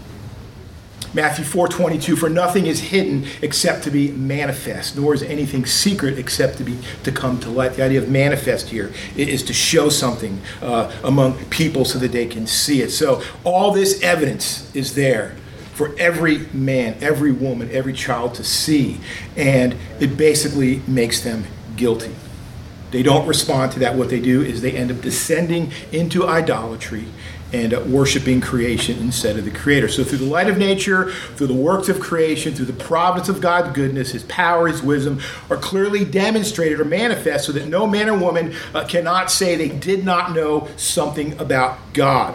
Matthew 1.14 1.44
4:22 1.44 2.16
for 2.16 2.28
nothing 2.28 2.66
is 2.66 2.80
hidden 2.80 3.26
except 3.40 3.84
to 3.84 3.90
be 3.90 4.10
manifest 4.10 4.96
nor 4.96 5.14
is 5.14 5.22
anything 5.22 5.64
secret 5.64 6.18
except 6.18 6.58
to 6.58 6.64
be 6.64 6.76
to 7.04 7.12
come 7.12 7.38
to 7.40 7.48
light. 7.48 7.74
The 7.74 7.82
idea 7.82 8.00
of 8.00 8.08
manifest 8.08 8.68
here 8.68 8.92
is 9.16 9.42
to 9.44 9.52
show 9.52 9.88
something 9.88 10.40
uh, 10.60 10.92
among 11.02 11.44
people 11.46 11.84
so 11.84 11.98
that 11.98 12.12
they 12.12 12.26
can 12.26 12.46
see 12.46 12.82
it. 12.82 12.90
So 12.90 13.22
all 13.44 13.72
this 13.72 14.02
evidence 14.02 14.70
is 14.74 14.94
there 14.94 15.34
for 15.72 15.94
every 15.98 16.46
man 16.52 16.96
every 17.00 17.32
woman 17.32 17.70
every 17.72 17.92
child 17.92 18.34
to 18.34 18.44
see 18.44 18.98
and 19.36 19.76
it 20.00 20.16
basically 20.16 20.82
makes 20.86 21.20
them 21.20 21.44
guilty. 21.76 22.14
They 22.90 23.02
don't 23.02 23.26
respond 23.26 23.72
to 23.72 23.78
that. 23.80 23.94
What 23.96 24.08
they 24.08 24.20
do 24.20 24.42
is 24.42 24.62
they 24.62 24.72
end 24.72 24.90
up 24.90 25.00
descending 25.02 25.72
into 25.92 26.26
idolatry 26.26 27.06
and 27.52 27.72
uh, 27.72 27.80
worshiping 27.86 28.40
creation 28.40 28.98
instead 28.98 29.36
of 29.36 29.44
the 29.44 29.50
creator. 29.50 29.88
So, 29.88 30.04
through 30.04 30.18
the 30.18 30.26
light 30.26 30.48
of 30.48 30.58
nature, 30.58 31.10
through 31.10 31.46
the 31.46 31.54
works 31.54 31.88
of 31.88 32.00
creation, 32.00 32.54
through 32.54 32.66
the 32.66 32.72
providence 32.72 33.28
of 33.28 33.40
God's 33.40 33.74
goodness, 33.74 34.12
his 34.12 34.22
power, 34.24 34.68
his 34.68 34.82
wisdom 34.82 35.20
are 35.50 35.56
clearly 35.56 36.04
demonstrated 36.04 36.80
or 36.80 36.84
manifest 36.84 37.46
so 37.46 37.52
that 37.52 37.68
no 37.68 37.86
man 37.86 38.08
or 38.08 38.18
woman 38.18 38.54
uh, 38.74 38.84
cannot 38.84 39.30
say 39.30 39.56
they 39.56 39.68
did 39.68 40.04
not 40.04 40.32
know 40.32 40.68
something 40.76 41.38
about 41.40 41.78
God. 41.94 42.34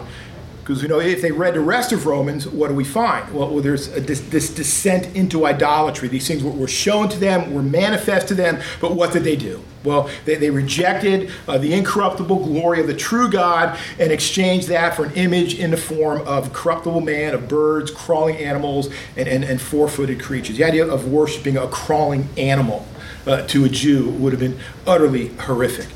Because 0.64 0.82
you 0.82 0.88
know 0.88 0.98
if 0.98 1.20
they 1.20 1.30
read 1.30 1.52
the 1.52 1.60
rest 1.60 1.92
of 1.92 2.06
Romans, 2.06 2.48
what 2.48 2.68
do 2.68 2.74
we 2.74 2.84
find? 2.84 3.34
Well, 3.34 3.50
well 3.50 3.62
there's 3.62 3.94
a, 3.94 4.00
this, 4.00 4.20
this, 4.20 4.48
descent 4.48 5.14
into 5.14 5.44
idolatry. 5.44 6.08
These 6.08 6.26
things 6.26 6.42
were, 6.42 6.50
were, 6.50 6.68
shown 6.68 7.10
to 7.10 7.18
them, 7.18 7.52
were 7.52 7.62
manifest 7.62 8.28
to 8.28 8.34
them, 8.34 8.60
but 8.80 8.94
what 8.94 9.12
did 9.12 9.24
they 9.24 9.36
do? 9.36 9.62
Well, 9.84 10.08
they, 10.24 10.36
they 10.36 10.50
rejected 10.50 11.30
uh, 11.46 11.58
the 11.58 11.74
incorruptible 11.74 12.44
glory 12.44 12.80
of 12.80 12.86
the 12.86 12.94
true 12.94 13.30
God 13.30 13.78
and 13.98 14.10
exchanged 14.10 14.68
that 14.68 14.96
for 14.96 15.04
an 15.04 15.12
image 15.12 15.58
in 15.58 15.70
the 15.70 15.76
form 15.76 16.26
of 16.26 16.52
corruptible 16.52 17.02
man, 17.02 17.34
of 17.34 17.48
birds, 17.48 17.90
crawling 17.90 18.36
animals, 18.36 18.88
and, 19.16 19.28
and, 19.28 19.44
and 19.44 19.60
four 19.60 19.88
footed 19.88 20.22
creatures. 20.22 20.56
The 20.56 20.64
idea 20.64 20.86
of 20.86 21.10
worshiping 21.10 21.56
a 21.58 21.68
crawling 21.68 22.28
animal 22.38 22.86
uh, 23.26 23.46
to 23.48 23.64
a 23.64 23.68
Jew 23.68 24.10
would 24.10 24.32
have 24.32 24.40
been 24.40 24.58
utterly 24.86 25.28
horrific. 25.28 25.88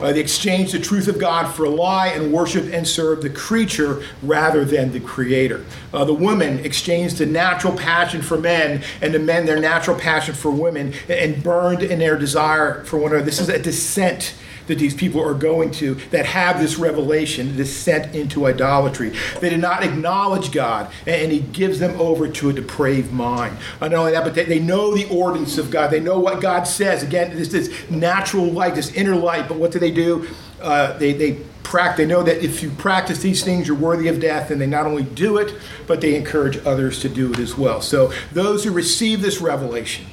Uh, 0.00 0.12
they 0.12 0.20
exchanged 0.20 0.72
the 0.72 0.78
truth 0.78 1.08
of 1.08 1.18
God 1.18 1.52
for 1.52 1.64
a 1.64 1.70
lie 1.70 2.08
and 2.08 2.32
worshiped 2.32 2.68
and 2.68 2.86
served 2.86 3.22
the 3.22 3.30
creature 3.30 4.02
rather 4.22 4.64
than 4.64 4.92
the 4.92 5.00
creator. 5.00 5.64
Uh, 5.92 6.04
the 6.04 6.14
women 6.14 6.58
exchanged 6.60 7.18
the 7.18 7.26
natural 7.26 7.76
passion 7.76 8.22
for 8.22 8.38
men 8.38 8.82
and 9.00 9.14
the 9.14 9.18
men 9.18 9.46
their 9.46 9.60
natural 9.60 9.98
passion 9.98 10.34
for 10.34 10.50
women 10.50 10.92
and 11.08 11.42
burned 11.42 11.82
in 11.82 11.98
their 11.98 12.16
desire 12.16 12.84
for 12.84 12.98
one 12.98 13.12
another. 13.12 13.24
This 13.24 13.40
is 13.40 13.48
a 13.48 13.58
descent 13.58 14.34
that 14.66 14.78
these 14.78 14.94
people 14.94 15.22
are 15.22 15.34
going 15.34 15.70
to 15.70 15.94
that 16.10 16.26
have 16.26 16.60
this 16.60 16.76
revelation, 16.76 17.56
descent 17.56 18.14
into 18.14 18.46
idolatry. 18.46 19.12
They 19.40 19.50
did 19.50 19.60
not 19.60 19.82
acknowledge 19.82 20.52
God, 20.52 20.90
and 21.06 21.32
He 21.32 21.40
gives 21.40 21.78
them 21.78 21.98
over 22.00 22.28
to 22.28 22.50
a 22.50 22.52
depraved 22.52 23.12
mind. 23.12 23.56
Not 23.80 23.94
only 23.94 24.12
that, 24.12 24.24
but 24.24 24.34
they, 24.34 24.44
they 24.44 24.58
know 24.58 24.94
the 24.94 25.08
ordinance 25.08 25.58
of 25.58 25.70
God. 25.70 25.90
They 25.90 26.00
know 26.00 26.18
what 26.18 26.40
God 26.40 26.64
says. 26.64 27.02
Again, 27.02 27.36
this 27.36 27.48
this 27.48 27.90
natural 27.90 28.46
light, 28.46 28.74
this 28.74 28.92
inner 28.92 29.16
light. 29.16 29.48
But 29.48 29.58
what 29.58 29.72
do 29.72 29.78
they 29.78 29.85
do? 29.90 30.28
Uh, 30.60 30.96
they 30.98 31.12
they 31.12 31.40
practice. 31.66 31.98
They 31.98 32.06
know 32.06 32.22
that 32.22 32.42
if 32.42 32.62
you 32.62 32.70
practice 32.70 33.20
these 33.20 33.42
things, 33.42 33.66
you're 33.66 33.76
worthy 33.76 34.08
of 34.08 34.20
death, 34.20 34.50
and 34.50 34.60
they 34.60 34.66
not 34.66 34.86
only 34.86 35.02
do 35.02 35.36
it, 35.36 35.54
but 35.86 36.00
they 36.00 36.14
encourage 36.14 36.58
others 36.64 37.00
to 37.00 37.08
do 37.08 37.32
it 37.32 37.38
as 37.38 37.56
well. 37.56 37.80
So 37.80 38.12
those 38.32 38.64
who 38.64 38.70
receive 38.70 39.20
this 39.20 39.40
revelation, 39.40 40.06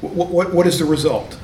what, 0.00 0.28
what, 0.28 0.54
what 0.54 0.66
is 0.66 0.78
the 0.78 0.84
result? 0.84 1.38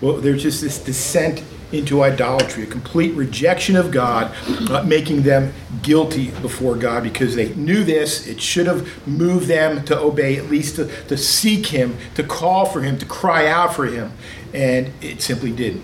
Well, 0.00 0.18
there's 0.18 0.42
just 0.42 0.60
this 0.60 0.78
descent 0.78 1.42
into 1.72 2.02
idolatry, 2.02 2.62
a 2.62 2.66
complete 2.66 3.14
rejection 3.14 3.74
of 3.74 3.90
God, 3.90 4.32
uh, 4.70 4.82
making 4.84 5.22
them 5.22 5.52
guilty 5.82 6.30
before 6.30 6.76
God 6.76 7.02
because 7.02 7.34
they 7.34 7.54
knew 7.54 7.84
this. 7.84 8.26
It 8.26 8.40
should 8.40 8.66
have 8.66 9.06
moved 9.08 9.48
them 9.48 9.84
to 9.86 9.98
obey, 9.98 10.36
at 10.36 10.50
least 10.50 10.76
to, 10.76 10.86
to 11.06 11.16
seek 11.16 11.66
Him, 11.66 11.96
to 12.14 12.22
call 12.22 12.66
for 12.66 12.82
Him, 12.82 12.98
to 12.98 13.06
cry 13.06 13.46
out 13.46 13.74
for 13.74 13.86
Him, 13.86 14.12
and 14.52 14.92
it 15.00 15.20
simply 15.22 15.50
didn't. 15.50 15.82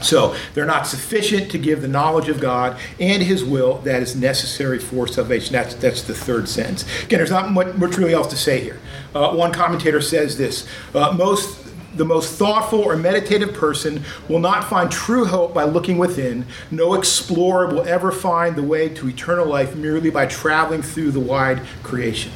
So 0.00 0.34
they're 0.54 0.66
not 0.66 0.86
sufficient 0.86 1.50
to 1.50 1.58
give 1.58 1.82
the 1.82 1.88
knowledge 1.88 2.28
of 2.28 2.40
God 2.40 2.78
and 2.98 3.22
His 3.22 3.44
will 3.44 3.78
that 3.78 4.02
is 4.02 4.16
necessary 4.16 4.78
for 4.78 5.06
salvation. 5.06 5.52
That's 5.52 5.74
that's 5.74 6.02
the 6.02 6.14
third 6.14 6.48
sentence. 6.48 6.84
Again, 7.02 7.18
there's 7.18 7.30
not 7.30 7.50
much, 7.52 7.74
much 7.76 7.96
really 7.96 8.14
else 8.14 8.28
to 8.28 8.36
say 8.36 8.60
here. 8.60 8.80
Uh, 9.14 9.32
one 9.34 9.52
commentator 9.52 10.00
says 10.00 10.38
this: 10.38 10.66
uh, 10.94 11.12
most 11.12 11.70
the 11.94 12.04
most 12.04 12.34
thoughtful 12.38 12.80
or 12.80 12.96
meditative 12.96 13.52
person 13.52 14.02
will 14.28 14.38
not 14.38 14.64
find 14.64 14.90
true 14.90 15.24
hope 15.24 15.52
by 15.52 15.64
looking 15.64 15.98
within. 15.98 16.46
No 16.70 16.94
explorer 16.94 17.66
will 17.66 17.86
ever 17.86 18.12
find 18.12 18.56
the 18.56 18.62
way 18.62 18.88
to 18.90 19.08
eternal 19.08 19.46
life 19.46 19.74
merely 19.74 20.08
by 20.10 20.26
traveling 20.26 20.82
through 20.82 21.10
the 21.10 21.20
wide 21.20 21.62
creation. 21.82 22.32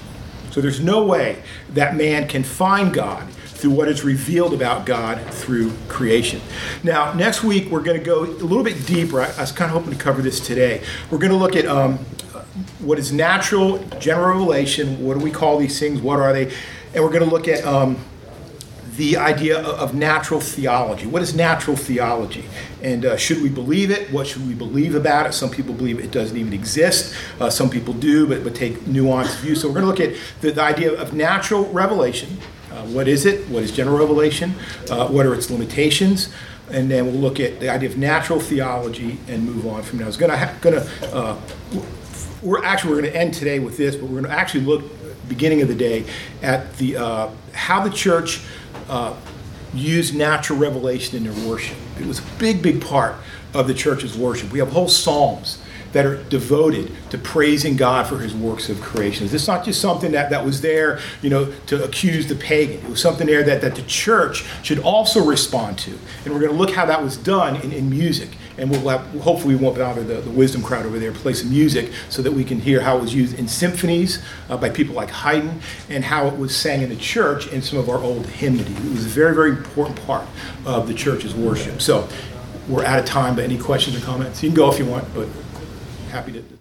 So 0.51 0.61
there's 0.61 0.81
no 0.81 1.05
way 1.05 1.43
that 1.71 1.97
man 1.97 2.29
can 2.29 2.45
find 2.45 2.93
God 2.93 3.29
through 3.65 3.73
what 3.73 3.89
is 3.89 4.05
revealed 4.05 4.53
about 4.53 4.85
God 4.85 5.19
through 5.33 5.73
creation. 5.89 6.39
Now, 6.83 7.15
next 7.15 7.43
week 7.43 7.71
we're 7.71 7.81
going 7.81 7.99
to 7.99 8.05
go 8.05 8.25
a 8.25 8.27
little 8.27 8.63
bit 8.63 8.87
deeper. 8.87 9.23
I, 9.23 9.31
I 9.39 9.41
was 9.41 9.53
kind 9.53 9.71
of 9.71 9.83
hoping 9.83 9.97
to 9.97 10.05
cover 10.05 10.21
this 10.21 10.39
today. 10.39 10.83
We're 11.11 11.17
going 11.17 11.33
to 11.33 11.39
look 11.39 11.57
at 11.57 11.65
um, 11.65 11.97
what 12.81 12.99
is 12.99 13.11
natural, 13.11 13.79
general 13.99 14.35
revelation. 14.35 15.03
What 15.03 15.19
do 15.19 15.25
we 15.25 15.31
call 15.31 15.57
these 15.57 15.81
things? 15.81 16.03
What 16.03 16.21
are 16.21 16.35
they? 16.35 16.53
And 16.93 17.03
we're 17.03 17.11
going 17.11 17.25
to 17.25 17.31
look 17.31 17.49
at 17.49 17.65
um, 17.65 17.97
the 18.99 19.17
idea 19.17 19.63
of 19.63 19.95
natural 19.95 20.41
theology. 20.41 21.07
What 21.07 21.23
is 21.23 21.35
natural 21.35 21.75
theology? 21.75 22.45
And 22.83 23.07
uh, 23.07 23.17
should 23.17 23.41
we 23.41 23.49
believe 23.49 23.91
it? 23.91 24.13
What 24.13 24.27
should 24.27 24.47
we 24.47 24.53
believe 24.53 24.95
about 24.95 25.25
it? 25.25 25.33
Some 25.33 25.49
people 25.49 25.73
believe 25.73 26.01
it 26.01 26.11
doesn't 26.11 26.37
even 26.37 26.53
exist. 26.53 27.15
Uh, 27.41 27.49
some 27.49 27.71
people 27.71 27.95
do, 27.95 28.27
but, 28.27 28.45
but 28.45 28.55
take 28.55 28.75
nuanced 28.81 29.41
views. 29.41 29.63
So 29.63 29.69
we're 29.69 29.81
going 29.81 29.97
to 29.97 30.05
look 30.05 30.15
at 30.15 30.21
the, 30.43 30.51
the 30.51 30.63
idea 30.63 30.93
of 30.93 31.15
natural 31.15 31.65
revelation. 31.73 32.37
Uh, 32.75 32.83
what 32.87 33.07
is 33.07 33.25
it? 33.25 33.49
What 33.49 33.63
is 33.63 33.71
general 33.71 33.99
revelation? 33.99 34.55
Uh, 34.91 35.07
what 35.07 35.27
are 35.27 35.35
its 35.35 35.49
limitations? 35.49 36.31
And 36.71 36.91
then 36.91 37.07
we'll 37.07 37.15
look 37.15 37.39
at 37.39 37.61
the 37.61 37.69
idea 37.69 37.89
of 37.89 37.97
natural 37.97 38.41
theology 38.41 39.19
and 39.29 39.45
move 39.45 39.67
on 39.67 39.83
from 39.83 39.99
there. 39.99 40.07
I 40.07 40.09
was 40.09 40.17
going 40.17 40.33
to, 40.33 40.39
ha- 40.39 40.55
going 40.61 40.81
to 40.81 41.15
uh, 41.15 41.41
we're 42.43 42.65
actually 42.65 42.91
we're 42.91 43.01
going 43.01 43.13
to 43.13 43.19
end 43.19 43.33
today 43.35 43.59
with 43.61 43.77
this, 43.77 43.95
but 43.95 44.05
we're 44.07 44.21
going 44.21 44.25
to 44.25 44.39
actually 44.39 44.65
look 44.65 44.83
beginning 45.29 45.63
of 45.63 45.69
the 45.69 45.75
day 45.75 46.05
at 46.43 46.77
the 46.79 46.97
uh, 46.97 47.31
how 47.53 47.83
the 47.83 47.91
church 47.91 48.43
uh, 48.89 49.15
used 49.73 50.15
natural 50.15 50.59
revelation 50.59 51.17
in 51.17 51.25
their 51.25 51.49
worship. 51.49 51.77
It 52.01 52.07
was 52.07 52.19
a 52.19 52.39
big, 52.39 52.61
big 52.61 52.83
part 52.83 53.17
of 53.55 53.69
the 53.69 53.75
church's 53.75 54.19
worship. 54.19 54.51
We 54.53 54.59
have 54.59 54.71
whole 54.71 54.89
psalms 54.89 55.63
that 55.95 56.05
are 56.05 56.23
devoted 56.25 56.93
to 57.11 57.17
praising 57.17 57.77
God 57.77 58.07
for 58.07 58.19
his 58.19 58.35
works 58.35 58.69
of 58.69 58.81
creation. 58.81 59.27
Is 59.27 59.47
not 59.47 59.65
just 59.65 59.81
something 59.81 60.13
that, 60.13 60.29
that 60.31 60.45
was 60.45 60.61
there, 60.61 60.99
you 61.23 61.31
know, 61.31 61.53
to 61.67 61.83
accuse 61.83 62.27
the 62.27 62.35
pagan. 62.35 62.85
It 62.85 62.91
was 62.91 63.01
something 63.01 63.27
there 63.27 63.45
that, 63.45 63.61
that 63.63 63.77
the 63.77 63.83
church 63.83 64.45
should 64.63 64.81
also 64.81 65.25
respond 65.25 65.79
to. 65.79 65.93
And 66.25 66.35
we're 66.35 66.41
going 66.41 66.53
to 66.53 66.59
look 66.59 66.73
how 66.73 66.85
that 66.87 67.03
was 67.03 67.17
done 67.17 67.57
in, 67.63 67.73
in 67.73 67.89
music. 67.89 68.31
And 68.59 68.71
we'll 68.71 68.89
have, 68.89 69.07
hopefully 69.21 69.55
we 69.55 69.63
won't 69.63 69.79
bother 69.79 70.03
the, 70.03 70.21
the 70.21 70.31
wisdom 70.31 70.63
crowd 70.63 70.85
over 70.85 70.99
there 70.99 71.13
play 71.13 71.33
some 71.33 71.51
music 71.51 71.93
so 72.09 72.23
that 72.23 72.33
we 72.33 72.45
can 72.45 72.61
hear 72.61 72.81
how 72.81 72.99
it 72.99 73.01
was 73.01 73.15
used 73.15 73.39
in 73.39 73.47
symphonies 73.47 74.23
uh, 74.49 74.57
by 74.57 74.71
people 74.71 74.95
like 74.95 75.11
Haydn 75.11 75.61
and 75.89 76.05
how 76.05 76.27
it 76.27 76.37
was 76.37 76.55
sang 76.55 76.83
in 76.83 76.89
the 76.89 76.97
church 76.97 77.47
in 77.49 77.63
some 77.63 77.79
of 77.79 77.89
our 77.89 77.99
old 77.99 78.27
hymnody. 78.27 78.73
It 78.73 78.93
was 78.93 79.07
a 79.07 79.09
very, 79.09 79.35
very 79.35 79.51
important 79.51 80.05
part 80.07 80.27
of 80.67 80.89
the 80.89 80.95
church's 80.95 81.35
worship. 81.35 81.81
So 81.81 82.09
we're 82.69 82.85
out 82.85 82.99
of 82.99 83.05
time, 83.05 83.37
but 83.37 83.45
any 83.45 83.59
questions 83.59 83.97
or 83.97 84.01
comments? 84.01 84.43
You 84.43 84.49
can 84.49 84.57
go 84.57 84.73
if 84.73 84.79
you 84.79 84.87
want, 84.87 85.13
but 85.15 85.29
happy 86.15 86.31
to 86.31 86.54